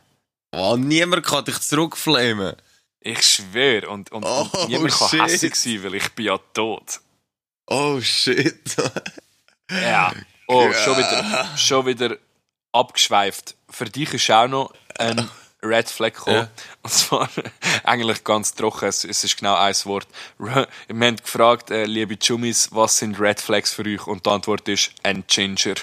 Oh, 0.54 0.78
niemand 0.78 1.26
kann 1.26 1.44
dich 1.44 1.60
zurückflamen. 1.60 2.56
Ich 3.04 3.22
schwöre. 3.24 3.90
Und, 3.90 4.12
und, 4.12 4.24
Oh, 4.24 4.48
und 4.54 4.70
niemand 4.70 4.94
kann 4.94 5.10
shit. 5.10 5.22
hässlich 5.22 5.56
sein, 5.56 5.84
weil 5.84 5.96
ich 5.96 6.10
bin 6.10 6.26
ja 6.26 6.38
tot. 6.54 7.02
Oh 7.68 8.00
shit. 8.02 8.76
Ja. 9.72 10.12
Oh, 10.48 10.70
schon 10.74 10.98
wieder, 10.98 11.58
schon 11.58 11.86
wieder 11.86 12.18
abgeschweift. 12.74 13.56
Für 13.70 13.86
dich 13.86 14.14
ist 14.14 14.30
auch 14.30 14.50
noch 14.50 14.74
ein 14.98 15.30
Red 15.64 15.90
Flag 15.90 16.12
gekommen. 16.14 16.36
Ja. 16.36 16.50
Und 16.82 16.90
zwar 16.92 17.30
eigentlich 17.86 18.22
ganz 18.26 18.54
trocken. 18.54 18.90
Es, 18.90 19.06
es 19.06 19.24
ist 19.24 19.38
genau 19.38 19.56
ein 19.56 19.74
Wort. 19.86 20.08
Wir 20.38 20.68
haben 20.90 21.16
gefragt, 21.16 21.72
äh, 21.72 21.86
liebe 21.86 22.18
Chummis, 22.20 22.68
was 22.74 22.98
sind 22.98 23.18
Red 23.18 23.40
Flags 23.40 23.72
für 23.72 23.86
euch? 23.86 24.06
Und 24.08 24.26
die 24.26 24.30
Antwort 24.30 24.68
ist 24.68 24.92
ein 25.04 25.24
Ginger. 25.26 25.76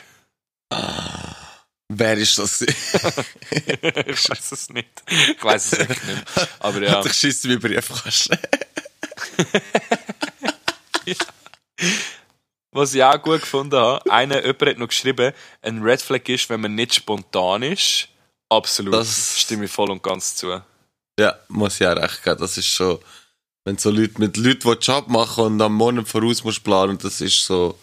Wer 1.90 2.18
ist 2.18 2.36
das? 2.38 2.60
ich 2.62 4.28
weiß 4.28 4.52
es 4.52 4.68
nicht. 4.70 5.02
Ich 5.08 5.42
weiß 5.42 5.72
es 5.72 5.78
wirklich 5.78 6.04
nicht. 6.04 6.22
Aber 6.58 6.82
ja. 6.82 7.04
Ich 7.04 7.12
schieße 7.14 7.48
wie 7.48 7.56
Briefkasten. 7.56 8.38
Was 12.72 12.94
ich 12.94 13.02
auch 13.02 13.22
gut 13.22 13.40
gefunden 13.40 13.76
habe, 13.76 14.10
einer, 14.10 14.44
jemand 14.44 14.62
hat 14.66 14.78
noch 14.78 14.88
geschrieben, 14.88 15.32
ein 15.62 15.82
Red 15.82 16.02
Flag 16.02 16.28
ist, 16.28 16.50
wenn 16.50 16.60
man 16.60 16.74
nicht 16.74 16.94
spontan 16.94 17.62
ist. 17.62 18.08
Absolut. 18.50 18.92
Das- 18.94 19.40
stimme 19.40 19.64
ich 19.64 19.70
voll 19.70 19.90
und 19.90 20.02
ganz 20.02 20.36
zu. 20.36 20.62
Ja, 21.18 21.38
muss 21.48 21.80
ich 21.80 21.86
auch 21.86 21.96
recht 21.96 22.22
geben. 22.22 22.38
Das 22.38 22.58
ist 22.58 22.66
schon, 22.68 22.98
wenn 23.64 23.78
so 23.78 23.90
Leute 23.90 24.20
mit 24.20 24.36
Leuten, 24.36 24.70
die 24.70 24.84
Job 24.86 25.08
machen 25.08 25.44
und 25.44 25.62
am 25.62 25.74
Monat 25.74 26.06
voraus 26.06 26.44
musst 26.44 26.62
planen, 26.62 26.98
das 26.98 27.20
ist 27.20 27.44
so, 27.44 27.78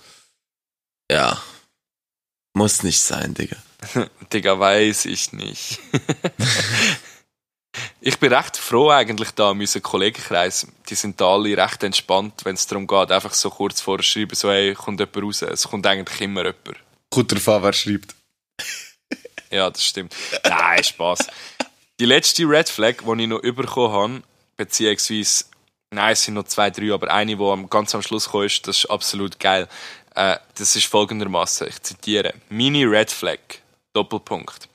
ja, 1.11 1.41
muss 2.53 2.83
nicht 2.83 3.01
sein, 3.01 3.33
Digga. 3.33 3.57
Digga, 4.33 4.59
weiß 4.59 5.05
ich 5.05 5.31
nicht. 5.33 5.79
ich 8.01 8.17
bin 8.19 8.33
recht 8.33 8.57
froh 8.57 8.89
eigentlich 8.89 9.31
da 9.31 9.51
in 9.51 9.59
unserem 9.59 9.83
Kollegenkreis. 9.83 10.67
Die 10.89 10.95
sind 10.95 11.19
da 11.19 11.33
alle 11.33 11.57
recht 11.57 11.83
entspannt, 11.83 12.41
wenn 12.43 12.55
es 12.55 12.67
darum 12.67 12.87
geht, 12.87 13.11
einfach 13.11 13.33
so 13.33 13.49
kurz 13.49 13.81
vorher 13.81 14.03
schreiben, 14.03 14.35
so, 14.35 14.49
hey, 14.49 14.73
kommt 14.73 14.99
jemand 14.99 15.17
raus. 15.23 15.41
Es 15.41 15.67
kommt 15.67 15.85
eigentlich 15.87 16.21
immer 16.21 16.43
jemand. 16.43 16.77
Kommt 17.09 17.31
drauf 17.31 17.47
an, 17.49 17.63
wer 17.63 17.73
schreibt. 17.73 18.15
Ja, 19.51 19.69
das 19.69 19.85
stimmt. 19.85 20.13
Nein, 20.43 20.83
Spaß. 20.83 21.19
Die 21.99 22.05
letzte 22.05 22.43
Red 22.43 22.67
Flag, 22.67 22.95
die 23.05 23.21
ich 23.21 23.27
noch 23.27 23.41
bekommen 23.41 23.93
habe, 23.93 24.23
beziehungsweise, 24.57 25.45
nein, 25.93 26.11
es 26.13 26.23
sind 26.23 26.33
noch 26.33 26.43
zwei, 26.45 26.69
drei, 26.69 26.93
aber 26.93 27.13
eine, 27.13 27.37
die 27.37 27.43
am- 27.43 27.69
ganz 27.69 27.95
am 27.95 28.01
Schluss 28.01 28.25
gekommen 28.25 28.45
ist, 28.47 28.67
das 28.67 28.79
ist 28.79 28.85
absolut 28.89 29.39
geil. 29.39 29.67
Äh, 30.15 30.37
das 30.57 30.75
ist 30.75 30.87
folgendermaßen, 30.87 31.67
ich 31.67 31.81
zitiere. 31.83 32.33
Mini 32.49 32.83
Red 32.83 33.11
Flag, 33.11 33.39
Doppelpunkt. 33.95 34.69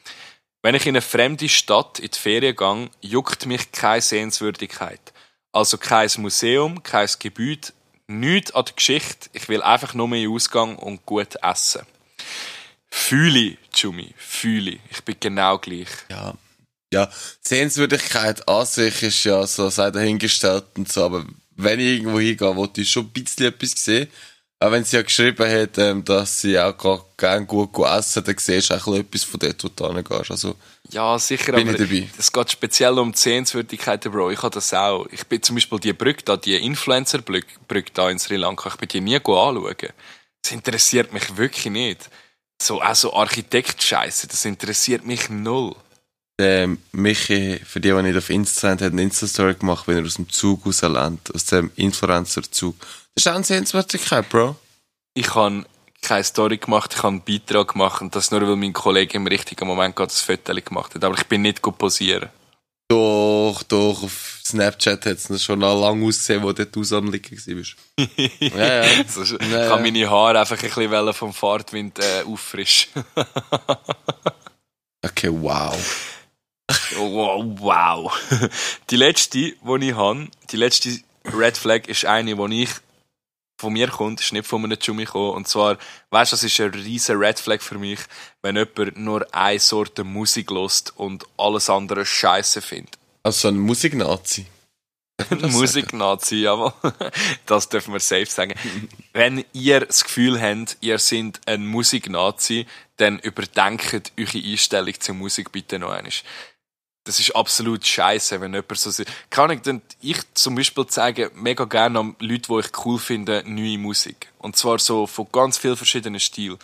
Wenn 0.62 0.74
ich 0.74 0.86
in 0.86 0.90
eine 0.90 1.02
fremde 1.02 1.48
Stadt 1.48 1.98
in 1.98 2.10
die 2.10 2.18
Ferien 2.18 2.56
gehe, 2.56 2.90
juckt 3.00 3.46
mich 3.46 3.72
keine 3.72 4.02
Sehenswürdigkeit. 4.02 5.00
Also 5.52 5.78
kein 5.78 6.10
Museum, 6.18 6.82
kein 6.82 7.08
Gebäude, 7.18 7.68
nichts 8.06 8.52
an 8.52 8.66
der 8.66 8.74
Geschichte. 8.74 9.30
Ich 9.32 9.48
will 9.48 9.62
einfach 9.62 9.94
nur 9.94 10.08
mehr 10.08 10.22
in 10.22 10.30
Ausgang 10.30 10.76
und 10.76 11.06
gut 11.06 11.36
essen. 11.42 11.86
Fühle, 12.86 13.56
Jumi, 13.74 14.14
fühle. 14.16 14.78
Ich 14.90 15.02
bin 15.04 15.16
genau 15.18 15.58
gleich. 15.58 15.88
Ja. 16.10 16.34
Ja, 16.92 17.08
Sehenswürdigkeit 17.40 18.48
an 18.48 18.66
sich 18.66 19.04
ist 19.04 19.22
ja 19.22 19.46
so, 19.46 19.70
sei 19.70 19.92
dahingestellt 19.92 20.64
und 20.76 20.90
so, 20.92 21.04
aber 21.04 21.24
wenn 21.56 21.78
ich 21.78 21.98
irgendwo 21.98 22.18
hingehe, 22.18 22.56
wollte 22.56 22.80
ich 22.80 22.90
schon 22.90 23.04
ein 23.04 23.10
bisschen 23.10 23.46
etwas 23.46 23.72
sehen. 23.76 24.08
Auch 24.62 24.70
wenn 24.72 24.84
sie 24.84 24.96
ja 24.96 25.02
geschrieben 25.02 25.50
hat, 25.50 25.78
ähm, 25.78 26.04
dass 26.04 26.42
sie 26.42 26.58
auch 26.58 26.76
gar 26.76 27.02
gerne 27.16 27.46
gut 27.46 27.70
essen, 27.78 28.22
dann 28.24 28.36
siehst 28.38 28.68
du 28.70 28.74
auch 28.74 28.94
etwas 28.94 29.24
von 29.24 29.40
dort, 29.40 29.64
wo 29.64 29.68
du 29.68 29.94
hingehst. 29.94 30.30
Also, 30.30 30.54
Ja, 30.90 31.18
sicher, 31.18 31.52
Bin 31.54 31.66
aber 31.68 31.80
ich 31.80 31.88
dabei. 31.88 32.08
es 32.18 32.30
geht 32.30 32.50
speziell 32.50 32.98
um 32.98 33.12
die 33.12 33.18
Sehenswürdigkeiten, 33.18 34.12
Bro. 34.12 34.30
Ich 34.32 34.42
habe 34.42 34.52
das 34.52 34.74
auch. 34.74 35.06
Ich 35.10 35.24
bin 35.26 35.42
zum 35.42 35.56
Beispiel 35.56 35.80
die 35.80 35.94
Brücke 35.94 36.22
da, 36.24 36.36
die 36.36 36.56
Influencer-Brücke 36.56 37.54
Brücke 37.66 37.90
da 37.94 38.10
in 38.10 38.18
Sri 38.18 38.36
Lanka, 38.36 38.68
ich 38.68 38.76
bin 38.76 38.88
die 38.88 39.00
nie 39.00 39.16
anschauen. 39.16 39.76
Das 40.42 40.52
interessiert 40.52 41.12
mich 41.14 41.36
wirklich 41.38 41.66
nicht. 41.72 42.10
So, 42.60 42.82
auch 42.82 42.94
so 42.94 43.14
Architekt-Scheiße, 43.14 44.26
das 44.28 44.44
interessiert 44.44 45.06
mich 45.06 45.30
null. 45.30 45.74
der 46.38 46.68
Michi, 46.92 47.58
für 47.64 47.80
die, 47.80 47.90
die 47.92 48.02
nicht 48.02 48.16
auf 48.18 48.28
Insta 48.30 48.68
sind, 48.70 48.82
hat 48.82 48.92
eine 48.92 49.02
Insta-Story 49.02 49.54
gemacht, 49.54 49.86
wenn 49.88 49.98
er 49.98 50.04
aus 50.04 50.14
dem 50.16 50.28
Zug 50.28 50.66
rauslernt, 50.66 51.34
aus 51.34 51.44
dem 51.46 51.70
Influencer-Zug. 51.76 52.74
Das 53.14 53.24
ist 53.24 53.28
auch 53.28 53.34
eine 53.34 53.44
Sehenswürdigkeit, 53.44 54.28
Bro. 54.28 54.56
Ich 55.14 55.34
habe 55.34 55.64
keine 56.02 56.24
Story 56.24 56.56
gemacht, 56.58 56.92
ich 56.94 57.02
habe 57.02 57.08
einen 57.08 57.24
Beitrag 57.24 57.72
gemacht 57.72 58.00
und 58.00 58.14
das 58.14 58.30
nur, 58.30 58.42
weil 58.42 58.56
mein 58.56 58.72
Kollege 58.72 59.16
im 59.16 59.26
richtigen 59.26 59.66
Moment 59.66 59.96
gerade 59.96 60.08
das 60.08 60.20
Foto 60.20 60.54
gemacht 60.54 60.94
hat. 60.94 61.04
Aber 61.04 61.16
ich 61.16 61.26
bin 61.26 61.42
nicht 61.42 61.60
gut 61.60 61.76
posieren. 61.78 62.30
Doch, 62.88 63.62
doch, 63.68 64.02
auf 64.02 64.40
Snapchat 64.44 65.06
hat 65.06 65.18
es 65.18 65.44
schon 65.44 65.60
lange 65.60 66.04
ausgesehen, 66.04 66.42
wo 66.42 66.52
dort 66.52 66.74
du 66.74 66.82
am 66.96 67.12
Liegen 67.12 67.36
warst. 67.36 67.76
ja, 68.40 68.82
ja. 68.82 68.98
Also, 68.98 69.22
ich 69.22 69.30
Ja, 69.48 69.68
kann 69.68 69.84
ja. 69.84 69.92
meine 69.92 70.10
Haare 70.10 70.40
einfach 70.40 70.60
ein 70.60 70.70
bisschen 70.70 71.12
vom 71.12 71.32
Fahrtwind 71.32 71.98
äh, 71.98 72.22
auffrischen. 72.26 72.90
Okay, 75.02 75.30
wow. 75.32 75.74
Wow, 76.98 77.44
wow. 77.58 78.12
Die 78.90 78.96
letzte, 78.96 79.38
die 79.38 79.54
ich 79.80 79.94
habe, 79.94 80.28
die 80.52 80.56
letzte 80.56 81.00
Red 81.24 81.56
Flag 81.56 81.88
ist 81.88 82.04
eine, 82.04 82.36
die 82.36 82.62
ich 82.64 82.70
von 83.60 83.72
mir 83.72 83.88
kommt, 83.88 84.20
ist 84.20 84.32
nicht 84.32 84.46
von 84.46 84.64
einem 84.64 84.78
Jumi 84.80 85.04
gekommen. 85.04 85.34
Und 85.34 85.48
zwar, 85.48 85.78
weißt 86.10 86.32
du, 86.32 86.36
das 86.36 86.44
ist 86.44 86.60
ein 86.60 86.70
riesen 86.70 87.18
Red 87.18 87.38
Flag 87.38 87.60
für 87.60 87.78
mich, 87.78 88.00
wenn 88.42 88.56
jemand 88.56 88.96
nur 88.96 89.26
eine 89.34 89.60
Sorte 89.60 90.02
Musik 90.02 90.50
lost 90.50 90.92
und 90.96 91.24
alles 91.36 91.70
andere 91.70 92.04
Scheiße 92.04 92.62
findet. 92.62 92.98
Also 93.22 93.48
ein 93.48 93.58
Musiknazi. 93.58 94.46
Ein 95.30 95.52
Musiknazi, 95.52 96.36
jawohl. 96.36 96.72
Das 97.44 97.68
dürfen 97.68 97.92
wir 97.92 98.00
safe 98.00 98.24
sagen. 98.24 98.54
Wenn 99.12 99.44
ihr 99.52 99.80
das 99.80 100.04
Gefühl 100.04 100.40
habt, 100.40 100.78
ihr 100.80 100.98
seid 100.98 101.40
ein 101.44 101.66
Musiknazi, 101.66 102.66
dann 102.96 103.18
überdenkt 103.18 104.12
eure 104.18 104.38
Einstellung 104.38 104.94
zur 104.98 105.14
Musik 105.14 105.52
bitte 105.52 105.78
noch 105.78 105.90
einmal. 105.90 106.10
Das 107.04 107.18
ist 107.18 107.34
absolut 107.34 107.86
scheiße, 107.86 108.40
wenn 108.40 108.52
jemand 108.52 108.76
so 108.76 109.04
Kann 109.30 109.50
ich 109.50 109.62
denn, 109.62 109.80
ich 110.02 110.18
zum 110.34 110.54
Beispiel 110.54 110.86
sagen, 110.88 111.30
mega 111.34 111.64
gerne 111.64 111.98
an 111.98 112.16
Leute, 112.18 112.52
die 112.52 112.58
ich 112.60 112.84
cool 112.84 112.98
finde, 112.98 113.42
neue 113.46 113.78
Musik. 113.78 114.32
Und 114.38 114.56
zwar 114.56 114.78
so 114.78 115.06
von 115.06 115.26
ganz 115.32 115.56
vielen 115.56 115.76
verschiedenen 115.76 116.20
Stilen. 116.20 116.58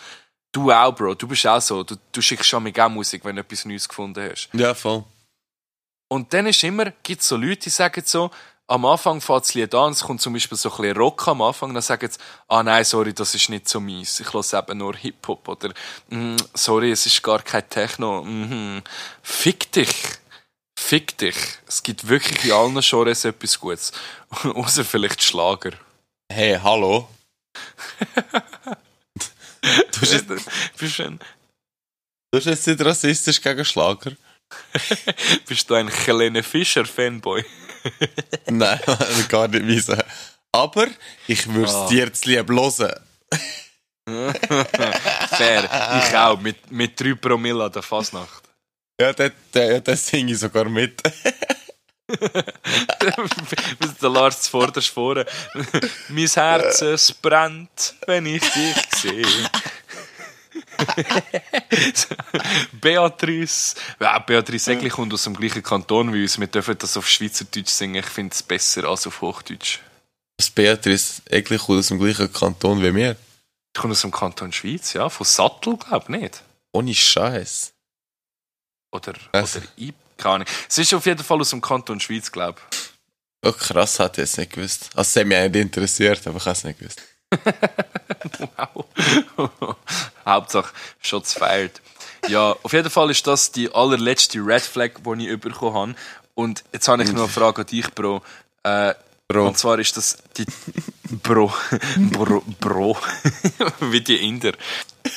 Du 0.53 0.71
auch, 0.71 0.95
Bro. 0.95 1.15
Du 1.15 1.27
bist 1.27 1.47
auch 1.47 1.61
so. 1.61 1.83
Du, 1.83 1.97
du 2.13 2.21
schickst 2.21 2.47
schon 2.47 2.63
mega 2.63 2.89
Musik, 2.89 3.25
wenn 3.25 3.37
du 3.37 3.41
etwas 3.41 3.65
Neues 3.65 3.89
gefunden 3.89 4.31
hast. 4.31 4.49
Ja, 4.53 4.75
voll. 4.75 5.05
Und 6.09 6.33
dann 6.33 6.47
ist 6.47 6.63
immer, 6.63 6.93
gibt 7.03 7.23
es 7.23 7.29
so 7.29 7.37
Leute, 7.37 7.63
die 7.63 7.71
sagen 7.71 8.03
so, 8.05 8.31
am 8.69 8.85
Anfang 8.85 9.21
fängt 9.21 9.43
das 9.43 9.55
Lied 9.55 9.75
an, 9.75 9.93
es 9.93 10.03
kommt 10.03 10.21
zum 10.21 10.33
Beispiel 10.33 10.59
so 10.59 10.71
ein 10.71 10.77
bisschen 10.77 10.97
Rock 10.97 11.29
am 11.29 11.43
Anfang, 11.43 11.73
dann 11.73 11.83
sagen 11.83 12.09
sie, 12.11 12.19
ah 12.49 12.63
nein, 12.63 12.85
sorry, 12.85 13.13
das 13.13 13.35
ist 13.35 13.49
nicht 13.49 13.69
so 13.69 13.81
mies, 13.81 14.21
ich 14.21 14.33
höre 14.33 14.59
eben 14.59 14.79
nur 14.79 14.97
Hip-Hop 14.97 15.49
oder 15.49 15.73
mm, 16.11 16.37
sorry, 16.55 16.91
es 16.91 17.07
ist 17.07 17.23
gar 17.23 17.43
kein 17.43 17.69
Techno. 17.69 18.23
Mhm. 18.23 18.83
Fick 19.23 19.71
dich. 19.73 19.95
Fick 20.79 21.19
dich. 21.19 21.37
Es 21.67 21.83
gibt 21.83 22.07
wirklich 22.09 22.45
in 22.45 22.53
allen 22.53 22.81
Genres 22.81 23.25
etwas 23.25 23.59
Gutes. 23.59 23.93
Außer 24.45 24.85
vielleicht 24.85 25.23
Schlager. 25.23 25.73
Hey, 26.31 26.59
hallo. 26.63 27.09
du 29.63 30.01
bist, 30.01 30.13
jetzt, 30.13 30.27
bist 30.79 31.01
ein... 31.01 31.19
du 31.19 31.25
bist 32.33 32.47
jetzt 32.47 32.67
nicht 32.67 32.85
rassistisch 32.85 33.41
gegen 33.41 33.65
Schlager. 33.65 34.13
bist 35.49 35.69
du 35.71 35.75
ein 35.75 35.89
kleiner 35.89 36.43
Fischer-Fanboy? 36.43 37.45
Nein, 38.47 38.81
gar 39.29 39.49
nicht 39.49 39.67
wissen. 39.67 40.03
Aber 40.53 40.87
ich 41.27 41.47
würde 41.53 41.69
es 41.69 41.75
oh. 41.75 41.89
dir 41.89 42.13
zu 42.13 42.29
lieb 42.29 42.49
hören. 42.49 42.95
Fair. 44.07 46.05
Ich 46.05 46.17
auch. 46.17 46.41
Mit, 46.41 46.71
mit 46.71 47.01
3 47.01 47.15
Promille 47.15 47.65
an 47.65 47.73
der 47.73 47.83
Fasnacht. 47.83 48.46
Ja, 49.01 49.13
das, 49.13 49.33
das, 49.53 49.85
das 49.85 50.07
singe 50.07 50.33
ich 50.33 50.39
sogar 50.39 50.69
mit. 50.69 51.03
der 54.01 54.11
Lars 54.11 54.43
zuvorderst 54.43 54.89
vorne. 54.89 55.27
mein 56.09 56.29
Herz 56.29 56.83
es 56.83 57.13
brennt, 57.13 57.95
wenn 58.07 58.27
ich 58.27 58.43
dich 58.43 58.77
sehe. 58.95 59.27
Beatrice. 62.81 63.75
Ja, 64.01 64.19
Beatrice 64.19 64.73
Egli 64.73 64.89
kommt 64.89 65.13
aus 65.13 65.25
dem 65.25 65.35
gleichen 65.35 65.63
Kanton 65.63 66.13
wie 66.13 66.23
uns. 66.23 66.39
Wir 66.39 66.47
dürfen 66.47 66.77
das 66.79 66.97
auf 66.97 67.09
Schweizerdeutsch 67.09 67.71
singen. 67.71 67.97
Ich 67.97 68.07
finde 68.07 68.33
es 68.33 68.43
besser 68.43 68.85
als 68.85 69.07
auf 69.07 69.21
Hochdeutsch. 69.21 69.81
Das 70.37 70.51
Beatrice 70.51 71.23
Egli 71.27 71.59
kommt 71.59 71.79
aus 71.79 71.89
dem 71.89 71.99
gleichen 71.99 72.33
Kanton 72.33 72.83
wie 72.83 72.95
wir? 72.95 73.17
Ich 73.75 73.81
komme 73.81 73.93
aus 73.93 74.03
dem 74.03 74.11
Kanton 74.11 74.53
Schweiz, 74.53 74.93
ja. 74.93 75.09
Von 75.09 75.27
Sattel, 75.27 75.77
glaube 75.77 76.15
ich, 76.15 76.21
nicht. 76.21 76.43
Ohne 76.73 76.95
Scheiß. 76.95 77.73
Oder, 78.91 79.15
Was? 79.33 79.57
oder 79.57 79.67
I, 79.79 79.93
keine 80.17 80.35
Ahnung. 80.37 80.49
Es 80.69 80.79
ist 80.79 80.95
auf 80.95 81.07
jeden 81.07 81.23
Fall 81.23 81.41
aus 81.41 81.51
dem 81.51 81.61
Kanton 81.61 82.01
Schweiz, 82.01 82.31
glaube 82.31 82.61
ich. 82.71 82.79
Oh, 83.43 83.53
krass, 83.53 84.01
hat 84.01 84.13
ich 84.13 84.23
jetzt 84.23 84.39
nicht 84.39 84.53
gewusst. 84.53 84.91
Also, 84.95 85.09
es 85.09 85.17
hat 85.17 85.27
mich 85.27 85.39
nicht 85.39 85.57
interessiert, 85.57 86.27
aber 86.27 86.39
ich 86.39 86.45
habe 86.47 86.53
es 86.53 86.65
nicht 86.65 86.79
gewusst. 86.79 87.03
wow. 88.57 89.77
Hauptsache, 90.27 90.73
Shots 91.01 91.35
fired. 91.35 91.81
Ja, 92.29 92.57
auf 92.63 92.73
jeden 92.73 92.91
Fall 92.91 93.11
ist 93.11 93.27
das 93.27 93.53
die 93.53 93.73
allerletzte 93.73 94.39
Red 94.39 94.63
Flag, 94.63 94.93
die 95.05 95.29
ich 95.29 95.41
bekommen 95.41 95.75
habe. 95.75 95.95
Und 96.35 96.65
jetzt 96.73 96.89
habe 96.89 97.03
ich 97.03 97.13
noch 97.13 97.25
eine 97.25 97.29
Frage 97.33 97.63
an 97.63 97.67
dich, 97.67 97.93
Bro. 97.95 98.23
Äh, 98.63 98.95
Bro. 99.29 99.49
Und 99.49 99.59
zwar 99.59 99.79
ist 99.79 99.97
das 99.97 100.19
die 100.37 100.47
Bro. 101.23 101.53
Bro. 102.13 102.43
Bro. 102.61 102.97
Wie 103.81 104.01
die 104.01 104.29
Inder. 104.29 104.53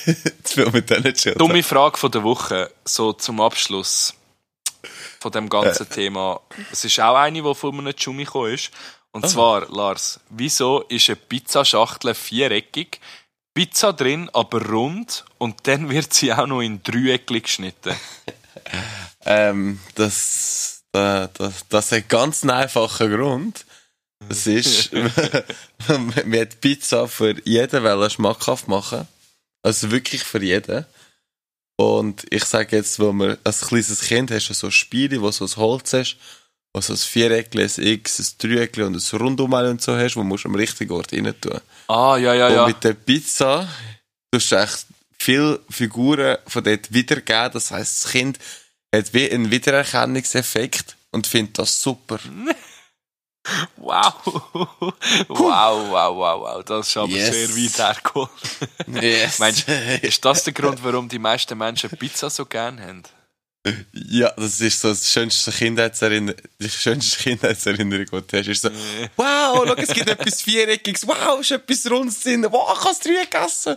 Jetzt 0.06 0.58
will 0.58 0.72
mit 0.72 0.90
denen 0.90 1.14
chillen. 1.14 1.38
Dumme 1.38 1.62
Frage 1.62 1.98
von 1.98 2.12
der 2.12 2.24
Woche, 2.24 2.72
so 2.86 3.14
zum 3.14 3.40
Abschluss 3.40 4.16
von 5.20 5.32
dem 5.32 5.50
ganzen 5.50 5.86
äh. 5.86 5.90
Thema. 5.90 6.40
Es 6.72 6.86
ist 6.86 7.00
auch 7.00 7.16
eine, 7.16 7.42
die 7.42 7.56
von 7.56 7.78
einem 7.78 7.94
Jumi 7.96 8.24
gekommen 8.24 8.54
ist. 8.54 8.72
Und 9.12 9.26
oh. 9.26 9.28
zwar, 9.28 9.70
Lars, 9.70 10.20
wieso 10.30 10.82
ist 10.84 11.10
eine 11.10 11.16
Pizzaschachtel 11.16 12.14
viereckig, 12.14 13.00
Pizza 13.54 13.94
drin, 13.94 14.30
aber 14.34 14.66
rund 14.66 15.26
und 15.38 15.68
dann 15.68 15.90
wird 15.90 16.14
sie 16.14 16.32
auch 16.32 16.46
noch 16.48 16.62
in 16.62 16.82
Dreieckli 16.84 17.42
geschnitten? 17.42 17.96
ähm, 19.26 19.80
das, 19.96 20.84
das, 20.92 21.30
das, 21.34 21.68
das 21.68 21.92
hat 21.92 22.10
ganz 22.10 22.44
einen 22.44 22.52
einfachen 22.52 23.12
Grund. 23.12 23.66
Das 24.28 24.48
ist, 24.48 24.92
man 25.88 26.40
hat 26.40 26.62
Pizza 26.62 27.08
für 27.08 27.36
jeden 27.46 28.10
schmackhaft 28.10 28.68
machen. 28.68 29.08
Also 29.64 29.92
wirklich 29.92 30.24
für 30.24 30.44
jeden. 30.44 30.86
Und 31.78 32.26
ich 32.30 32.44
sage 32.44 32.76
jetzt, 32.76 33.00
wo 33.00 33.14
man 33.14 33.38
als 33.46 33.62
kleines 33.62 34.02
Kind 34.02 34.32
hast 34.32 34.50
du 34.50 34.54
so 34.54 34.70
Spiele, 34.70 35.22
wo 35.22 35.32
so 35.32 35.46
ein 35.46 35.56
Holz 35.56 35.94
hast, 35.94 36.18
wo 36.74 36.82
so 36.82 36.94
ein 36.94 36.98
Viereckli, 36.98 37.64
ein 37.64 37.84
X, 37.88 38.20
ein 38.20 38.28
Dreieckli 38.38 38.84
und 38.84 38.96
ein 38.96 39.18
Rundum 39.18 39.54
und 39.54 39.82
so 39.82 39.96
hast, 39.96 40.18
wo 40.18 40.24
du 40.24 40.38
am 40.46 40.56
richtigen 40.56 40.92
Ort 40.92 41.14
rein 41.14 41.34
tun. 41.40 41.62
Ah, 41.88 42.18
ja, 42.18 42.34
ja, 42.34 42.50
ja. 42.50 42.64
Und 42.64 42.68
mit 42.68 42.84
der 42.84 42.94
Pizza 42.94 43.68
tust 44.32 44.52
du 44.52 44.56
echt 44.58 44.86
viele 45.18 45.62
Figuren 45.70 46.38
von 46.48 46.64
dort 46.64 46.92
wiedergeben. 46.92 47.52
Das 47.54 47.72
heisst, 47.72 48.04
das 48.04 48.12
Kind 48.12 48.40
hat 48.94 49.14
wie 49.14 49.32
einen 49.32 49.50
Wiedererkennungseffekt 49.50 50.98
und 51.12 51.28
findet 51.28 51.60
das 51.60 51.82
super. 51.82 52.20
Wow. 53.78 54.14
wow, 55.28 55.28
wow, 55.28 56.16
wow, 56.16 56.42
wow. 56.42 56.64
Das 56.64 56.88
ist 56.88 56.98
aber 56.98 57.12
yes. 57.12 57.34
sehr 57.34 57.50
weit 57.50 57.78
hergeholt. 57.78 58.30
yes. 59.02 59.40
Meinst 59.40 59.68
ist 59.68 60.24
das 60.24 60.44
der 60.44 60.54
Grund, 60.54 60.84
warum 60.84 61.10
die 61.10 61.20
meisten 61.20 61.58
Menschen 61.58 61.90
Pizza 61.92 62.30
so 62.30 62.46
gerne 62.46 62.82
haben? 62.82 63.04
Ja, 63.92 64.32
das 64.38 64.62
ist 64.62 64.80
so 64.80 64.88
das 64.90 65.12
schönste 65.12 65.52
Kindheitserinnerung, 65.52 66.40
die 66.60 66.70
schönste 66.70 67.24
Kindheitserinnerung, 67.24 68.06
die 68.06 68.28
du 68.28 68.38
hast. 68.38 68.48
Ist 68.48 68.62
so, 68.62 68.70
wow, 69.18 69.66
schau, 69.68 69.74
es 69.76 69.90
gibt 69.90 70.10
etwas 70.10 70.42
Viereckiges, 70.42 71.06
wow, 71.06 71.38
ist 71.40 71.52
etwas 71.52 71.92
Rundes 71.92 72.22
drin, 72.22 72.48
wow, 72.50 72.74
ich 72.74 72.80
kann 72.82 72.94
es 72.94 73.00
drei 73.00 73.28
essen. 73.46 73.76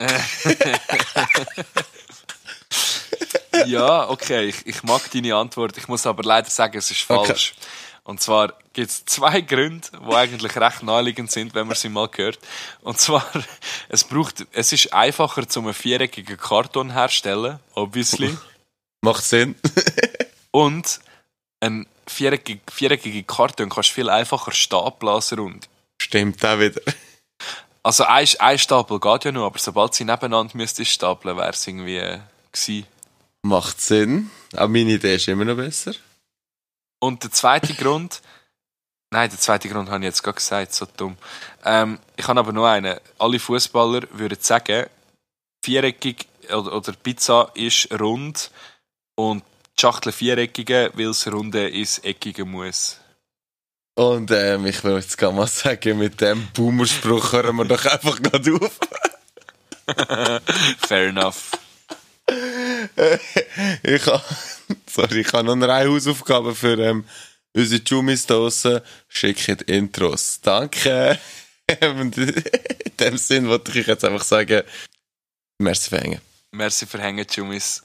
ja, 3.66 4.08
okay, 4.08 4.46
ich, 4.46 4.66
ich 4.66 4.82
mag 4.82 5.10
deine 5.10 5.36
Antwort, 5.36 5.76
ich 5.76 5.88
muss 5.88 6.06
aber 6.06 6.22
leider 6.22 6.48
sagen, 6.48 6.78
es 6.78 6.90
ist 6.90 7.02
falsch. 7.02 7.52
Okay. 7.56 7.66
Und 8.04 8.20
zwar 8.20 8.54
gibt 8.72 8.90
es 8.90 9.04
zwei 9.04 9.40
Gründe, 9.40 9.88
die 9.92 10.14
eigentlich 10.14 10.56
recht 10.56 10.82
naheliegend 10.82 11.30
sind, 11.30 11.54
wenn 11.54 11.66
man 11.66 11.76
sie 11.76 11.88
mal 11.88 12.08
hört. 12.14 12.38
Und 12.82 12.98
zwar, 12.98 13.26
es 13.88 14.04
braucht, 14.04 14.46
es 14.52 14.72
ist 14.72 14.92
einfacher, 14.92 15.48
zum 15.48 15.66
einen 15.66 15.74
viereckigen 15.74 16.36
Karton 16.36 16.90
herzustellen, 16.90 17.58
obviously. 17.74 18.36
Macht 19.02 19.24
Sinn. 19.24 19.54
Und 20.50 21.00
ein 21.60 21.86
viereckige, 22.06 22.60
viereckige 22.70 23.22
Karton 23.22 23.70
kannst 23.70 23.90
du 23.90 23.94
viel 23.94 24.10
einfacher 24.10 24.52
stapeln 24.52 25.22
rund. 25.38 25.68
Stimmt 26.02 26.44
auch 26.44 26.58
wieder. 26.58 26.80
Also 27.82 28.04
ein, 28.04 28.26
ein 28.40 28.58
Stapel 28.58 29.00
geht 29.00 29.24
ja 29.24 29.32
nur, 29.32 29.46
aber 29.46 29.58
sobald 29.58 29.94
sie 29.94 30.04
nebeneinander 30.04 30.54
müsste 30.56 30.84
stapeln, 30.84 31.36
wäre 31.36 31.50
es 31.50 31.66
irgendwie 31.66 31.96
äh, 31.96 32.18
gewesen. 32.52 32.86
Macht 33.42 33.80
Sinn. 33.80 34.30
Auch 34.54 34.68
meine 34.68 34.92
Idee 34.92 35.14
ist 35.14 35.28
immer 35.28 35.46
noch 35.46 35.56
besser. 35.56 35.94
Und 37.00 37.24
der 37.24 37.32
zweite 37.32 37.74
Grund, 37.74 38.20
nein, 39.10 39.30
der 39.30 39.38
zweite 39.38 39.68
Grund 39.68 39.88
habe 39.88 40.00
ich 40.00 40.04
jetzt 40.04 40.22
gerade 40.22 40.36
gesagt, 40.36 40.74
so 40.74 40.86
dumm. 40.96 41.16
Ähm, 41.64 41.98
ich 42.16 42.28
habe 42.28 42.40
aber 42.40 42.52
noch 42.52 42.66
einen. 42.66 42.98
Alle 43.18 43.38
Fußballer 43.38 44.02
würden 44.12 44.38
sagen, 44.40 44.86
viereckig 45.64 46.26
oder, 46.48 46.74
oder 46.74 46.92
Pizza 46.92 47.50
ist 47.54 47.90
rund 47.98 48.50
und 49.14 49.42
die 49.76 49.80
Schachtel 49.80 50.12
viereckige, 50.12 50.92
weil 50.94 51.08
es 51.08 51.26
runde 51.26 51.68
ins 51.68 51.98
Eckige 51.98 52.44
muss. 52.44 52.98
Und 53.94 54.30
ähm, 54.30 54.66
ich 54.66 54.82
will 54.84 54.96
jetzt 54.96 55.18
gerne 55.18 55.36
mal 55.36 55.46
sagen, 55.46 55.98
mit 55.98 56.20
dem 56.20 56.48
Boomerspruch 56.54 57.32
hören 57.32 57.56
wir 57.56 57.64
doch 57.64 57.84
einfach 57.84 58.20
gerade 58.22 58.54
auf. 58.54 58.78
Fair 60.86 61.08
enough. 61.08 61.50
ich 63.82 64.06
habe 64.06 64.22
sorry, 64.90 65.20
ich 65.20 65.32
habe 65.32 65.44
noch 65.44 65.52
eine 65.68 65.88
Hausaufgabe 65.88 66.54
für 66.54 66.78
ähm, 66.78 67.04
unsere 67.54 67.82
Jumis 67.82 68.26
draussen. 68.26 68.80
Schickt 69.08 69.62
Intros. 69.62 70.40
Danke. 70.42 71.18
in 71.80 72.10
dem 72.98 73.16
Sinn 73.16 73.48
wollte 73.48 73.78
ich 73.78 73.86
jetzt 73.86 74.04
einfach 74.04 74.24
sagen, 74.24 74.62
merci 75.58 75.90
für 75.90 75.98
Hängen. 75.98 76.20
Merci 76.52 76.86
für 76.86 77.00
Hängen, 77.00 77.26
Jumis. 77.30 77.82